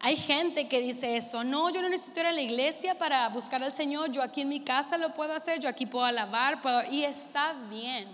Hay 0.00 0.16
gente 0.16 0.68
que 0.68 0.80
dice 0.80 1.16
eso, 1.16 1.42
no, 1.42 1.70
yo 1.70 1.82
no 1.82 1.88
necesito 1.88 2.20
ir 2.20 2.26
a 2.26 2.32
la 2.32 2.40
iglesia 2.40 2.94
para 2.96 3.28
buscar 3.30 3.62
al 3.62 3.72
Señor, 3.72 4.12
yo 4.12 4.22
aquí 4.22 4.42
en 4.42 4.48
mi 4.48 4.60
casa 4.60 4.96
lo 4.96 5.12
puedo 5.12 5.32
hacer, 5.32 5.58
yo 5.58 5.68
aquí 5.68 5.86
puedo 5.86 6.04
alabar, 6.04 6.62
puedo, 6.62 6.82
y 6.90 7.02
está 7.02 7.52
bien. 7.68 8.08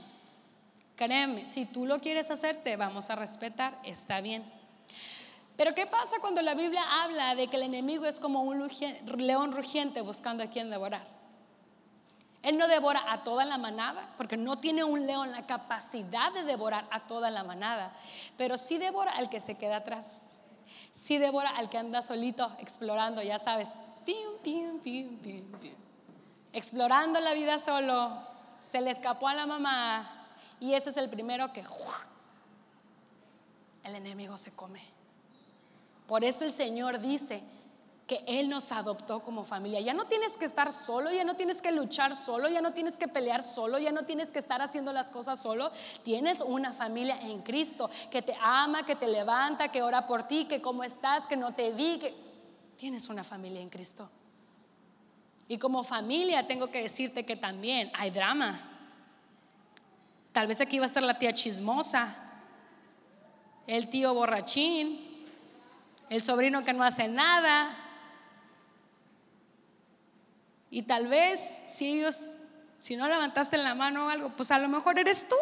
Créeme, 0.97 1.45
si 1.45 1.67
tú 1.67 1.87
lo 1.87 1.99
quieres 1.99 2.31
hacer, 2.31 2.57
te 2.57 2.77
vamos 2.77 3.11
a 3.11 3.17
respetar, 3.17 3.77
está 3.85 4.21
bien. 4.21 4.45
Pero 5.57 5.75
¿qué 5.75 5.87
pasa 5.87 6.17
cuando 6.21 6.43
la 6.43 6.55
Biblia 6.55 6.83
habla 7.03 7.35
de 7.35 7.49
que 7.49 7.57
el 7.57 7.63
enemigo 7.63 8.07
es 8.07 8.21
como 8.21 8.43
un 8.43 8.69
león 9.17 9.53
rugiente 9.53 10.01
buscando 10.01 10.43
a 10.43 10.49
quien 10.49 10.71
devorar? 10.71 11.07
Él 12.43 12.59
no 12.59 12.69
devora 12.69 13.03
a 13.09 13.25
toda 13.25 13.45
la 13.45 13.57
manada, 13.57 14.07
porque 14.19 14.37
no 14.37 14.59
tiene 14.59 14.85
un 14.85 15.07
león 15.07 15.33
la 15.33 15.47
capacidad 15.47 16.33
de 16.33 16.45
devorar 16.45 16.87
a 16.91 17.07
toda 17.07 17.31
la 17.31 17.43
manada, 17.43 17.93
pero 18.37 18.59
sí 18.59 18.77
devora 18.79 19.13
al 19.13 19.31
que 19.31 19.41
se 19.41 19.57
queda 19.57 19.77
atrás. 19.77 20.33
Sí 20.93 21.19
devora 21.19 21.51
al 21.51 21.71
que 21.71 21.79
anda 21.79 22.03
solito 22.03 22.51
explorando, 22.59 23.23
ya 23.23 23.39
sabes, 23.39 23.71
explorando 26.53 27.21
la 27.21 27.33
vida 27.33 27.59
solo, 27.59 28.17
se 28.59 28.81
le 28.81 28.91
escapó 28.91 29.29
a 29.29 29.35
la 29.35 29.47
mamá, 29.47 30.24
y 30.65 30.73
ese 30.73 30.89
es 30.89 30.97
el 30.97 31.11
primero 31.11 31.53
que 31.53 31.63
el 33.83 33.95
enemigo 33.97 34.39
se 34.39 34.57
come. 34.57 34.81
Por 36.07 36.25
eso 36.25 36.43
el 36.47 36.51
Señor 36.51 37.01
dice 37.01 37.43
que 38.07 38.25
Él 38.27 38.49
nos 38.49 38.73
adoptó 38.73 39.21
como 39.23 39.45
familia. 39.45 39.81
Ya 39.81 39.93
no 39.93 40.07
tienes 40.07 40.39
que 40.39 40.47
estar 40.47 40.73
solo, 40.73 41.13
ya 41.13 41.23
no 41.23 41.35
tienes 41.37 41.61
que 41.61 41.71
luchar 41.71 42.17
solo, 42.17 42.49
ya 42.49 42.63
no 42.63 42.73
tienes 42.73 42.99
que 42.99 43.09
pelear 43.09 43.43
solo, 43.43 43.79
ya 43.79 43.93
no 43.93 44.05
tienes 44.05 44.33
que 44.33 44.39
estar 44.39 44.63
haciendo 44.63 44.91
las 44.95 45.11
cosas 45.11 45.39
solo. 45.39 45.71
Tienes 46.03 46.41
una 46.41 46.73
familia 46.73 47.21
en 47.21 47.43
Cristo 47.43 47.91
que 48.11 48.23
te 48.23 48.35
ama, 48.41 48.87
que 48.87 48.97
te 48.97 49.09
levanta, 49.09 49.69
que 49.69 49.83
ora 49.83 50.07
por 50.07 50.23
ti, 50.23 50.47
que 50.47 50.63
cómo 50.63 50.83
estás, 50.83 51.27
que 51.27 51.37
no 51.37 51.55
te 51.55 51.73
vi, 51.73 51.99
que 51.99 52.15
tienes 52.79 53.11
una 53.11 53.23
familia 53.23 53.61
en 53.61 53.69
Cristo. 53.69 54.09
Y 55.47 55.59
como 55.59 55.85
familia 55.85 56.47
tengo 56.47 56.69
que 56.69 56.81
decirte 56.81 57.27
que 57.27 57.37
también 57.37 57.91
hay 57.93 58.09
drama. 58.09 58.74
Tal 60.35 60.49
vez 60.49 60.61
aquí 60.61 60.81
va 60.81 60.85
a 60.85 60.89
estar 60.89 61.05
la 61.05 61.17
tía 61.17 61.33
chismosa, 61.33 62.13
el 63.69 63.89
tío 63.89 64.13
borrachín, 64.15 64.99
el 66.11 66.21
sobrino 66.21 66.65
que 66.65 66.73
no 66.73 66.83
hace 66.83 67.07
nada. 67.07 67.71
Y 70.71 70.83
tal 70.83 71.07
vez 71.07 71.61
si 71.69 72.01
ellos, 72.01 72.39
si 72.81 72.97
no 72.97 73.07
levantaste 73.07 73.57
la 73.59 73.77
mano 73.77 74.07
o 74.07 74.09
algo, 74.09 74.31
pues 74.31 74.51
a 74.51 74.59
lo 74.59 74.69
mejor 74.69 74.99
eres 74.99 75.29
tú. 75.29 75.37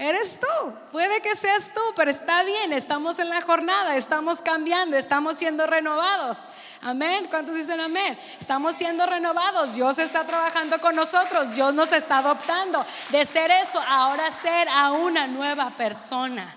Eres 0.00 0.40
tú. 0.40 0.72
Puede 0.92 1.20
que 1.20 1.36
seas 1.36 1.72
tú, 1.74 1.80
pero 1.94 2.10
está 2.10 2.42
bien. 2.42 2.72
Estamos 2.72 3.18
en 3.18 3.28
la 3.28 3.42
jornada, 3.42 3.96
estamos 3.96 4.40
cambiando, 4.40 4.96
estamos 4.96 5.36
siendo 5.36 5.66
renovados. 5.66 6.48
Amén. 6.80 7.26
¿Cuántos 7.28 7.54
dicen 7.54 7.78
amén? 7.80 8.18
Estamos 8.38 8.76
siendo 8.76 9.04
renovados. 9.04 9.74
Dios 9.74 9.98
está 9.98 10.24
trabajando 10.26 10.80
con 10.80 10.96
nosotros. 10.96 11.54
Dios 11.54 11.74
nos 11.74 11.92
está 11.92 12.16
adoptando. 12.16 12.82
De 13.10 13.26
ser 13.26 13.50
eso, 13.50 13.78
ahora 13.86 14.24
ser 14.32 14.70
a 14.70 14.92
una 14.92 15.26
nueva 15.26 15.68
persona. 15.68 16.50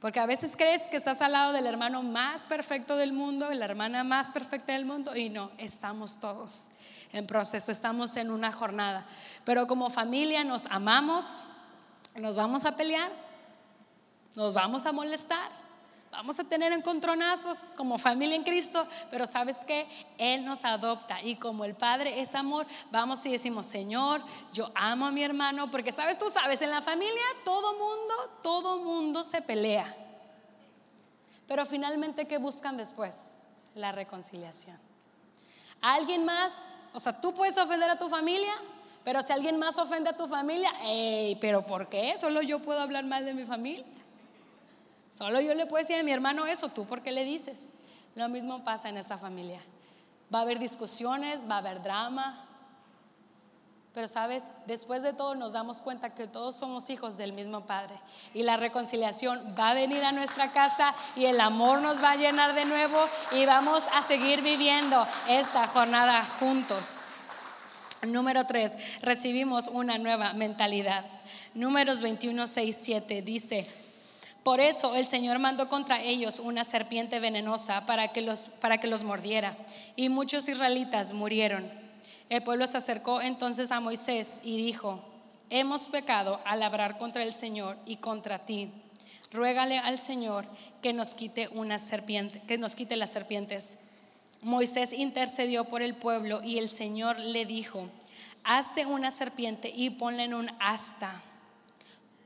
Porque 0.00 0.20
a 0.20 0.26
veces 0.26 0.54
crees 0.54 0.82
que 0.82 0.98
estás 0.98 1.22
al 1.22 1.32
lado 1.32 1.54
del 1.54 1.66
hermano 1.66 2.02
más 2.02 2.44
perfecto 2.44 2.98
del 2.98 3.14
mundo, 3.14 3.48
la 3.54 3.64
hermana 3.64 4.04
más 4.04 4.32
perfecta 4.32 4.74
del 4.74 4.84
mundo, 4.84 5.16
y 5.16 5.30
no, 5.30 5.50
estamos 5.56 6.20
todos 6.20 6.72
en 7.12 7.26
proceso, 7.26 7.70
estamos 7.70 8.16
en 8.16 8.30
una 8.30 8.52
jornada. 8.52 9.06
Pero 9.44 9.66
como 9.66 9.90
familia 9.90 10.44
nos 10.44 10.66
amamos, 10.66 11.42
nos 12.16 12.36
vamos 12.36 12.64
a 12.64 12.76
pelear, 12.76 13.10
nos 14.34 14.54
vamos 14.54 14.86
a 14.86 14.92
molestar, 14.92 15.50
Vamos 16.12 16.38
a 16.38 16.44
tener 16.44 16.74
encontronazos 16.74 17.74
como 17.74 17.96
familia 17.96 18.36
en 18.36 18.44
Cristo, 18.44 18.86
pero 19.10 19.26
sabes 19.26 19.64
que 19.64 19.88
Él 20.18 20.44
nos 20.44 20.62
adopta 20.66 21.22
y 21.22 21.36
como 21.36 21.64
el 21.64 21.74
Padre 21.74 22.20
es 22.20 22.34
amor, 22.34 22.66
vamos 22.90 23.24
y 23.24 23.32
decimos, 23.32 23.64
Señor, 23.64 24.22
yo 24.52 24.70
amo 24.74 25.06
a 25.06 25.10
mi 25.10 25.22
hermano, 25.22 25.70
porque 25.70 25.90
sabes, 25.90 26.18
tú 26.18 26.28
sabes, 26.28 26.60
en 26.60 26.70
la 26.70 26.82
familia 26.82 27.22
todo 27.46 27.72
mundo, 27.72 28.14
todo 28.42 28.82
mundo 28.82 29.24
se 29.24 29.40
pelea. 29.40 29.96
Pero 31.48 31.64
finalmente, 31.64 32.28
¿qué 32.28 32.36
buscan 32.36 32.76
después? 32.76 33.32
La 33.74 33.90
reconciliación. 33.90 34.78
¿Alguien 35.80 36.26
más? 36.26 36.74
O 36.92 37.00
sea, 37.00 37.20
tú 37.20 37.34
puedes 37.34 37.56
ofender 37.58 37.88
a 37.90 37.96
tu 37.96 38.08
familia, 38.08 38.52
pero 39.04 39.22
si 39.22 39.32
alguien 39.32 39.58
más 39.58 39.78
ofende 39.78 40.10
a 40.10 40.16
tu 40.16 40.28
familia, 40.28 40.70
hey, 40.82 41.36
pero 41.40 41.66
¿por 41.66 41.88
qué? 41.88 42.14
Solo 42.16 42.42
yo 42.42 42.60
puedo 42.60 42.80
hablar 42.80 43.04
mal 43.04 43.24
de 43.24 43.34
mi 43.34 43.44
familia. 43.44 43.84
Solo 45.12 45.40
yo 45.40 45.54
le 45.54 45.66
puedo 45.66 45.82
decir 45.82 46.00
a 46.00 46.02
mi 46.02 46.12
hermano 46.12 46.46
eso, 46.46 46.68
tú 46.68 46.86
por 46.86 47.02
qué 47.02 47.12
le 47.12 47.24
dices. 47.24 47.72
Lo 48.14 48.28
mismo 48.28 48.64
pasa 48.64 48.88
en 48.88 48.96
esa 48.96 49.18
familia. 49.18 49.60
Va 50.32 50.40
a 50.40 50.42
haber 50.42 50.58
discusiones, 50.58 51.48
va 51.48 51.56
a 51.56 51.58
haber 51.58 51.82
drama. 51.82 52.46
Pero 53.94 54.08
sabes, 54.08 54.52
después 54.66 55.02
de 55.02 55.12
todo 55.12 55.34
nos 55.34 55.52
damos 55.52 55.82
cuenta 55.82 56.14
que 56.14 56.26
todos 56.26 56.56
somos 56.56 56.88
hijos 56.88 57.18
del 57.18 57.34
mismo 57.34 57.66
Padre. 57.66 57.94
Y 58.32 58.42
la 58.42 58.56
reconciliación 58.56 59.54
va 59.58 59.70
a 59.70 59.74
venir 59.74 60.02
a 60.02 60.12
nuestra 60.12 60.50
casa 60.50 60.94
y 61.14 61.26
el 61.26 61.38
amor 61.40 61.82
nos 61.82 62.02
va 62.02 62.12
a 62.12 62.16
llenar 62.16 62.54
de 62.54 62.64
nuevo 62.64 62.98
y 63.32 63.44
vamos 63.44 63.82
a 63.92 64.02
seguir 64.02 64.40
viviendo 64.40 65.06
esta 65.28 65.66
jornada 65.66 66.24
juntos. 66.40 67.08
Número 68.06 68.46
tres, 68.46 69.02
recibimos 69.02 69.68
una 69.68 69.98
nueva 69.98 70.32
mentalidad. 70.32 71.04
Números 71.54 72.00
21, 72.00 72.46
6, 72.46 72.78
7 72.80 73.20
dice, 73.20 73.70
por 74.42 74.58
eso 74.58 74.96
el 74.96 75.04
Señor 75.04 75.38
mandó 75.38 75.68
contra 75.68 76.02
ellos 76.02 76.40
una 76.40 76.64
serpiente 76.64 77.20
venenosa 77.20 77.84
para 77.86 78.08
que 78.08 78.22
los, 78.22 78.48
para 78.48 78.78
que 78.78 78.88
los 78.88 79.04
mordiera, 79.04 79.54
y 79.94 80.08
muchos 80.08 80.48
israelitas 80.48 81.12
murieron. 81.12 81.81
El 82.28 82.42
pueblo 82.42 82.66
se 82.66 82.78
acercó 82.78 83.20
entonces 83.20 83.70
a 83.70 83.80
Moisés 83.80 84.40
y 84.44 84.56
dijo, 84.56 85.00
hemos 85.50 85.88
pecado 85.88 86.40
al 86.44 86.60
labrar 86.60 86.96
contra 86.98 87.22
el 87.22 87.32
Señor 87.32 87.76
y 87.86 87.96
contra 87.96 88.44
ti. 88.44 88.70
Ruégale 89.32 89.78
al 89.78 89.98
Señor 89.98 90.46
que 90.82 90.92
nos 90.92 91.14
quite 91.14 91.48
una 91.48 91.78
serpiente, 91.78 92.40
que 92.40 92.58
nos 92.58 92.74
quite 92.74 92.96
las 92.96 93.10
serpientes. 93.10 93.80
Moisés 94.40 94.92
intercedió 94.92 95.64
por 95.64 95.82
el 95.82 95.94
pueblo 95.94 96.42
y 96.42 96.58
el 96.58 96.68
Señor 96.68 97.18
le 97.18 97.44
dijo, 97.46 97.88
hazte 98.44 98.86
una 98.86 99.10
serpiente 99.10 99.72
y 99.74 99.90
ponle 99.90 100.24
en 100.24 100.34
un 100.34 100.50
asta 100.58 101.22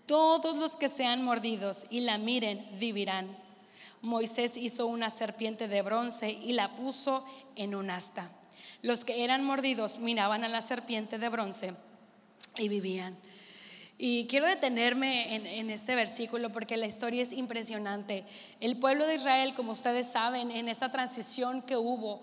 todos 0.06 0.56
los 0.56 0.76
que 0.76 0.88
sean 0.88 1.24
mordidos 1.24 1.86
y 1.90 2.00
la 2.00 2.16
miren 2.16 2.64
vivirán. 2.78 3.36
Moisés 4.02 4.56
hizo 4.56 4.86
una 4.86 5.10
serpiente 5.10 5.66
de 5.66 5.82
bronce 5.82 6.30
y 6.30 6.52
la 6.52 6.74
puso 6.76 7.24
en 7.56 7.74
un 7.74 7.90
asta. 7.90 8.30
Los 8.82 9.04
que 9.04 9.24
eran 9.24 9.44
mordidos 9.44 9.98
miraban 9.98 10.44
a 10.44 10.48
la 10.48 10.62
serpiente 10.62 11.18
de 11.18 11.28
bronce 11.28 11.74
y 12.58 12.68
vivían. 12.68 13.16
Y 13.98 14.26
quiero 14.26 14.46
detenerme 14.46 15.34
en, 15.34 15.70
este 15.70 15.94
versículo 15.94 16.52
porque 16.52 16.76
la 16.76 16.86
historia 16.86 17.22
es 17.22 17.32
impresionante. 17.32 18.24
El 18.60 18.78
pueblo 18.78 19.06
de 19.06 19.14
Israel, 19.14 19.54
como 19.54 19.72
ustedes 19.72 20.06
saben, 20.06 20.50
en 20.50 20.68
esa 20.68 20.92
transición 20.92 21.62
que 21.62 21.78
hubo, 21.78 22.20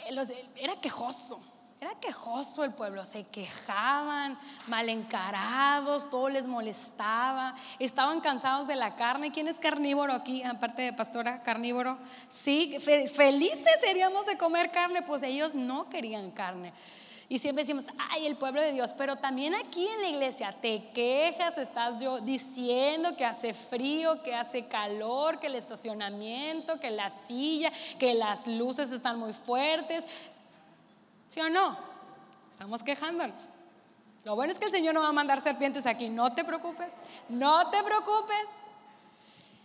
eh, 0.00 0.48
era 0.60 0.80
quejoso. 0.80 1.40
Era 1.84 2.00
quejoso 2.00 2.64
el 2.64 2.72
pueblo, 2.72 3.04
se 3.04 3.24
quejaban, 3.24 4.38
mal 4.68 4.88
encarados, 4.88 6.08
todo 6.08 6.30
les 6.30 6.46
molestaba, 6.46 7.54
estaban 7.78 8.22
cansados 8.22 8.66
de 8.66 8.74
la 8.74 8.96
carne. 8.96 9.30
¿Quién 9.30 9.48
es 9.48 9.60
carnívoro 9.60 10.14
aquí, 10.14 10.42
aparte 10.44 10.80
de 10.80 10.94
pastora 10.94 11.42
carnívoro? 11.42 11.98
Sí, 12.30 12.74
felices 12.80 13.74
seríamos 13.82 14.24
de 14.24 14.38
comer 14.38 14.70
carne, 14.70 15.02
pues 15.02 15.22
ellos 15.24 15.54
no 15.54 15.90
querían 15.90 16.30
carne. 16.30 16.72
Y 17.28 17.38
siempre 17.38 17.64
decimos, 17.64 17.86
ay, 18.10 18.26
el 18.26 18.36
pueblo 18.36 18.60
de 18.60 18.72
Dios, 18.72 18.94
pero 18.94 19.16
también 19.16 19.54
aquí 19.54 19.86
en 19.86 20.02
la 20.02 20.08
iglesia 20.08 20.52
te 20.52 20.90
quejas, 20.94 21.56
estás 21.56 22.00
yo 22.00 22.20
diciendo 22.20 23.16
que 23.16 23.24
hace 23.24 23.54
frío, 23.54 24.22
que 24.22 24.34
hace 24.34 24.66
calor, 24.66 25.38
que 25.38 25.46
el 25.46 25.54
estacionamiento, 25.54 26.78
que 26.78 26.90
la 26.90 27.08
silla, 27.08 27.72
que 27.98 28.14
las 28.14 28.46
luces 28.46 28.90
están 28.90 29.18
muy 29.18 29.32
fuertes. 29.32 30.04
¿Sí 31.34 31.40
o 31.40 31.50
no? 31.50 31.76
Estamos 32.48 32.84
quejándonos. 32.84 33.54
Lo 34.22 34.36
bueno 34.36 34.52
es 34.52 34.58
que 34.60 34.66
el 34.66 34.70
Señor 34.70 34.94
no 34.94 35.02
va 35.02 35.08
a 35.08 35.12
mandar 35.12 35.40
serpientes 35.40 35.84
aquí, 35.84 36.08
no 36.08 36.32
te 36.32 36.44
preocupes, 36.44 36.92
no 37.28 37.70
te 37.70 37.82
preocupes. 37.82 38.48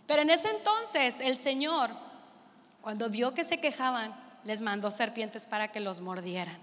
Pero 0.04 0.22
en 0.22 0.30
ese 0.30 0.50
entonces 0.50 1.20
el 1.20 1.36
Señor, 1.36 1.90
cuando 2.80 3.08
vio 3.08 3.34
que 3.34 3.44
se 3.44 3.60
quejaban, 3.60 4.12
les 4.42 4.62
mandó 4.62 4.90
serpientes 4.90 5.46
para 5.46 5.70
que 5.70 5.78
los 5.78 6.00
mordieran. 6.00 6.58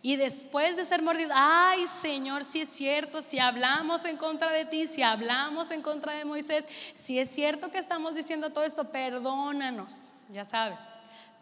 Y 0.00 0.16
después 0.16 0.76
de 0.76 0.86
ser 0.86 1.02
mordido, 1.02 1.32
ay 1.34 1.86
Señor, 1.86 2.44
si 2.44 2.62
es 2.62 2.70
cierto, 2.70 3.20
si 3.20 3.40
hablamos 3.40 4.06
en 4.06 4.16
contra 4.16 4.50
de 4.52 4.64
ti, 4.64 4.86
si 4.86 5.02
hablamos 5.02 5.70
en 5.70 5.82
contra 5.82 6.14
de 6.14 6.24
Moisés, 6.24 6.66
si 6.94 7.18
es 7.18 7.28
cierto 7.28 7.70
que 7.70 7.76
estamos 7.76 8.14
diciendo 8.14 8.48
todo 8.48 8.64
esto, 8.64 8.90
perdónanos, 8.90 10.12
ya 10.30 10.46
sabes. 10.46 10.80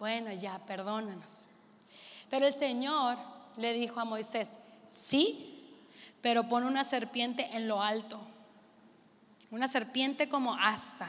Bueno, 0.00 0.32
ya, 0.32 0.58
perdónanos. 0.66 1.50
Pero 2.30 2.46
el 2.46 2.52
Señor 2.52 3.16
le 3.56 3.72
dijo 3.72 4.00
a 4.00 4.04
Moisés, 4.04 4.58
sí, 4.86 5.78
pero 6.20 6.48
pon 6.48 6.64
una 6.64 6.84
serpiente 6.84 7.48
en 7.52 7.68
lo 7.68 7.82
alto, 7.82 8.20
una 9.50 9.68
serpiente 9.68 10.28
como 10.28 10.54
asta, 10.54 11.08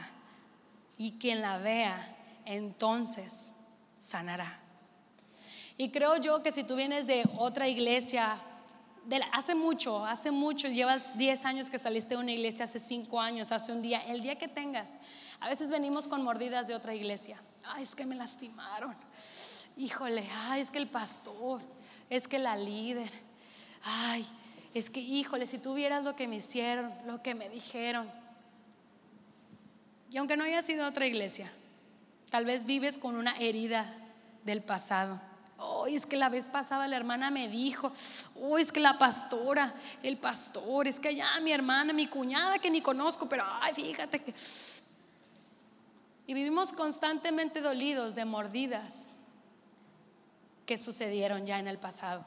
y 0.96 1.18
quien 1.18 1.40
la 1.40 1.58
vea, 1.58 2.16
entonces 2.44 3.54
sanará. 3.98 4.60
Y 5.76 5.90
creo 5.90 6.16
yo 6.16 6.42
que 6.42 6.52
si 6.52 6.64
tú 6.64 6.76
vienes 6.76 7.06
de 7.06 7.24
otra 7.38 7.68
iglesia, 7.68 8.36
hace 9.32 9.54
mucho, 9.54 10.04
hace 10.04 10.30
mucho, 10.30 10.68
llevas 10.68 11.16
10 11.16 11.44
años 11.46 11.70
que 11.70 11.78
saliste 11.78 12.14
de 12.14 12.20
una 12.20 12.32
iglesia, 12.32 12.66
hace 12.66 12.78
5 12.78 13.18
años, 13.20 13.50
hace 13.50 13.72
un 13.72 13.80
día, 13.80 14.00
el 14.08 14.20
día 14.20 14.36
que 14.36 14.48
tengas, 14.48 14.98
a 15.40 15.48
veces 15.48 15.70
venimos 15.70 16.06
con 16.06 16.22
mordidas 16.22 16.68
de 16.68 16.74
otra 16.74 16.94
iglesia. 16.94 17.40
Ay, 17.64 17.82
es 17.82 17.94
que 17.94 18.04
me 18.04 18.14
lastimaron. 18.14 18.94
Híjole, 19.76 20.28
ay, 20.48 20.60
es 20.60 20.70
que 20.70 20.78
el 20.78 20.88
pastor, 20.88 21.62
es 22.08 22.28
que 22.28 22.38
la 22.38 22.56
líder. 22.56 23.10
Ay, 23.82 24.26
es 24.74 24.90
que, 24.90 25.00
híjole, 25.00 25.46
si 25.46 25.58
tú 25.58 25.74
vieras 25.74 26.04
lo 26.04 26.14
que 26.16 26.28
me 26.28 26.36
hicieron, 26.36 26.92
lo 27.06 27.22
que 27.22 27.34
me 27.34 27.48
dijeron. 27.48 28.10
Y 30.10 30.18
aunque 30.18 30.36
no 30.36 30.44
haya 30.44 30.62
sido 30.62 30.86
otra 30.86 31.06
iglesia, 31.06 31.50
tal 32.30 32.44
vez 32.44 32.66
vives 32.66 32.98
con 32.98 33.16
una 33.16 33.36
herida 33.38 33.86
del 34.44 34.62
pasado. 34.62 35.20
Hoy 35.58 35.94
es 35.94 36.06
que 36.06 36.16
la 36.16 36.30
vez 36.30 36.46
pasada 36.46 36.88
la 36.88 36.96
hermana 36.96 37.30
me 37.30 37.46
dijo, 37.48 37.92
hoy 38.40 38.62
es 38.62 38.72
que 38.72 38.80
la 38.80 38.98
pastora, 38.98 39.74
el 40.02 40.18
pastor, 40.18 40.88
es 40.88 40.98
que 40.98 41.08
allá 41.08 41.28
mi 41.42 41.52
hermana, 41.52 41.92
mi 41.92 42.06
cuñada 42.06 42.58
que 42.58 42.70
ni 42.70 42.80
conozco, 42.80 43.28
pero 43.28 43.44
ay, 43.60 43.74
fíjate 43.74 44.22
que... 44.22 44.34
Y 46.26 46.34
vivimos 46.34 46.72
constantemente 46.72 47.60
dolidos 47.60 48.14
de 48.14 48.24
mordidas 48.24 49.16
que 50.70 50.78
sucedieron 50.78 51.46
ya 51.46 51.58
en 51.58 51.66
el 51.66 51.78
pasado. 51.78 52.24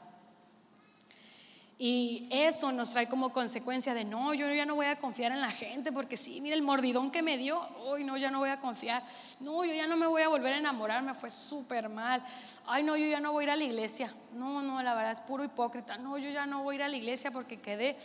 Y 1.78 2.28
eso 2.30 2.72
nos 2.72 2.90
trae 2.90 3.08
como 3.08 3.32
consecuencia 3.32 3.94
de 3.94 4.04
no, 4.04 4.34
yo 4.34 4.52
ya 4.52 4.66
no 4.66 4.74
voy 4.74 4.84
a 4.84 4.98
confiar 4.98 5.32
en 5.32 5.40
la 5.40 5.50
gente 5.50 5.92
porque 5.92 6.18
sí, 6.18 6.42
mira 6.42 6.54
el 6.54 6.60
mordidón 6.60 7.10
que 7.10 7.22
me 7.22 7.38
dio, 7.38 7.58
hoy 7.86 8.04
no, 8.04 8.18
ya 8.18 8.30
no 8.30 8.40
voy 8.40 8.50
a 8.50 8.60
confiar. 8.60 9.02
No, 9.40 9.64
yo 9.64 9.72
ya 9.72 9.86
no 9.86 9.96
me 9.96 10.06
voy 10.06 10.20
a 10.20 10.28
volver 10.28 10.52
a 10.52 10.58
enamorar, 10.58 11.02
me 11.02 11.14
fue 11.14 11.30
súper 11.30 11.88
mal. 11.88 12.22
Ay, 12.66 12.82
no, 12.82 12.98
yo 12.98 13.06
ya 13.06 13.18
no 13.18 13.32
voy 13.32 13.44
a 13.44 13.46
ir 13.46 13.50
a 13.52 13.56
la 13.56 13.64
iglesia. 13.64 14.12
No, 14.34 14.60
no, 14.60 14.82
la 14.82 14.94
verdad 14.94 15.12
es 15.12 15.22
puro 15.22 15.42
hipócrita. 15.42 15.96
No, 15.96 16.18
yo 16.18 16.28
ya 16.28 16.44
no 16.44 16.64
voy 16.64 16.74
a 16.74 16.76
ir 16.76 16.82
a 16.82 16.88
la 16.88 16.96
iglesia 16.98 17.30
porque 17.30 17.62
quedé, 17.62 17.96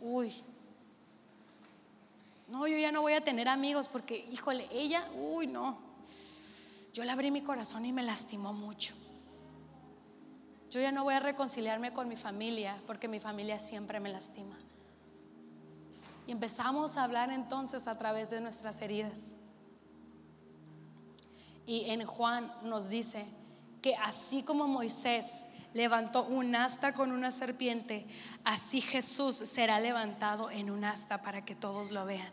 uy. 0.00 0.32
No, 2.46 2.68
yo 2.68 2.78
ya 2.78 2.92
no 2.92 3.00
voy 3.00 3.14
a 3.14 3.20
tener 3.20 3.48
amigos 3.48 3.88
porque, 3.88 4.28
híjole, 4.30 4.68
ella, 4.70 5.04
uy, 5.16 5.48
no. 5.48 5.76
Yo 6.92 7.02
le 7.02 7.10
abrí 7.10 7.32
mi 7.32 7.42
corazón 7.42 7.84
y 7.84 7.92
me 7.92 8.04
lastimó 8.04 8.52
mucho. 8.52 8.94
Yo 10.70 10.80
ya 10.80 10.92
no 10.92 11.04
voy 11.04 11.14
a 11.14 11.20
reconciliarme 11.20 11.92
con 11.92 12.08
mi 12.08 12.16
familia 12.16 12.76
porque 12.86 13.08
mi 13.08 13.18
familia 13.18 13.58
siempre 13.58 14.00
me 14.00 14.10
lastima. 14.10 14.56
Y 16.26 16.32
empezamos 16.32 16.98
a 16.98 17.04
hablar 17.04 17.30
entonces 17.30 17.88
a 17.88 17.96
través 17.96 18.28
de 18.28 18.40
nuestras 18.40 18.82
heridas. 18.82 19.36
Y 21.64 21.90
en 21.90 22.04
Juan 22.04 22.52
nos 22.62 22.90
dice 22.90 23.24
que 23.80 23.96
así 23.96 24.42
como 24.42 24.68
Moisés 24.68 25.50
levantó 25.72 26.26
un 26.26 26.54
asta 26.54 26.92
con 26.92 27.12
una 27.12 27.30
serpiente, 27.30 28.06
así 28.44 28.80
Jesús 28.80 29.36
será 29.36 29.80
levantado 29.80 30.50
en 30.50 30.70
un 30.70 30.84
asta 30.84 31.22
para 31.22 31.44
que 31.44 31.54
todos 31.54 31.92
lo 31.92 32.04
vean. 32.04 32.32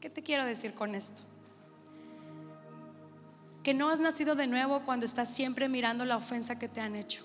¿Qué 0.00 0.08
te 0.08 0.22
quiero 0.22 0.44
decir 0.44 0.74
con 0.74 0.94
esto? 0.94 1.22
Que 3.68 3.74
no 3.74 3.90
has 3.90 4.00
nacido 4.00 4.34
de 4.34 4.46
nuevo 4.46 4.80
cuando 4.86 5.04
estás 5.04 5.28
siempre 5.28 5.68
mirando 5.68 6.06
la 6.06 6.16
ofensa 6.16 6.58
que 6.58 6.70
te 6.70 6.80
han 6.80 6.96
hecho, 6.96 7.22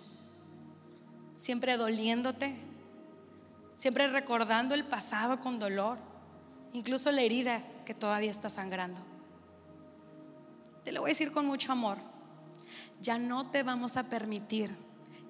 siempre 1.38 1.78
doliéndote, 1.78 2.54
siempre 3.76 4.10
recordando 4.10 4.76
el 4.76 4.84
pasado 4.84 5.39
con 5.39 5.58
dolor, 5.58 6.00
incluso 6.74 7.14
la 7.14 7.22
herida 7.22 7.64
que 7.86 7.94
todavía 7.94 8.30
está 8.30 8.50
sangrando. 8.50 9.00
Te 10.84 10.91
lo 10.91 11.00
voy 11.00 11.12
a 11.12 11.16
decir 11.16 11.32
con 11.32 11.46
mucho 11.46 11.72
amor, 11.72 11.98
ya 13.02 13.18
no 13.18 13.50
te 13.50 13.64
vamos 13.64 13.96
a 13.96 14.10
permitir 14.10 14.76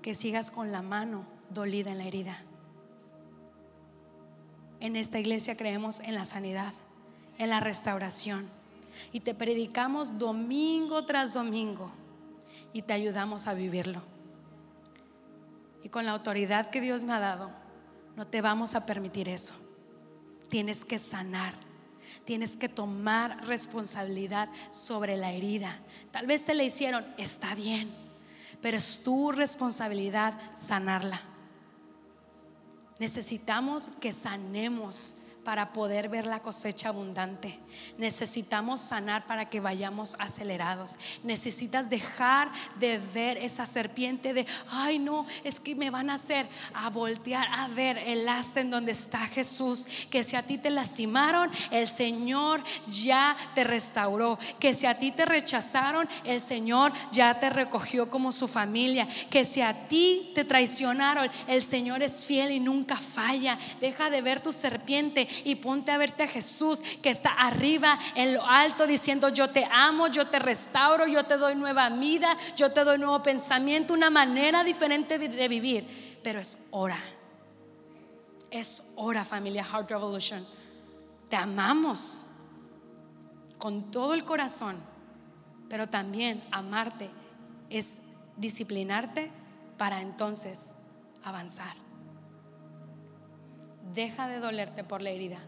que 0.01 0.15
sigas 0.15 0.49
con 0.49 0.71
la 0.71 0.81
mano 0.81 1.27
dolida 1.51 1.91
en 1.91 1.99
la 1.99 2.05
herida. 2.05 2.35
En 4.79 4.95
esta 4.95 5.19
iglesia 5.19 5.55
creemos 5.55 5.99
en 5.99 6.15
la 6.15 6.25
sanidad, 6.25 6.73
en 7.37 7.51
la 7.51 7.59
restauración 7.59 8.62
y 9.11 9.21
te 9.21 9.33
predicamos 9.33 10.17
domingo 10.17 11.05
tras 11.05 11.33
domingo 11.33 11.91
y 12.73 12.81
te 12.81 12.93
ayudamos 12.93 13.47
a 13.47 13.53
vivirlo. 13.53 14.01
Y 15.83 15.89
con 15.89 16.05
la 16.05 16.11
autoridad 16.11 16.69
que 16.69 16.81
Dios 16.81 17.03
me 17.03 17.13
ha 17.13 17.19
dado, 17.19 17.51
no 18.15 18.25
te 18.25 18.41
vamos 18.41 18.75
a 18.75 18.85
permitir 18.85 19.27
eso. 19.27 19.53
Tienes 20.49 20.85
que 20.85 20.99
sanar. 20.99 21.53
Tienes 22.25 22.57
que 22.57 22.69
tomar 22.69 23.45
responsabilidad 23.47 24.49
sobre 24.69 25.17
la 25.17 25.31
herida. 25.31 25.77
Tal 26.11 26.25
vez 26.25 26.45
te 26.45 26.53
la 26.53 26.63
hicieron, 26.63 27.03
está 27.17 27.53
bien, 27.55 27.89
pero 28.61 28.77
es 28.77 29.03
tu 29.03 29.31
responsabilidad 29.31 30.39
sanarla. 30.55 31.19
Necesitamos 32.99 33.89
que 33.89 34.13
sanemos 34.13 35.22
para 35.43 35.73
poder 35.73 36.09
ver 36.09 36.25
la 36.25 36.41
cosecha 36.41 36.89
abundante. 36.89 37.59
Necesitamos 37.97 38.81
sanar 38.81 39.25
para 39.27 39.49
que 39.49 39.59
vayamos 39.59 40.15
acelerados. 40.19 40.97
Necesitas 41.23 41.89
dejar 41.89 42.49
de 42.79 42.99
ver 43.13 43.37
esa 43.37 43.65
serpiente 43.65 44.33
de, 44.33 44.45
ay 44.69 44.99
no, 44.99 45.25
es 45.43 45.59
que 45.59 45.75
me 45.75 45.89
van 45.89 46.09
a 46.09 46.15
hacer 46.15 46.47
a 46.73 46.89
voltear 46.89 47.47
a 47.51 47.67
ver 47.69 47.97
el 47.97 48.27
asta 48.29 48.61
en 48.61 48.69
donde 48.69 48.93
está 48.93 49.19
Jesús. 49.27 50.07
Que 50.09 50.23
si 50.23 50.35
a 50.35 50.43
ti 50.43 50.57
te 50.57 50.69
lastimaron, 50.69 51.51
el 51.71 51.87
Señor 51.87 52.63
ya 52.87 53.35
te 53.53 53.63
restauró. 53.63 54.39
Que 54.59 54.73
si 54.73 54.85
a 54.85 54.97
ti 54.97 55.11
te 55.11 55.25
rechazaron, 55.25 56.07
el 56.23 56.39
Señor 56.41 56.93
ya 57.11 57.39
te 57.39 57.49
recogió 57.49 58.09
como 58.09 58.31
su 58.31 58.47
familia. 58.47 59.07
Que 59.29 59.45
si 59.45 59.61
a 59.61 59.87
ti 59.87 60.31
te 60.35 60.45
traicionaron, 60.45 61.29
el 61.47 61.61
Señor 61.61 62.01
es 62.01 62.25
fiel 62.25 62.51
y 62.51 62.59
nunca 62.59 62.95
falla. 62.97 63.57
Deja 63.81 64.09
de 64.09 64.21
ver 64.21 64.39
tu 64.39 64.53
serpiente 64.53 65.27
y 65.43 65.55
ponte 65.55 65.91
a 65.91 65.97
verte 65.97 66.23
a 66.23 66.27
Jesús 66.27 66.81
que 67.01 67.09
está 67.09 67.31
arriba 67.31 67.97
en 68.15 68.33
lo 68.33 68.45
alto 68.45 68.87
diciendo 68.87 69.29
yo 69.29 69.49
te 69.49 69.67
amo, 69.71 70.07
yo 70.07 70.27
te 70.27 70.39
restauro, 70.39 71.07
yo 71.07 71.25
te 71.25 71.37
doy 71.37 71.55
nueva 71.55 71.89
vida, 71.89 72.35
yo 72.55 72.71
te 72.71 72.83
doy 72.83 72.97
nuevo 72.97 73.21
pensamiento, 73.23 73.93
una 73.93 74.09
manera 74.09 74.63
diferente 74.63 75.17
de 75.17 75.47
vivir. 75.47 76.19
Pero 76.23 76.39
es 76.39 76.67
hora. 76.71 76.99
Es 78.51 78.93
hora 78.95 79.25
familia 79.25 79.63
Heart 79.63 79.89
Revolution. 79.89 80.45
Te 81.29 81.35
amamos 81.35 82.27
con 83.57 83.91
todo 83.91 84.13
el 84.13 84.23
corazón, 84.23 84.77
pero 85.69 85.89
también 85.89 86.41
amarte 86.51 87.09
es 87.69 88.13
disciplinarte 88.37 89.31
para 89.77 90.01
entonces 90.01 90.75
avanzar. 91.23 91.82
Deja 93.93 94.27
de 94.27 94.39
dolerte 94.39 94.83
por 94.83 95.01
la 95.01 95.09
herida. 95.09 95.39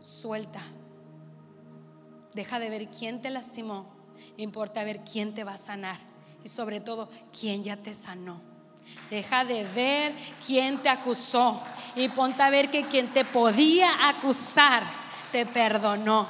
Suelta. 0.00 0.60
Deja 2.34 2.58
de 2.58 2.70
ver 2.70 2.88
quién 2.88 3.22
te 3.22 3.30
lastimó. 3.30 3.86
Importa 4.36 4.84
ver 4.84 5.00
quién 5.00 5.34
te 5.34 5.44
va 5.44 5.52
a 5.52 5.58
sanar. 5.58 5.98
Y 6.44 6.48
sobre 6.48 6.80
todo, 6.80 7.08
quién 7.38 7.64
ya 7.64 7.76
te 7.76 7.94
sanó. 7.94 8.40
Deja 9.10 9.44
de 9.44 9.64
ver 9.64 10.12
quién 10.46 10.78
te 10.78 10.88
acusó. 10.88 11.60
Y 11.96 12.08
ponte 12.08 12.42
a 12.42 12.50
ver 12.50 12.70
que 12.70 12.84
quien 12.84 13.08
te 13.08 13.24
podía 13.24 14.08
acusar 14.08 14.82
te 15.32 15.46
perdonó. 15.46 16.28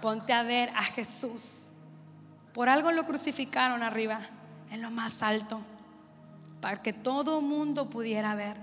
Ponte 0.00 0.32
a 0.32 0.42
ver 0.42 0.70
a 0.70 0.84
Jesús. 0.84 1.68
Por 2.52 2.68
algo 2.68 2.90
lo 2.90 3.04
crucificaron 3.04 3.82
arriba, 3.82 4.20
en 4.70 4.80
lo 4.80 4.90
más 4.90 5.22
alto, 5.22 5.60
para 6.60 6.80
que 6.80 6.94
todo 6.94 7.42
mundo 7.42 7.90
pudiera 7.90 8.34
ver. 8.34 8.56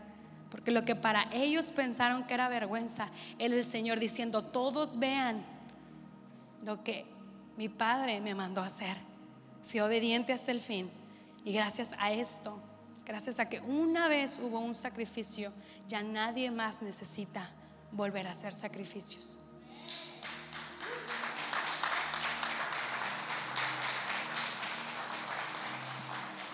Porque 0.54 0.70
lo 0.70 0.86
que 0.86 0.96
para 0.96 1.28
ellos 1.34 1.72
pensaron 1.72 2.26
que 2.26 2.36
era 2.36 2.48
vergüenza, 2.48 3.10
el 3.40 3.64
Señor 3.64 4.00
diciendo, 4.00 4.44
todos 4.44 5.00
vean 5.00 5.44
lo 6.64 6.84
que 6.84 7.08
mi 7.58 7.70
Padre 7.70 8.22
me 8.22 8.36
mandó 8.36 8.62
a 8.62 8.68
hacer. 8.68 8.96
Fui 9.64 9.80
obediente 9.80 10.32
hasta 10.32 10.52
el 10.52 10.60
fin. 10.60 10.92
Y 11.44 11.54
gracias 11.54 11.96
a 11.98 12.12
esto, 12.12 12.62
gracias 13.04 13.40
a 13.40 13.50
que 13.50 13.62
una 13.62 14.08
vez 14.08 14.40
hubo 14.44 14.60
un 14.60 14.76
sacrificio, 14.76 15.52
ya 15.88 16.04
nadie 16.04 16.52
más 16.52 16.84
necesita 16.84 17.50
volver 17.92 18.28
a 18.28 18.32
hacer 18.32 18.54
sacrificios. 18.54 19.40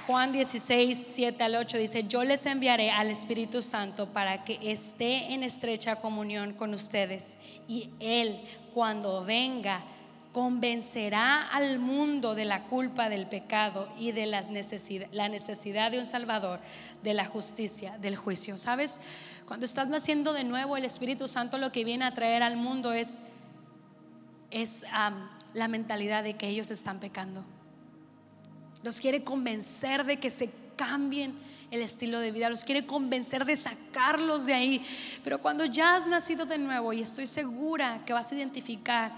Juan 0.09 0.31
16, 0.31 1.07
7 1.11 1.43
al 1.43 1.53
8 1.53 1.77
dice, 1.77 2.03
yo 2.07 2.23
les 2.23 2.47
enviaré 2.47 2.89
al 2.89 3.11
Espíritu 3.11 3.61
Santo 3.61 4.07
para 4.11 4.43
que 4.43 4.57
esté 4.63 5.33
en 5.33 5.43
estrecha 5.43 5.97
comunión 5.97 6.53
con 6.53 6.73
ustedes 6.73 7.37
y 7.67 7.91
Él 7.99 8.35
cuando 8.73 9.23
venga 9.23 9.83
convencerá 10.31 11.47
al 11.49 11.77
mundo 11.77 12.33
de 12.33 12.45
la 12.45 12.63
culpa 12.63 13.07
del 13.07 13.27
pecado 13.27 13.87
y 13.99 14.11
de 14.11 14.25
la 14.25 14.41
necesidad, 14.41 15.07
la 15.11 15.29
necesidad 15.29 15.91
de 15.91 15.99
un 15.99 16.07
Salvador, 16.07 16.59
de 17.03 17.13
la 17.13 17.25
justicia, 17.25 17.95
del 17.99 18.15
juicio. 18.15 18.57
¿Sabes? 18.57 19.01
Cuando 19.45 19.67
estás 19.67 19.89
naciendo 19.89 20.33
de 20.33 20.43
nuevo, 20.43 20.75
el 20.75 20.85
Espíritu 20.85 21.27
Santo 21.27 21.59
lo 21.59 21.71
que 21.71 21.85
viene 21.85 22.05
a 22.05 22.15
traer 22.15 22.41
al 22.41 22.57
mundo 22.57 22.93
es, 22.93 23.19
es 24.49 24.85
la 25.53 25.67
mentalidad 25.67 26.23
de 26.23 26.35
que 26.35 26.47
ellos 26.47 26.71
están 26.71 26.99
pecando 26.99 27.45
los 28.83 29.01
quiere 29.01 29.23
convencer 29.23 30.05
de 30.05 30.17
que 30.17 30.31
se 30.31 30.49
cambien 30.75 31.37
el 31.71 31.81
estilo 31.81 32.19
de 32.19 32.31
vida, 32.31 32.49
los 32.49 32.63
quiere 32.63 32.85
convencer 32.85 33.45
de 33.45 33.55
sacarlos 33.55 34.45
de 34.45 34.53
ahí. 34.53 34.85
Pero 35.23 35.39
cuando 35.41 35.65
ya 35.65 35.95
has 35.95 36.07
nacido 36.07 36.45
de 36.45 36.57
nuevo, 36.57 36.93
y 36.93 37.01
estoy 37.01 37.27
segura 37.27 38.03
que 38.05 38.13
vas 38.13 38.31
a 38.31 38.35
identificar 38.35 39.11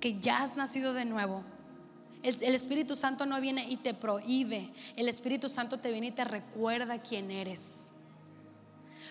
que 0.00 0.18
ya 0.18 0.42
has 0.42 0.56
nacido 0.56 0.94
de 0.94 1.04
nuevo, 1.04 1.42
el, 2.22 2.54
Espíritu 2.54 2.96
Santo 2.96 3.26
no 3.26 3.40
viene 3.40 3.68
y 3.68 3.76
te 3.76 3.94
prohíbe, 3.94 4.72
el 4.96 5.08
Espíritu 5.08 5.48
Santo 5.48 5.78
te 5.78 5.92
viene 5.92 6.08
y 6.08 6.12
te 6.12 6.24
recuerda 6.24 7.00
quién 7.00 7.30
eres. 7.30 7.92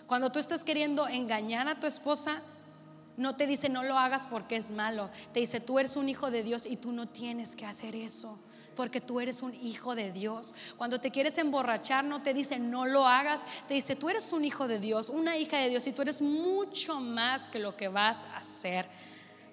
Cuando 0.08 0.32
tú 0.32 0.40
estás 0.40 0.64
queriendo 0.64 1.08
engañar 1.08 1.68
a 1.68 1.80
tu 1.80 1.88
esposa, 1.88 2.42
no 3.18 3.36
te 3.36 3.48
dice 3.48 3.70
no 3.70 3.84
lo 3.84 3.98
hagas 3.98 4.28
porque 4.28 4.58
es 4.58 4.72
malo, 4.72 5.10
te 5.34 5.40
dice 5.40 5.62
tú 5.62 5.80
eres 5.80 5.96
un 5.96 6.10
hijo 6.10 6.30
de 6.30 6.44
Dios 6.44 6.66
y 6.66 6.76
tú 6.76 6.92
no 6.92 7.08
tienes 7.08 7.56
que 7.56 7.66
hacer 7.66 7.96
eso 7.96 8.38
porque 8.76 9.02
tú 9.02 9.20
eres 9.20 9.42
un 9.42 9.54
hijo 9.56 9.96
de 9.96 10.12
Dios. 10.12 10.54
Cuando 10.78 11.00
te 11.00 11.12
quieres 11.12 11.38
emborrachar, 11.38 12.04
no 12.04 12.22
te 12.22 12.34
dice 12.34 12.60
no 12.60 12.86
lo 12.86 13.08
hagas, 13.08 13.44
te 13.68 13.74
dice 13.74 13.96
tú 13.96 14.10
eres 14.10 14.32
un 14.34 14.46
hijo 14.46 14.68
de 14.68 14.80
Dios, 14.80 15.10
una 15.10 15.38
hija 15.38 15.58
de 15.58 15.70
Dios 15.70 15.88
y 15.88 15.94
tú 15.94 16.02
eres 16.02 16.22
mucho 16.22 17.00
más 17.00 17.48
que 17.48 17.60
lo 17.60 17.76
que 17.76 17.88
vas 17.88 18.26
a 18.26 18.38
hacer. 18.38 18.86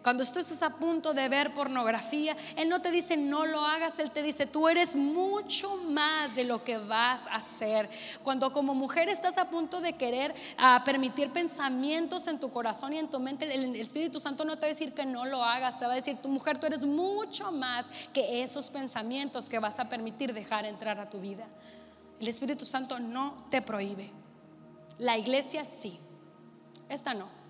Cuando 0.03 0.25
tú 0.25 0.41
estás 0.41 0.63
a 0.63 0.71
punto 0.71 1.15
de 1.15 1.29
ver 1.29 1.55
pornografía, 1.55 2.37
Él 2.57 2.69
no 2.69 2.83
te 2.83 2.91
dice 2.91 3.17
no 3.17 3.47
lo 3.47 3.65
hagas, 3.65 4.01
Él 4.01 4.11
te 4.11 4.23
dice 4.23 4.47
tú 4.47 4.69
eres 4.69 4.97
mucho 4.97 5.77
más 5.89 6.35
de 6.35 6.45
lo 6.45 6.65
que 6.65 6.79
vas 6.79 7.29
a 7.29 7.37
hacer. 7.37 7.89
Cuando 8.25 8.53
como 8.53 8.75
mujer 8.75 9.09
estás 9.09 9.39
a 9.39 9.49
punto 9.49 9.81
de 9.81 9.93
querer 9.93 10.35
ah, 10.59 10.83
permitir 10.85 11.33
pensamientos 11.33 12.27
en 12.27 12.41
tu 12.41 12.51
corazón 12.51 12.93
y 12.93 12.99
en 12.99 13.09
tu 13.09 13.21
mente, 13.21 13.53
el 13.55 13.77
Espíritu 13.77 14.19
Santo 14.19 14.45
no 14.45 14.57
te 14.57 14.63
va 14.63 14.67
a 14.67 14.71
decir 14.71 14.93
que 14.93 15.07
no 15.07 15.25
lo 15.25 15.45
hagas, 15.45 15.79
te 15.79 15.87
va 15.87 15.93
a 15.93 15.97
decir 15.97 16.17
tu 16.17 16.29
mujer, 16.29 16.59
tú 16.59 16.67
eres 16.67 16.85
mucho 16.85 17.53
más 17.53 17.91
que 18.13 18.43
esos 18.43 18.71
pensamientos 18.71 19.49
que 19.49 19.61
vas 19.61 19.79
a 19.79 19.89
permitir 19.89 20.35
dejar 20.35 20.67
entrar 20.67 20.99
a 20.99 21.09
tu 21.09 21.21
vida. 21.21 21.47
El 22.19 22.27
Espíritu 22.27 22.65
Santo 22.65 22.99
no 22.99 23.47
te 23.51 23.63
prohíbe. 23.63 24.11
La 24.99 25.17
iglesia 25.17 25.65
sí, 25.65 25.99
esta 26.89 27.15
no. 27.15 27.42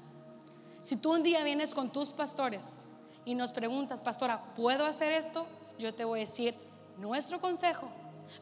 Si 0.82 0.96
tú 0.96 1.12
un 1.12 1.22
día 1.22 1.44
vienes 1.44 1.76
con 1.76 1.90
tus 1.90 2.10
pastores 2.10 2.80
y 3.24 3.36
nos 3.36 3.52
preguntas, 3.52 4.02
pastora, 4.02 4.42
¿puedo 4.56 4.84
hacer 4.84 5.12
esto? 5.12 5.46
Yo 5.78 5.94
te 5.94 6.04
voy 6.04 6.18
a 6.18 6.26
decir 6.26 6.56
nuestro 6.98 7.40
consejo, 7.40 7.88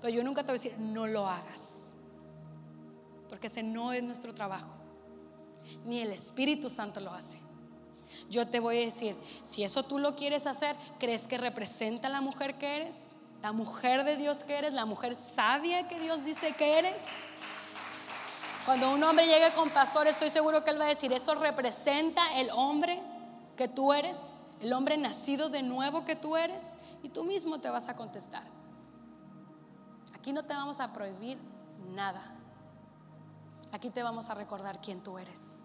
pero 0.01 0.14
yo 0.14 0.24
nunca 0.24 0.43
te 0.43 0.47
voy 0.47 0.59
a 0.59 0.62
decir, 0.62 0.78
no 0.78 1.07
lo 1.07 1.28
hagas, 1.28 1.93
porque 3.28 3.49
ese 3.49 3.62
no 3.62 3.93
es 3.93 4.03
nuestro 4.03 4.34
trabajo, 4.34 4.70
ni 5.84 6.01
el 6.01 6.11
Espíritu 6.12 6.70
Santo 6.70 7.01
lo 7.01 7.12
hace. 7.12 7.38
Yo 8.30 8.49
te 8.49 8.59
voy 8.59 8.78
a 8.78 8.86
decir, 8.86 9.14
si 9.45 9.62
eso 9.62 9.82
tú 9.82 9.99
lo 9.99 10.16
quieres 10.16 10.47
hacer, 10.47 10.74
¿crees 10.99 11.28
que 11.28 11.36
representa 11.36 12.09
a 12.09 12.11
la 12.11 12.22
mujer 12.22 12.57
que 12.57 12.76
eres? 12.76 13.11
¿La 13.43 13.53
mujer 13.53 14.03
de 14.05 14.16
Dios 14.16 14.45
que 14.45 14.57
eres? 14.57 14.72
¿La 14.72 14.86
mujer 14.86 15.14
sabia 15.14 15.86
que 15.88 16.01
Dios 16.01 16.24
dice 16.24 16.53
que 16.53 16.78
eres? 16.78 17.03
Cuando 18.71 18.95
un 18.95 19.03
hombre 19.03 19.27
llegue 19.27 19.51
con 19.57 19.68
pastor, 19.71 20.07
estoy 20.07 20.31
seguro 20.31 20.62
que 20.62 20.71
él 20.71 20.81
va 20.81 20.85
a 20.85 20.91
decir, 20.91 21.12
eso 21.12 21.35
representa 21.35 22.23
el 22.39 22.51
hombre 22.53 23.03
que 23.57 23.66
tú 23.66 23.93
eres, 23.93 24.39
el 24.61 24.73
hombre 24.73 24.97
nacido 24.97 25.49
de 25.49 25.64
nuevo 25.64 26.05
que 26.05 26.14
tú 26.14 26.37
eres, 26.37 26.79
y 27.03 27.09
tú 27.09 27.25
mismo 27.25 27.59
te 27.59 27.68
vas 27.68 27.89
a 27.89 27.97
contestar. 27.97 28.45
Aquí 30.14 30.33
no 30.33 30.45
te 30.45 30.55
vamos 30.55 30.79
a 30.79 30.93
prohibir 30.93 31.37
nada. 31.97 32.23
Aquí 33.73 33.91
te 33.91 34.05
vamos 34.05 34.31
a 34.31 34.35
recordar 34.35 34.81
quién 34.81 35.03
tú 35.03 35.18
eres, 35.18 35.62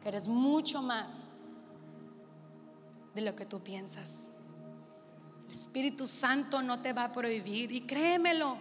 que 0.00 0.08
eres 0.08 0.26
mucho 0.26 0.82
más 0.82 1.34
de 3.14 3.20
lo 3.20 3.36
que 3.36 3.46
tú 3.46 3.60
piensas. 3.60 4.32
El 5.46 5.52
Espíritu 5.52 6.08
Santo 6.08 6.60
no 6.60 6.80
te 6.80 6.92
va 6.92 7.04
a 7.04 7.12
prohibir 7.12 7.70
y 7.70 7.82
créemelo. 7.82 8.56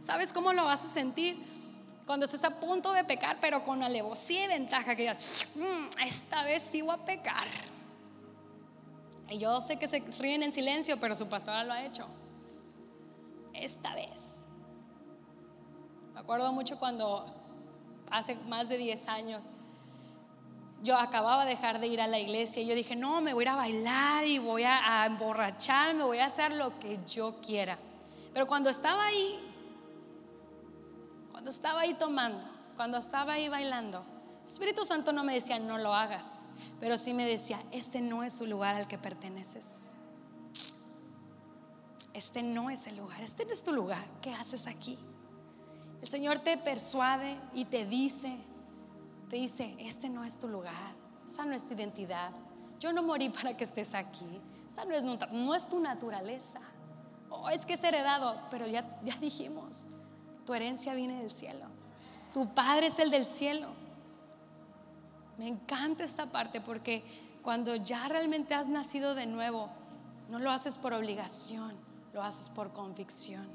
¿Sabes 0.00 0.32
cómo 0.32 0.54
lo 0.54 0.64
vas 0.64 0.82
a 0.86 0.88
sentir? 0.88 1.47
Cuando 2.08 2.26
se 2.26 2.36
está 2.36 2.48
a 2.48 2.58
punto 2.58 2.90
de 2.94 3.04
pecar, 3.04 3.36
pero 3.38 3.62
con 3.62 3.82
alevosía 3.82 4.46
y 4.46 4.48
ventaja, 4.48 4.96
que 4.96 5.04
ya, 5.04 5.12
mm, 5.12 6.00
esta 6.06 6.42
vez 6.42 6.62
sí 6.62 6.80
voy 6.80 6.94
a 6.94 7.04
pecar. 7.04 7.46
Y 9.28 9.36
yo 9.36 9.60
sé 9.60 9.78
que 9.78 9.86
se 9.86 10.02
ríen 10.18 10.42
en 10.42 10.50
silencio, 10.50 10.98
pero 10.98 11.14
su 11.14 11.28
pastora 11.28 11.64
lo 11.64 11.74
ha 11.74 11.84
hecho. 11.84 12.06
Esta 13.52 13.94
vez. 13.94 14.38
Me 16.14 16.20
acuerdo 16.20 16.50
mucho 16.50 16.78
cuando 16.78 17.26
hace 18.10 18.36
más 18.46 18.70
de 18.70 18.78
10 18.78 19.06
años 19.08 19.44
yo 20.82 20.96
acababa 20.96 21.44
de 21.44 21.50
dejar 21.50 21.78
de 21.78 21.88
ir 21.88 22.00
a 22.00 22.06
la 22.06 22.18
iglesia 22.18 22.62
y 22.62 22.68
yo 22.68 22.74
dije, 22.74 22.96
no, 22.96 23.20
me 23.20 23.34
voy 23.34 23.42
a 23.42 23.44
ir 23.44 23.48
a 23.50 23.56
bailar 23.56 24.24
y 24.24 24.38
voy 24.38 24.62
a, 24.62 25.02
a 25.02 25.04
emborracharme, 25.04 26.04
voy 26.04 26.20
a 26.20 26.26
hacer 26.26 26.54
lo 26.54 26.78
que 26.78 26.98
yo 27.06 27.34
quiera. 27.42 27.76
Pero 28.32 28.46
cuando 28.46 28.70
estaba 28.70 29.04
ahí 29.04 29.47
estaba 31.48 31.80
ahí 31.80 31.94
tomando, 31.94 32.46
cuando 32.76 32.98
estaba 32.98 33.34
ahí 33.34 33.48
bailando, 33.48 34.04
Espíritu 34.48 34.86
Santo 34.86 35.12
no 35.12 35.24
me 35.24 35.34
decía, 35.34 35.58
no 35.58 35.76
lo 35.76 35.94
hagas, 35.94 36.44
pero 36.80 36.96
sí 36.96 37.12
me 37.12 37.26
decía, 37.26 37.60
este 37.70 38.00
no 38.00 38.24
es 38.24 38.40
el 38.40 38.48
lugar 38.48 38.74
al 38.74 38.88
que 38.88 38.96
perteneces. 38.96 39.92
Este 42.14 42.42
no 42.42 42.70
es 42.70 42.86
el 42.86 42.96
lugar, 42.96 43.20
este 43.20 43.44
no 43.44 43.52
es 43.52 43.62
tu 43.62 43.72
lugar. 43.72 44.02
¿Qué 44.22 44.32
haces 44.32 44.66
aquí? 44.66 44.98
El 46.00 46.08
Señor 46.08 46.38
te 46.38 46.56
persuade 46.56 47.38
y 47.52 47.66
te 47.66 47.84
dice, 47.84 48.38
te 49.28 49.36
dice, 49.36 49.76
este 49.80 50.08
no 50.08 50.24
es 50.24 50.38
tu 50.38 50.48
lugar, 50.48 50.94
esa 51.26 51.44
no 51.44 51.52
es 51.52 51.68
tu 51.68 51.74
identidad. 51.74 52.32
Yo 52.80 52.92
no 52.92 53.02
morí 53.02 53.28
para 53.28 53.54
que 53.54 53.64
estés 53.64 53.94
aquí, 53.94 54.40
esa 54.66 54.84
no 54.86 55.54
es, 55.54 55.68
tu 55.68 55.78
naturaleza. 55.78 56.60
Oh, 57.28 57.50
es 57.50 57.66
que 57.66 57.74
es 57.74 57.84
heredado, 57.84 58.40
pero 58.50 58.66
ya, 58.66 58.98
ya 59.04 59.14
dijimos, 59.16 59.84
tu 60.48 60.54
herencia 60.54 60.94
viene 60.94 61.20
del 61.20 61.30
cielo. 61.30 61.66
Tu 62.32 62.48
Padre 62.54 62.86
es 62.86 62.98
el 63.00 63.10
del 63.10 63.26
cielo. 63.26 63.66
Me 65.36 65.46
encanta 65.46 66.04
esta 66.04 66.24
parte 66.24 66.62
porque 66.62 67.04
cuando 67.42 67.76
ya 67.76 68.08
realmente 68.08 68.54
has 68.54 68.66
nacido 68.66 69.14
de 69.14 69.26
nuevo, 69.26 69.68
no 70.30 70.38
lo 70.38 70.50
haces 70.50 70.78
por 70.78 70.94
obligación, 70.94 71.70
lo 72.14 72.22
haces 72.22 72.48
por 72.48 72.72
convicción. 72.72 73.46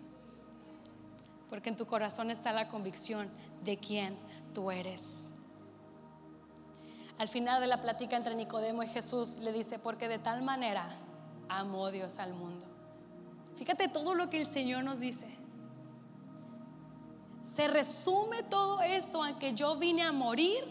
Porque 1.49 1.69
en 1.69 1.75
tu 1.75 1.87
corazón 1.87 2.29
está 2.29 2.51
la 2.51 2.67
convicción 2.67 3.27
de 3.63 3.77
quién 3.77 4.15
tú 4.53 4.69
eres. 4.69 5.29
Al 7.17 7.27
final 7.27 7.59
de 7.59 7.65
la 7.65 7.81
plática 7.81 8.17
entre 8.17 8.35
Nicodemo 8.35 8.83
y 8.83 8.87
Jesús 8.87 9.37
le 9.37 9.51
dice, 9.51 9.79
porque 9.79 10.07
de 10.07 10.19
tal 10.19 10.43
manera 10.43 10.87
amó 11.49 11.89
Dios 11.89 12.19
al 12.19 12.35
mundo. 12.35 12.67
Fíjate 13.55 13.87
todo 13.87 14.13
lo 14.13 14.29
que 14.29 14.39
el 14.39 14.45
Señor 14.45 14.83
nos 14.83 14.99
dice 14.99 15.42
se 17.43 17.67
resume 17.67 18.41
todo 18.43 18.81
esto 18.81 19.21
a 19.21 19.37
que 19.37 19.53
yo 19.53 19.75
vine 19.75 20.01
a 20.01 20.11
morir 20.11 20.63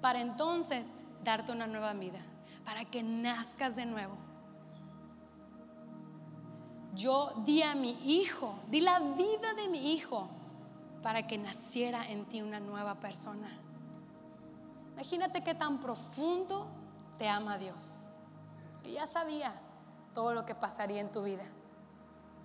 para 0.00 0.20
entonces 0.20 0.92
darte 1.24 1.52
una 1.52 1.66
nueva 1.66 1.94
vida, 1.94 2.20
para 2.64 2.84
que 2.84 3.02
nazcas 3.02 3.74
de 3.74 3.86
nuevo. 3.86 4.14
Yo 6.94 7.32
di 7.46 7.62
a 7.62 7.74
mi 7.74 7.92
hijo, 8.04 8.54
di 8.68 8.80
la 8.80 9.00
vida 9.00 9.54
de 9.56 9.68
mi 9.68 9.92
hijo 9.92 10.28
para 11.02 11.26
que 11.26 11.38
naciera 11.38 12.06
en 12.08 12.26
ti 12.26 12.42
una 12.42 12.60
nueva 12.60 13.00
persona. 13.00 13.48
Imagínate 14.92 15.42
qué 15.42 15.54
tan 15.54 15.80
profundo 15.80 16.66
te 17.16 17.28
ama 17.28 17.56
Dios. 17.56 18.10
Que 18.82 18.92
ya 18.92 19.06
sabía 19.06 19.52
todo 20.12 20.34
lo 20.34 20.44
que 20.44 20.54
pasaría 20.54 21.00
en 21.00 21.10
tu 21.10 21.22
vida. 21.22 21.44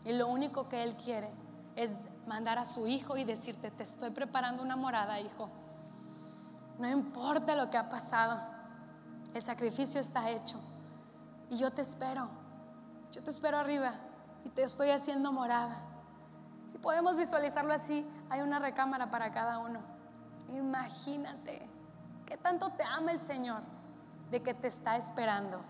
Y 0.06 0.14
lo 0.14 0.28
único 0.28 0.70
que 0.70 0.84
Él 0.84 0.96
quiere 0.96 1.30
es 1.76 2.04
mandar 2.28 2.60
a 2.60 2.66
su 2.66 2.88
hijo 2.88 3.18
y 3.18 3.24
decirte, 3.24 3.72
te 3.72 3.84
estoy 3.84 4.12
preparando 4.12 4.62
una 4.62 4.76
morada, 4.76 5.20
hijo. 5.20 5.50
No 6.78 6.88
importa 6.88 7.56
lo 7.56 7.70
que 7.70 7.78
ha 7.78 7.90
pasado, 7.90 8.40
el 9.34 9.42
sacrificio 9.42 10.00
está 10.00 10.30
hecho. 10.30 10.60
Y 11.50 11.58
yo 11.58 11.72
te 11.72 11.82
espero, 11.82 12.30
yo 13.12 13.24
te 13.24 13.32
espero 13.32 13.58
arriba 13.58 13.94
y 14.44 14.50
te 14.50 14.64
estoy 14.64 14.90
haciendo 14.90 15.32
morada. 15.32 15.76
Si 16.66 16.78
podemos 16.78 17.16
visualizarlo 17.16 17.74
así, 17.74 18.06
hay 18.30 18.42
una 18.42 18.60
recámara 18.60 19.10
para 19.10 19.32
cada 19.32 19.60
uno. 19.60 19.80
Imagínate 20.50 21.68
qué 22.26 22.38
tanto 22.38 22.70
te 22.72 22.84
ama 22.84 23.12
el 23.12 23.20
Señor 23.20 23.62
de 24.30 24.44
que 24.44 24.54
te 24.54 24.68
está 24.68 24.98
esperando 24.98 25.62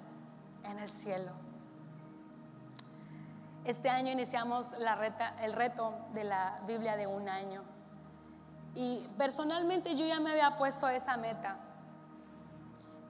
en 0.64 0.80
el 0.80 0.90
cielo. 0.90 1.47
Este 3.68 3.90
año 3.90 4.14
iniciamos 4.14 4.72
el 5.42 5.52
reto 5.52 5.94
de 6.14 6.24
la 6.24 6.58
Biblia 6.66 6.96
de 6.96 7.06
un 7.06 7.28
año. 7.28 7.62
Y 8.74 9.06
personalmente 9.18 9.94
yo 9.98 10.06
ya 10.08 10.22
me 10.22 10.32
había 10.32 10.56
puesto 10.56 10.88
esa 10.88 11.18
meta 11.18 11.58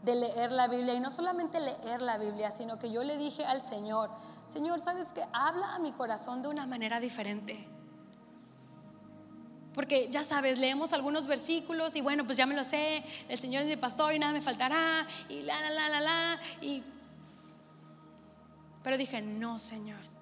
de 0.01 0.15
leer 0.15 0.51
la 0.51 0.67
Biblia 0.67 0.95
y 0.95 0.99
no 0.99 1.11
solamente 1.11 1.59
leer 1.59 2.01
la 2.01 2.17
Biblia, 2.17 2.49
sino 2.49 2.79
que 2.79 2.89
yo 2.89 3.03
le 3.03 3.17
dije 3.17 3.45
al 3.45 3.61
Señor, 3.61 4.09
Señor, 4.47 4.79
¿sabes 4.79 5.13
qué? 5.13 5.23
Habla 5.31 5.75
a 5.75 5.79
mi 5.79 5.91
corazón 5.91 6.41
de 6.41 6.47
una 6.47 6.65
manera 6.65 6.99
diferente. 6.99 7.69
Porque 9.75 10.09
ya 10.09 10.23
sabes, 10.23 10.57
leemos 10.57 10.91
algunos 10.91 11.27
versículos 11.27 11.95
y 11.95 12.01
bueno, 12.01 12.25
pues 12.25 12.35
ya 12.35 12.47
me 12.47 12.55
lo 12.55 12.63
sé, 12.63 13.03
el 13.29 13.37
Señor 13.37 13.61
es 13.61 13.67
mi 13.67 13.77
pastor 13.77 14.11
y 14.15 14.17
nada 14.17 14.33
me 14.33 14.41
faltará 14.41 15.05
y 15.29 15.43
la, 15.43 15.61
la, 15.61 15.69
la, 15.69 15.89
la, 15.89 16.01
la. 16.01 16.39
Y... 16.61 16.83
Pero 18.81 18.97
dije, 18.97 19.21
no, 19.21 19.59
Señor, 19.59 20.16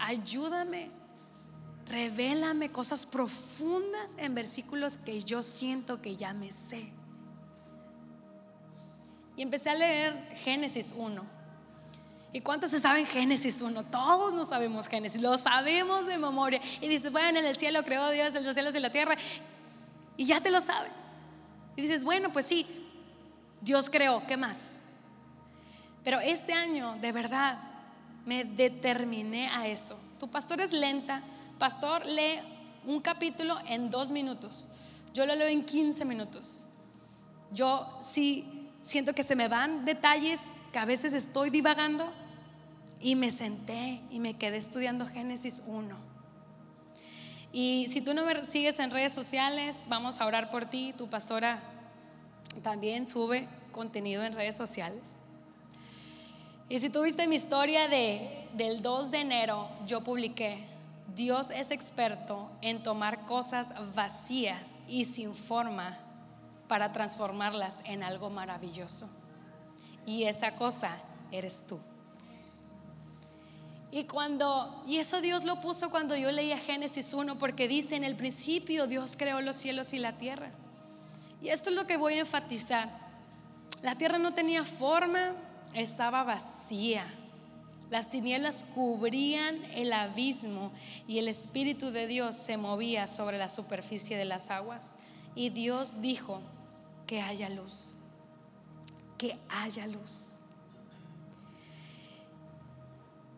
ayúdame, 0.00 0.90
revélame 1.86 2.70
cosas 2.70 3.06
profundas 3.06 4.16
en 4.18 4.34
versículos 4.34 4.96
que 4.96 5.20
yo 5.20 5.42
siento 5.42 6.00
que 6.00 6.16
ya 6.16 6.32
me 6.32 6.50
sé. 6.50 6.90
Y 9.36 9.42
empecé 9.42 9.70
a 9.70 9.74
leer 9.74 10.36
Génesis 10.36 10.94
1. 10.96 11.40
¿Y 12.32 12.40
cuántos 12.42 12.70
se 12.70 12.80
saben 12.80 13.06
Génesis 13.06 13.60
1? 13.60 13.84
Todos 13.84 14.32
no 14.34 14.44
sabemos 14.44 14.86
Génesis, 14.86 15.20
lo 15.20 15.36
sabemos 15.36 16.06
de 16.06 16.18
memoria. 16.18 16.60
Y 16.80 16.88
dices, 16.88 17.10
bueno, 17.10 17.38
en 17.38 17.46
el 17.46 17.56
cielo 17.56 17.82
creó 17.82 18.08
Dios 18.10 18.34
los 18.34 18.54
cielos 18.54 18.74
y 18.74 18.80
la 18.80 18.90
tierra. 18.90 19.16
Y 20.16 20.26
ya 20.26 20.40
te 20.40 20.50
lo 20.50 20.60
sabes. 20.60 20.92
Y 21.76 21.82
dices, 21.82 22.04
bueno, 22.04 22.32
pues 22.32 22.46
sí, 22.46 22.66
Dios 23.60 23.90
creó, 23.90 24.22
¿qué 24.26 24.36
más? 24.36 24.76
Pero 26.04 26.20
este 26.20 26.52
año, 26.52 26.96
de 27.00 27.12
verdad, 27.12 27.58
me 28.26 28.44
determiné 28.44 29.48
a 29.48 29.68
eso. 29.68 29.98
Tu 30.18 30.28
pastor 30.28 30.60
es 30.60 30.72
lenta. 30.72 31.22
Pastor 31.58 32.04
lee 32.06 32.38
un 32.86 33.00
capítulo 33.00 33.56
en 33.66 33.90
dos 33.90 34.10
minutos. 34.10 34.68
Yo 35.14 35.26
lo 35.26 35.34
leo 35.34 35.48
en 35.48 35.64
15 35.64 36.04
minutos. 36.04 36.66
Yo 37.52 37.86
sí 38.02 38.68
siento 38.82 39.12
que 39.12 39.22
se 39.22 39.36
me 39.36 39.48
van 39.48 39.84
detalles, 39.84 40.48
que 40.72 40.78
a 40.78 40.84
veces 40.84 41.12
estoy 41.12 41.50
divagando, 41.50 42.10
y 43.00 43.16
me 43.16 43.30
senté 43.30 44.00
y 44.10 44.20
me 44.20 44.34
quedé 44.34 44.58
estudiando 44.58 45.06
Génesis 45.06 45.62
1. 45.66 46.10
Y 47.52 47.86
si 47.88 48.00
tú 48.00 48.14
no 48.14 48.24
me 48.24 48.44
sigues 48.44 48.78
en 48.78 48.90
redes 48.90 49.12
sociales, 49.12 49.86
vamos 49.88 50.20
a 50.20 50.26
orar 50.26 50.50
por 50.50 50.66
ti. 50.66 50.92
Tu 50.96 51.08
pastora 51.08 51.60
también 52.62 53.08
sube 53.08 53.48
contenido 53.72 54.22
en 54.22 54.34
redes 54.34 54.56
sociales. 54.56 55.16
Y 56.70 56.78
si 56.78 56.88
tuviste 56.88 57.26
mi 57.26 57.34
historia 57.34 57.88
de, 57.88 58.46
del 58.54 58.80
2 58.80 59.10
de 59.10 59.18
enero, 59.18 59.68
yo 59.86 60.02
publiqué, 60.02 60.64
Dios 61.16 61.50
es 61.50 61.72
experto 61.72 62.48
en 62.62 62.80
tomar 62.80 63.24
cosas 63.24 63.74
vacías 63.96 64.82
y 64.86 65.04
sin 65.04 65.34
forma 65.34 65.98
para 66.68 66.92
transformarlas 66.92 67.82
en 67.86 68.04
algo 68.04 68.30
maravilloso. 68.30 69.10
Y 70.06 70.22
esa 70.22 70.54
cosa 70.54 70.96
eres 71.32 71.66
tú. 71.66 71.80
Y 73.90 74.04
cuando, 74.04 74.84
y 74.86 74.98
eso 74.98 75.20
Dios 75.20 75.44
lo 75.44 75.60
puso 75.60 75.90
cuando 75.90 76.14
yo 76.14 76.30
leía 76.30 76.56
Génesis 76.56 77.12
1, 77.12 77.36
porque 77.40 77.66
dice, 77.66 77.96
en 77.96 78.04
el 78.04 78.14
principio 78.14 78.86
Dios 78.86 79.16
creó 79.16 79.40
los 79.40 79.56
cielos 79.56 79.92
y 79.92 79.98
la 79.98 80.12
tierra. 80.12 80.52
Y 81.42 81.48
esto 81.48 81.70
es 81.70 81.74
lo 81.74 81.88
que 81.88 81.96
voy 81.96 82.14
a 82.14 82.20
enfatizar. 82.20 82.88
La 83.82 83.96
tierra 83.96 84.18
no 84.18 84.34
tenía 84.34 84.64
forma, 84.64 85.34
estaba 85.74 86.24
vacía. 86.24 87.04
Las 87.90 88.10
tinieblas 88.10 88.64
cubrían 88.74 89.64
el 89.74 89.92
abismo 89.92 90.72
y 91.08 91.18
el 91.18 91.28
Espíritu 91.28 91.90
de 91.90 92.06
Dios 92.06 92.36
se 92.36 92.56
movía 92.56 93.06
sobre 93.06 93.38
la 93.38 93.48
superficie 93.48 94.16
de 94.16 94.24
las 94.24 94.50
aguas. 94.50 94.98
Y 95.34 95.50
Dios 95.50 96.00
dijo, 96.00 96.40
que 97.10 97.20
haya 97.20 97.48
luz, 97.48 97.96
que 99.18 99.36
haya 99.48 99.84
luz. 99.88 100.42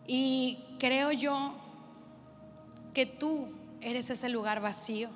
Y 0.06 0.62
creo 0.78 1.10
yo 1.10 1.54
que 2.92 3.06
tú 3.06 3.48
eres 3.80 4.10
ese 4.10 4.28
lugar 4.28 4.60
vacío, 4.60 5.08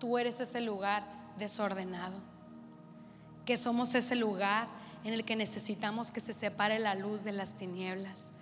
tú 0.00 0.18
eres 0.18 0.40
ese 0.40 0.60
lugar 0.60 1.06
desordenado, 1.38 2.16
que 3.44 3.56
somos 3.56 3.94
ese 3.94 4.16
lugar 4.16 4.66
en 5.04 5.14
el 5.14 5.24
que 5.24 5.36
necesitamos 5.36 6.10
que 6.10 6.20
se 6.20 6.32
separe 6.32 6.78
la 6.78 6.94
luz 6.94 7.24
de 7.24 7.32
las 7.32 7.54
tinieblas. 7.54 8.32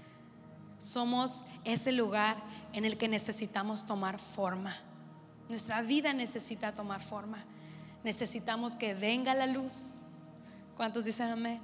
Somos 0.79 1.47
ese 1.65 1.93
lugar 1.93 2.37
en 2.73 2.85
el 2.85 2.97
que 2.97 3.09
necesitamos 3.09 3.87
tomar 3.87 4.19
forma. 4.19 4.77
Nuestra 5.49 5.83
vida 5.83 6.13
necesita 6.13 6.73
tomar 6.73 7.01
forma. 7.01 7.45
Necesitamos 8.05 8.77
que 8.77 8.95
venga 8.95 9.35
la 9.35 9.47
luz. 9.47 10.01
¿Cuántos 10.77 11.05
dicen 11.05 11.29
amén? 11.29 11.61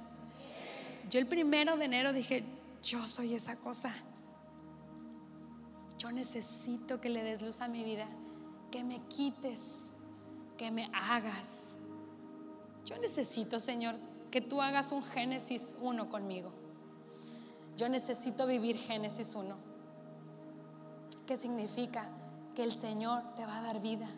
Yo 1.09 1.19
el 1.19 1.27
primero 1.27 1.77
de 1.77 1.85
enero 1.85 2.13
dije, 2.13 2.43
yo 2.83 3.07
soy 3.07 3.35
esa 3.35 3.55
cosa. 3.55 3.95
Yo 5.97 6.11
necesito 6.11 6.99
que 6.99 7.09
le 7.09 7.23
des 7.23 7.41
luz 7.41 7.61
a 7.61 7.67
mi 7.67 7.83
vida, 7.83 8.07
que 8.71 8.83
me 8.83 8.99
quites, 9.07 9.91
que 10.57 10.71
me 10.71 10.89
hagas. 10.93 11.75
Yo 12.85 12.97
necesito, 12.99 13.59
Señor, 13.59 13.95
que 14.35 14.41
tú 14.41 14.61
hagas 14.61 14.91
un 14.91 15.01
Génesis 15.01 15.77
1 15.79 16.09
conmigo. 16.09 16.51
Yo 17.77 17.87
necesito 17.87 18.45
vivir 18.45 18.77
Génesis 18.77 19.33
1. 19.33 19.55
¿Qué 21.25 21.37
significa? 21.37 22.09
Que 22.53 22.65
el 22.65 22.73
Señor 22.73 23.23
te 23.37 23.45
va 23.45 23.59
a 23.59 23.61
dar 23.61 23.79
vida, 23.79 24.09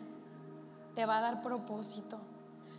te 0.96 1.06
va 1.06 1.18
a 1.18 1.20
dar 1.20 1.40
propósito 1.40 2.18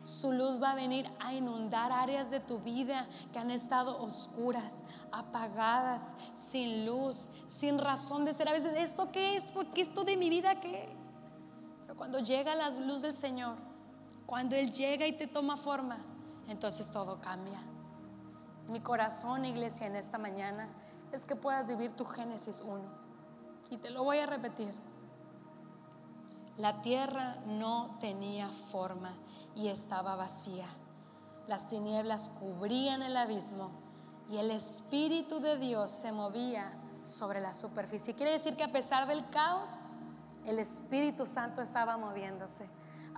su 0.04 0.34
luz 0.34 0.62
va 0.62 0.72
a 0.72 0.76
venir 0.76 1.10
a 1.20 1.34
inundar 1.34 1.94
áreas 1.94 2.30
de 2.30 2.42
tu 2.42 2.60
vida 2.60 3.08
que 3.32 3.40
han 3.40 3.52
estado 3.52 4.02
oscuras, 4.02 4.84
apagadas, 5.12 6.16
sin 6.34 6.86
luz, 6.86 7.30
sin 7.48 7.78
razón 7.78 8.26
de 8.26 8.34
ser. 8.34 8.50
A 8.50 8.54
veces, 8.54 8.74
¿esto 8.80 9.12
qué 9.14 9.38
es? 9.38 9.46
¿Qué 9.74 9.82
esto 9.82 10.04
de 10.04 10.18
mi 10.18 10.30
vida 10.30 10.60
qué? 10.60 10.90
Pero 11.84 11.96
cuando 11.96 12.20
llega 12.20 12.54
la 12.56 12.70
luz 12.72 13.02
del 13.02 13.14
Señor, 13.14 13.56
cuando 14.26 14.56
Él 14.56 14.74
llega 14.74 15.08
y 15.08 15.14
te 15.14 15.28
toma 15.28 15.56
forma, 15.56 16.00
entonces 16.50 16.92
todo 16.92 17.22
cambia. 17.22 17.60
Mi 18.68 18.82
corazón, 18.82 19.46
iglesia, 19.46 19.88
en 19.88 19.96
esta 19.96 20.18
mañana 20.18 20.70
es 21.12 21.26
que 21.26 21.36
puedas 21.36 21.68
vivir 21.68 21.92
tu 21.92 22.06
Génesis 22.06 22.62
1. 22.62 22.82
Y 23.72 23.78
te 23.78 23.90
lo 23.90 24.04
voy 24.04 24.20
a 24.20 24.26
repetir. 24.26 24.74
La 26.58 26.82
tierra 26.82 27.38
no 27.46 27.98
tenía 28.00 28.50
forma 28.50 29.12
y 29.56 29.70
estaba 29.70 30.16
vacía. 30.16 30.68
Las 31.48 31.70
tinieblas 31.70 32.30
cubrían 32.30 33.02
el 33.02 33.18
abismo 33.18 33.72
y 34.30 34.38
el 34.38 34.52
Espíritu 34.52 35.40
de 35.40 35.58
Dios 35.58 35.90
se 35.90 36.12
movía 36.12 36.72
sobre 37.04 37.40
la 37.40 37.54
superficie. 37.54 38.14
Quiere 38.14 38.34
decir 38.34 38.56
que 38.56 38.64
a 38.64 38.72
pesar 38.72 39.08
del 39.08 39.28
caos, 39.30 39.88
el 40.46 40.60
Espíritu 40.60 41.26
Santo 41.26 41.62
estaba 41.62 41.98
moviéndose. 41.98 42.70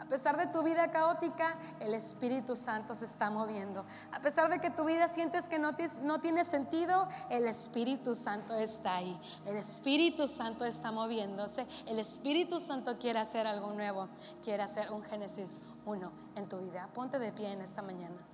A 0.01 0.05
pesar 0.05 0.35
de 0.35 0.47
tu 0.47 0.63
vida 0.63 0.89
caótica, 0.89 1.55
el 1.79 1.93
Espíritu 1.93 2.55
Santo 2.55 2.95
se 2.95 3.05
está 3.05 3.29
moviendo. 3.29 3.85
A 4.11 4.19
pesar 4.19 4.49
de 4.49 4.59
que 4.59 4.71
tu 4.71 4.83
vida 4.83 5.07
sientes 5.07 5.47
que 5.47 5.59
no, 5.59 5.71
no 6.01 6.19
tiene 6.19 6.43
sentido, 6.43 7.07
el 7.29 7.45
Espíritu 7.45 8.15
Santo 8.15 8.55
está 8.55 8.95
ahí. 8.95 9.19
El 9.45 9.55
Espíritu 9.55 10.27
Santo 10.27 10.65
está 10.65 10.91
moviéndose. 10.91 11.67
El 11.85 11.99
Espíritu 11.99 12.59
Santo 12.59 12.97
quiere 12.97 13.19
hacer 13.19 13.45
algo 13.45 13.73
nuevo. 13.73 14.09
Quiere 14.43 14.63
hacer 14.63 14.91
un 14.91 15.03
Génesis 15.03 15.61
1 15.85 16.11
en 16.35 16.49
tu 16.49 16.57
vida. 16.57 16.89
Ponte 16.93 17.19
de 17.19 17.31
pie 17.31 17.51
en 17.51 17.61
esta 17.61 17.83
mañana. 17.83 18.30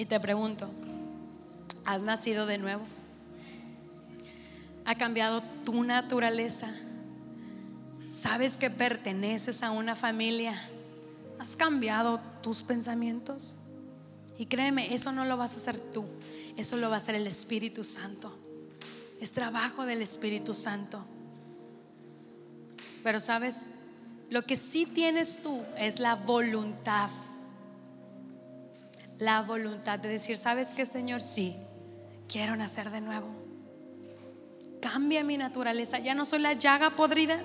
Y 0.00 0.06
te 0.06 0.18
pregunto, 0.18 0.66
¿has 1.84 2.00
nacido 2.00 2.46
de 2.46 2.56
nuevo? 2.56 2.82
¿Ha 4.86 4.94
cambiado 4.94 5.42
tu 5.62 5.84
naturaleza? 5.84 6.74
¿Sabes 8.10 8.56
que 8.56 8.70
perteneces 8.70 9.62
a 9.62 9.72
una 9.72 9.94
familia? 9.94 10.58
¿Has 11.38 11.54
cambiado 11.54 12.18
tus 12.42 12.62
pensamientos? 12.62 13.56
Y 14.38 14.46
créeme, 14.46 14.94
eso 14.94 15.12
no 15.12 15.26
lo 15.26 15.36
vas 15.36 15.52
a 15.52 15.56
hacer 15.58 15.78
tú, 15.78 16.06
eso 16.56 16.78
lo 16.78 16.88
va 16.88 16.94
a 16.94 16.96
hacer 16.96 17.14
el 17.14 17.26
Espíritu 17.26 17.84
Santo. 17.84 18.34
Es 19.20 19.32
trabajo 19.32 19.84
del 19.84 20.00
Espíritu 20.00 20.54
Santo. 20.54 20.98
Pero 23.04 23.20
sabes, 23.20 23.66
lo 24.30 24.40
que 24.44 24.56
sí 24.56 24.86
tienes 24.86 25.42
tú 25.42 25.62
es 25.76 26.00
la 26.00 26.14
voluntad 26.14 27.10
la 29.20 29.42
voluntad 29.42 29.98
de 29.98 30.08
decir, 30.08 30.36
¿sabes 30.36 30.74
qué, 30.74 30.84
Señor? 30.86 31.20
Sí, 31.20 31.54
quiero 32.26 32.56
nacer 32.56 32.90
de 32.90 33.00
nuevo. 33.00 33.28
Cambia 34.80 35.22
mi 35.22 35.36
naturaleza. 35.36 35.98
Ya 35.98 36.14
no 36.14 36.24
soy 36.24 36.40
la 36.40 36.54
llaga 36.54 36.90
podrida. 36.90 37.38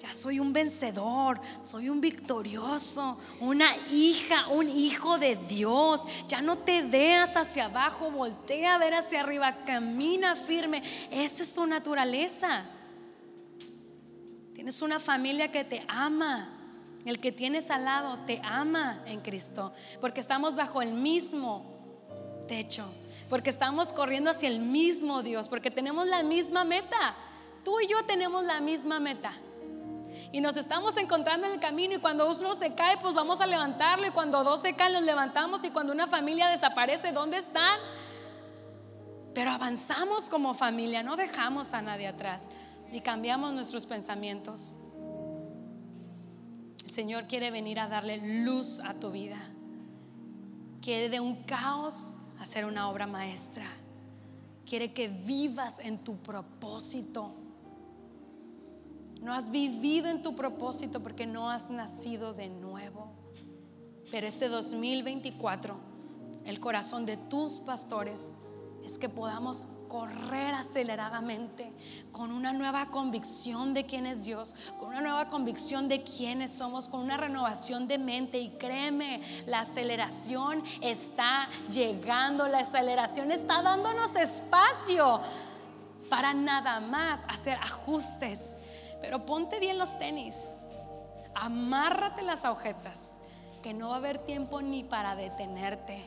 Ya 0.00 0.12
soy 0.12 0.40
un 0.40 0.52
vencedor, 0.52 1.40
soy 1.60 1.88
un 1.88 2.00
victorioso, 2.00 3.20
una 3.38 3.68
hija, 3.92 4.48
un 4.48 4.68
hijo 4.68 5.16
de 5.20 5.36
Dios. 5.36 6.04
Ya 6.26 6.42
no 6.42 6.58
te 6.58 6.82
veas 6.82 7.36
hacia 7.36 7.66
abajo, 7.66 8.10
voltea 8.10 8.74
a 8.74 8.78
ver 8.78 8.94
hacia 8.94 9.20
arriba, 9.20 9.64
camina 9.64 10.34
firme. 10.34 10.82
Esa 11.12 11.44
es 11.44 11.54
tu 11.54 11.64
naturaleza. 11.68 12.64
Tienes 14.54 14.82
una 14.82 14.98
familia 14.98 15.52
que 15.52 15.62
te 15.62 15.84
ama, 15.86 16.48
el 17.04 17.20
que 17.20 17.32
tienes 17.32 17.70
al 17.70 17.84
lado 17.84 18.18
te 18.26 18.40
ama 18.44 19.02
en 19.06 19.20
Cristo, 19.20 19.72
porque 20.00 20.20
estamos 20.20 20.54
bajo 20.56 20.82
el 20.82 20.92
mismo 20.92 21.64
techo, 22.46 22.84
porque 23.28 23.50
estamos 23.50 23.92
corriendo 23.92 24.30
hacia 24.30 24.48
el 24.48 24.60
mismo 24.60 25.22
Dios, 25.22 25.48
porque 25.48 25.70
tenemos 25.70 26.06
la 26.06 26.22
misma 26.22 26.64
meta. 26.64 27.14
Tú 27.64 27.80
y 27.80 27.88
yo 27.88 28.02
tenemos 28.06 28.44
la 28.44 28.60
misma 28.60 29.00
meta. 29.00 29.32
Y 30.32 30.40
nos 30.40 30.56
estamos 30.56 30.96
encontrando 30.96 31.46
en 31.46 31.54
el 31.54 31.60
camino 31.60 31.94
y 31.94 31.98
cuando 31.98 32.30
uno 32.30 32.54
se 32.54 32.74
cae, 32.74 32.96
pues 32.98 33.14
vamos 33.14 33.42
a 33.42 33.46
levantarlo. 33.46 34.06
Y 34.06 34.10
cuando 34.10 34.42
dos 34.42 34.62
se 34.62 34.74
caen, 34.74 34.94
los 34.94 35.02
levantamos. 35.02 35.62
Y 35.62 35.70
cuando 35.70 35.92
una 35.92 36.06
familia 36.06 36.48
desaparece, 36.48 37.12
¿dónde 37.12 37.36
están? 37.36 37.78
Pero 39.34 39.50
avanzamos 39.50 40.28
como 40.28 40.54
familia, 40.54 41.02
no 41.02 41.16
dejamos 41.16 41.74
a 41.74 41.82
nadie 41.82 42.06
atrás 42.06 42.48
y 42.90 43.00
cambiamos 43.00 43.52
nuestros 43.52 43.86
pensamientos. 43.86 44.76
Señor 46.92 47.26
quiere 47.26 47.50
venir 47.50 47.80
a 47.80 47.88
darle 47.88 48.44
luz 48.44 48.78
a 48.80 48.92
tu 48.92 49.10
vida. 49.10 49.38
Quiere 50.82 51.08
de 51.08 51.20
un 51.20 51.36
caos 51.44 52.16
hacer 52.38 52.66
una 52.66 52.90
obra 52.90 53.06
maestra. 53.06 53.64
Quiere 54.68 54.92
que 54.92 55.08
vivas 55.08 55.78
en 55.78 56.04
tu 56.04 56.18
propósito. 56.18 57.32
No 59.22 59.32
has 59.32 59.50
vivido 59.50 60.08
en 60.08 60.20
tu 60.20 60.36
propósito 60.36 61.02
porque 61.02 61.24
no 61.24 61.48
has 61.48 61.70
nacido 61.70 62.34
de 62.34 62.50
nuevo. 62.50 63.10
Pero 64.10 64.26
este 64.26 64.50
2024, 64.50 65.74
el 66.44 66.60
corazón 66.60 67.06
de 67.06 67.16
tus 67.16 67.60
pastores 67.60 68.34
es 68.84 68.98
que 68.98 69.08
podamos 69.08 69.66
correr 69.92 70.54
aceleradamente 70.54 71.70
con 72.12 72.32
una 72.32 72.54
nueva 72.54 72.86
convicción 72.86 73.74
de 73.74 73.84
quién 73.84 74.06
es 74.06 74.24
Dios, 74.24 74.72
con 74.78 74.88
una 74.88 75.02
nueva 75.02 75.28
convicción 75.28 75.86
de 75.86 76.02
quiénes 76.02 76.50
somos, 76.50 76.88
con 76.88 77.00
una 77.00 77.18
renovación 77.18 77.86
de 77.86 77.98
mente. 77.98 78.38
Y 78.38 78.48
créeme, 78.52 79.20
la 79.44 79.60
aceleración 79.60 80.64
está 80.80 81.46
llegando, 81.70 82.48
la 82.48 82.60
aceleración 82.60 83.30
está 83.32 83.60
dándonos 83.60 84.16
espacio 84.16 85.20
para 86.08 86.32
nada 86.32 86.80
más 86.80 87.26
hacer 87.28 87.58
ajustes. 87.58 88.62
Pero 89.02 89.26
ponte 89.26 89.60
bien 89.60 89.76
los 89.76 89.98
tenis, 89.98 90.60
amárrate 91.34 92.22
las 92.22 92.46
agujetas, 92.46 93.18
que 93.62 93.74
no 93.74 93.90
va 93.90 93.96
a 93.96 93.98
haber 93.98 94.16
tiempo 94.16 94.62
ni 94.62 94.84
para 94.84 95.16
detenerte 95.16 96.02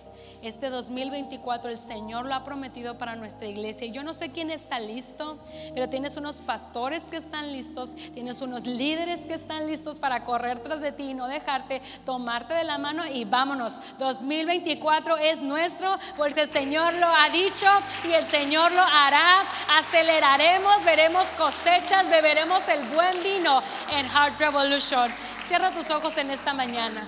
este 0.45 0.69
2024 0.69 1.71
el 1.71 1.77
Señor 1.77 2.25
lo 2.25 2.35
ha 2.35 2.43
prometido 2.43 2.97
para 2.97 3.15
nuestra 3.15 3.47
iglesia. 3.47 3.87
Yo 3.87 4.03
no 4.03 4.13
sé 4.13 4.31
quién 4.31 4.51
está 4.51 4.79
listo, 4.79 5.39
pero 5.73 5.89
tienes 5.89 6.17
unos 6.17 6.41
pastores 6.41 7.05
que 7.05 7.17
están 7.17 7.51
listos, 7.51 7.95
tienes 8.13 8.41
unos 8.41 8.65
líderes 8.65 9.21
que 9.21 9.33
están 9.33 9.65
listos 9.65 9.97
para 9.97 10.23
correr 10.23 10.61
tras 10.61 10.81
de 10.81 10.91
ti 10.91 11.11
y 11.11 11.13
no 11.13 11.27
dejarte, 11.27 11.81
tomarte 12.05 12.53
de 12.53 12.63
la 12.63 12.77
mano 12.77 13.03
y 13.07 13.25
vámonos. 13.25 13.97
2024 13.97 15.17
es 15.17 15.41
nuestro 15.41 15.97
porque 16.17 16.41
el 16.41 16.51
Señor 16.51 16.93
lo 16.93 17.07
ha 17.07 17.29
dicho 17.29 17.67
y 18.07 18.11
el 18.11 18.23
Señor 18.23 18.71
lo 18.71 18.81
hará. 18.81 19.41
Aceleraremos, 19.79 20.83
veremos 20.85 21.25
cosechas, 21.35 22.09
beberemos 22.09 22.67
el 22.67 22.83
buen 22.89 23.23
vino 23.23 23.61
en 23.93 24.07
Heart 24.07 24.39
Revolution. 24.39 25.11
Cierra 25.43 25.71
tus 25.71 25.89
ojos 25.89 26.17
en 26.17 26.29
esta 26.29 26.53
mañana 26.53 27.07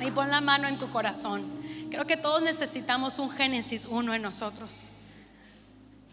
y 0.00 0.10
pon 0.10 0.30
la 0.30 0.40
mano 0.40 0.68
en 0.68 0.78
tu 0.78 0.90
corazón. 0.90 1.61
Creo 1.92 2.06
que 2.06 2.16
todos 2.16 2.40
necesitamos 2.40 3.18
un 3.18 3.28
Génesis 3.28 3.84
1 3.84 4.14
en 4.14 4.22
nosotros. 4.22 4.84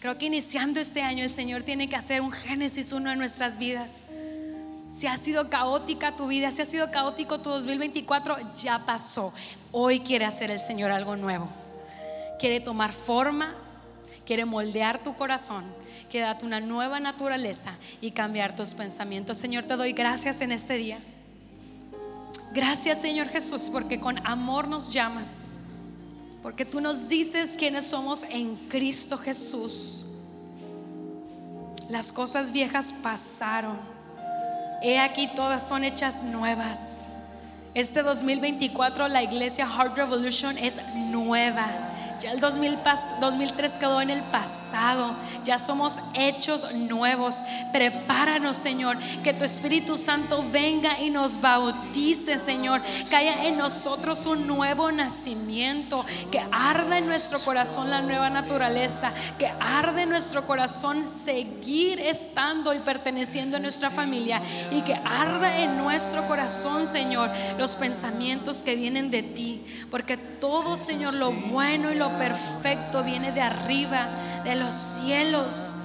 Creo 0.02 0.18
que 0.18 0.26
iniciando 0.26 0.82
este 0.82 1.04
año 1.04 1.24
el 1.24 1.30
Señor 1.30 1.64
tiene 1.64 1.88
que 1.88 1.96
hacer 1.96 2.20
un 2.20 2.34
Génesis 2.34 2.92
1 2.92 3.14
en 3.14 3.18
nuestras 3.18 3.58
vidas. 3.58 4.08
Si 4.90 5.08
ha 5.08 5.16
sido 5.16 5.50
caótica 5.50 6.18
tu 6.18 6.28
vida, 6.28 6.52
si 6.52 6.62
ha 6.62 6.66
sido 6.66 6.92
caótico 6.92 7.40
tu 7.40 7.50
2024, 7.50 8.52
ya 8.62 8.86
pasó. 8.86 9.34
Hoy 9.72 10.02
quiere 10.02 10.26
hacer 10.26 10.52
el 10.52 10.60
Señor 10.60 10.92
algo 10.92 11.16
nuevo. 11.16 11.48
Quiere 12.40 12.60
tomar 12.60 12.92
forma, 12.92 13.56
quiere 14.26 14.44
moldear 14.44 15.02
tu 15.02 15.16
corazón, 15.16 15.64
quiere 16.12 16.26
darte 16.26 16.46
una 16.46 16.60
nueva 16.60 17.00
naturaleza 17.00 17.72
y 18.02 18.12
cambiar 18.12 18.54
tus 18.54 18.74
pensamientos. 18.74 19.38
Señor, 19.38 19.64
te 19.64 19.78
doy 19.78 19.94
gracias 19.94 20.42
en 20.42 20.52
este 20.52 20.74
día. 20.74 21.00
Gracias, 22.52 23.00
Señor 23.00 23.30
Jesús, 23.30 23.70
porque 23.72 24.02
con 24.02 24.18
amor 24.28 24.68
nos 24.68 24.92
llamas 24.92 25.59
porque 26.42 26.66
tú 26.66 26.80
nos 26.80 27.10
dices 27.10 27.56
quiénes 27.58 27.88
somos 27.88 28.24
en 28.24 28.56
Cristo 28.68 29.18
Jesús. 29.18 30.06
Las 31.90 32.12
cosas 32.12 32.52
viejas 32.52 32.94
pasaron. 33.04 33.78
He 34.82 35.00
aquí 35.00 35.28
todas 35.36 35.68
son 35.68 35.84
hechas 35.84 36.24
nuevas. 36.26 37.08
Este 37.74 38.04
2024 38.04 39.08
la 39.08 39.24
iglesia 39.24 39.68
Heart 39.68 39.98
Revolution 39.98 40.58
es 40.58 40.96
nueva. 41.08 41.68
Ya 42.20 42.32
el 42.32 42.40
2003 42.42 43.74
quedó 43.80 44.02
en 44.02 44.10
el 44.10 44.22
pasado. 44.24 45.16
Ya 45.46 45.58
somos 45.58 46.00
hechos 46.16 46.74
nuevos. 46.76 47.46
Prepáranos, 47.72 48.58
Señor. 48.58 48.98
Que 49.24 49.34
tu 49.34 49.46
Espíritu 49.46 49.98
Santo 49.98 50.44
venga 50.52 51.00
y 51.00 51.12
nos 51.12 51.40
bautice, 51.40 52.38
Señor. 52.38 52.82
Que 53.10 53.16
haya 53.16 53.46
en 53.46 53.58
nosotros 53.58 54.26
un 54.26 54.48
nuevo 54.48 54.92
nacimiento. 54.92 56.06
Que 56.30 56.42
arda 56.52 56.98
en 56.98 57.06
nuestro 57.06 57.40
corazón 57.40 57.90
la 57.90 58.02
nueva 58.02 58.30
naturaleza. 58.30 59.14
Que 59.38 59.48
arde 59.60 60.02
en 60.02 60.10
nuestro 60.10 60.46
corazón 60.46 61.08
seguir 61.08 62.02
estando 62.02 62.74
y 62.74 62.80
perteneciendo 62.80 63.58
a 63.58 63.62
nuestra 63.62 63.90
familia. 63.90 64.42
Y 64.72 64.82
que 64.82 64.94
arda 64.94 65.60
en 65.60 65.78
nuestro 65.78 66.28
corazón, 66.28 66.86
Señor, 66.86 67.30
los 67.58 67.78
pensamientos 67.78 68.62
que 68.62 68.76
vienen 68.76 69.10
de 69.10 69.24
ti. 69.24 69.64
Porque 69.92 70.18
todo, 70.18 70.78
Señor, 70.78 71.14
lo 71.16 71.32
bueno 71.32 71.92
y 71.92 71.96
lo 71.96 72.10
perfecto 72.18 73.04
viene 73.04 73.32
de 73.32 73.42
arriba, 73.42 74.08
de 74.44 74.56
los 74.56 74.74
cielos. 74.74 75.80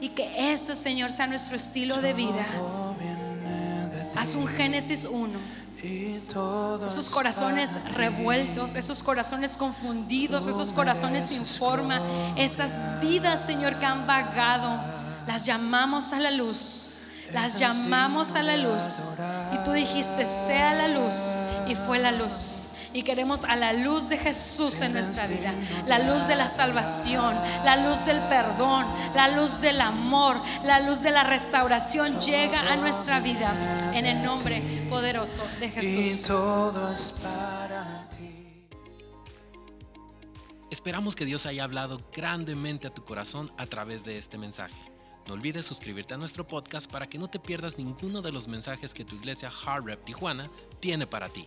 Y 0.00 0.10
que 0.10 0.52
esto, 0.52 0.74
Señor, 0.74 1.12
sea 1.12 1.26
nuestro 1.26 1.56
estilo 1.56 1.96
de 1.98 2.12
vida. 2.12 2.46
Haz 4.16 4.34
un 4.34 4.46
Génesis 4.46 5.06
1. 5.10 5.56
Esos 6.84 7.10
corazones 7.10 7.92
revueltos, 7.94 8.74
esos 8.74 9.02
corazones 9.02 9.56
confundidos, 9.56 10.46
esos 10.46 10.72
corazones 10.72 11.26
sin 11.26 11.44
forma, 11.44 12.00
esas 12.36 13.00
vidas, 13.00 13.40
Señor, 13.46 13.76
que 13.76 13.86
han 13.86 14.06
vagado, 14.06 14.76
las 15.26 15.46
llamamos 15.46 16.12
a 16.12 16.18
la 16.18 16.30
luz. 16.30 16.94
Las 17.32 17.58
llamamos 17.58 18.36
a 18.36 18.42
la 18.42 18.56
luz. 18.56 19.12
Y 19.52 19.58
tú 19.64 19.72
dijiste, 19.72 20.24
sea 20.24 20.74
la 20.74 20.88
luz. 20.88 21.14
Y 21.66 21.74
fue 21.74 21.98
la 21.98 22.12
luz. 22.12 22.65
Y 22.96 23.02
queremos 23.02 23.44
a 23.44 23.56
la 23.56 23.74
luz 23.74 24.08
de 24.08 24.16
Jesús 24.16 24.80
en 24.80 24.94
nuestra 24.94 25.26
vida, 25.26 25.52
la 25.86 25.98
luz 25.98 26.28
de 26.28 26.34
la 26.34 26.48
salvación, 26.48 27.36
la 27.62 27.76
luz 27.76 28.06
del 28.06 28.18
perdón, 28.20 28.86
la 29.14 29.28
luz 29.28 29.60
del 29.60 29.82
amor, 29.82 30.40
la 30.64 30.80
luz 30.80 31.02
de 31.02 31.10
la 31.10 31.22
restauración 31.22 32.18
llega 32.20 32.72
a 32.72 32.76
nuestra 32.76 33.20
vida 33.20 33.52
en 33.92 34.06
el 34.06 34.22
nombre 34.22 34.62
poderoso 34.88 35.46
de 35.60 35.68
Jesús. 35.68 36.32
Esperamos 40.70 41.14
que 41.14 41.26
Dios 41.26 41.44
haya 41.44 41.64
hablado 41.64 41.98
grandemente 42.14 42.86
a 42.86 42.94
tu 42.94 43.04
corazón 43.04 43.52
a 43.58 43.66
través 43.66 44.06
de 44.06 44.16
este 44.16 44.38
mensaje. 44.38 44.74
No 45.26 45.34
olvides 45.34 45.66
suscribirte 45.66 46.14
a 46.14 46.16
nuestro 46.16 46.48
podcast 46.48 46.90
para 46.90 47.06
que 47.08 47.18
no 47.18 47.28
te 47.28 47.40
pierdas 47.40 47.76
ninguno 47.76 48.22
de 48.22 48.32
los 48.32 48.48
mensajes 48.48 48.94
que 48.94 49.04
tu 49.04 49.16
iglesia 49.16 49.50
Hard 49.66 49.84
Rep 49.84 50.02
Tijuana 50.06 50.48
tiene 50.80 51.06
para 51.06 51.28
ti. 51.28 51.46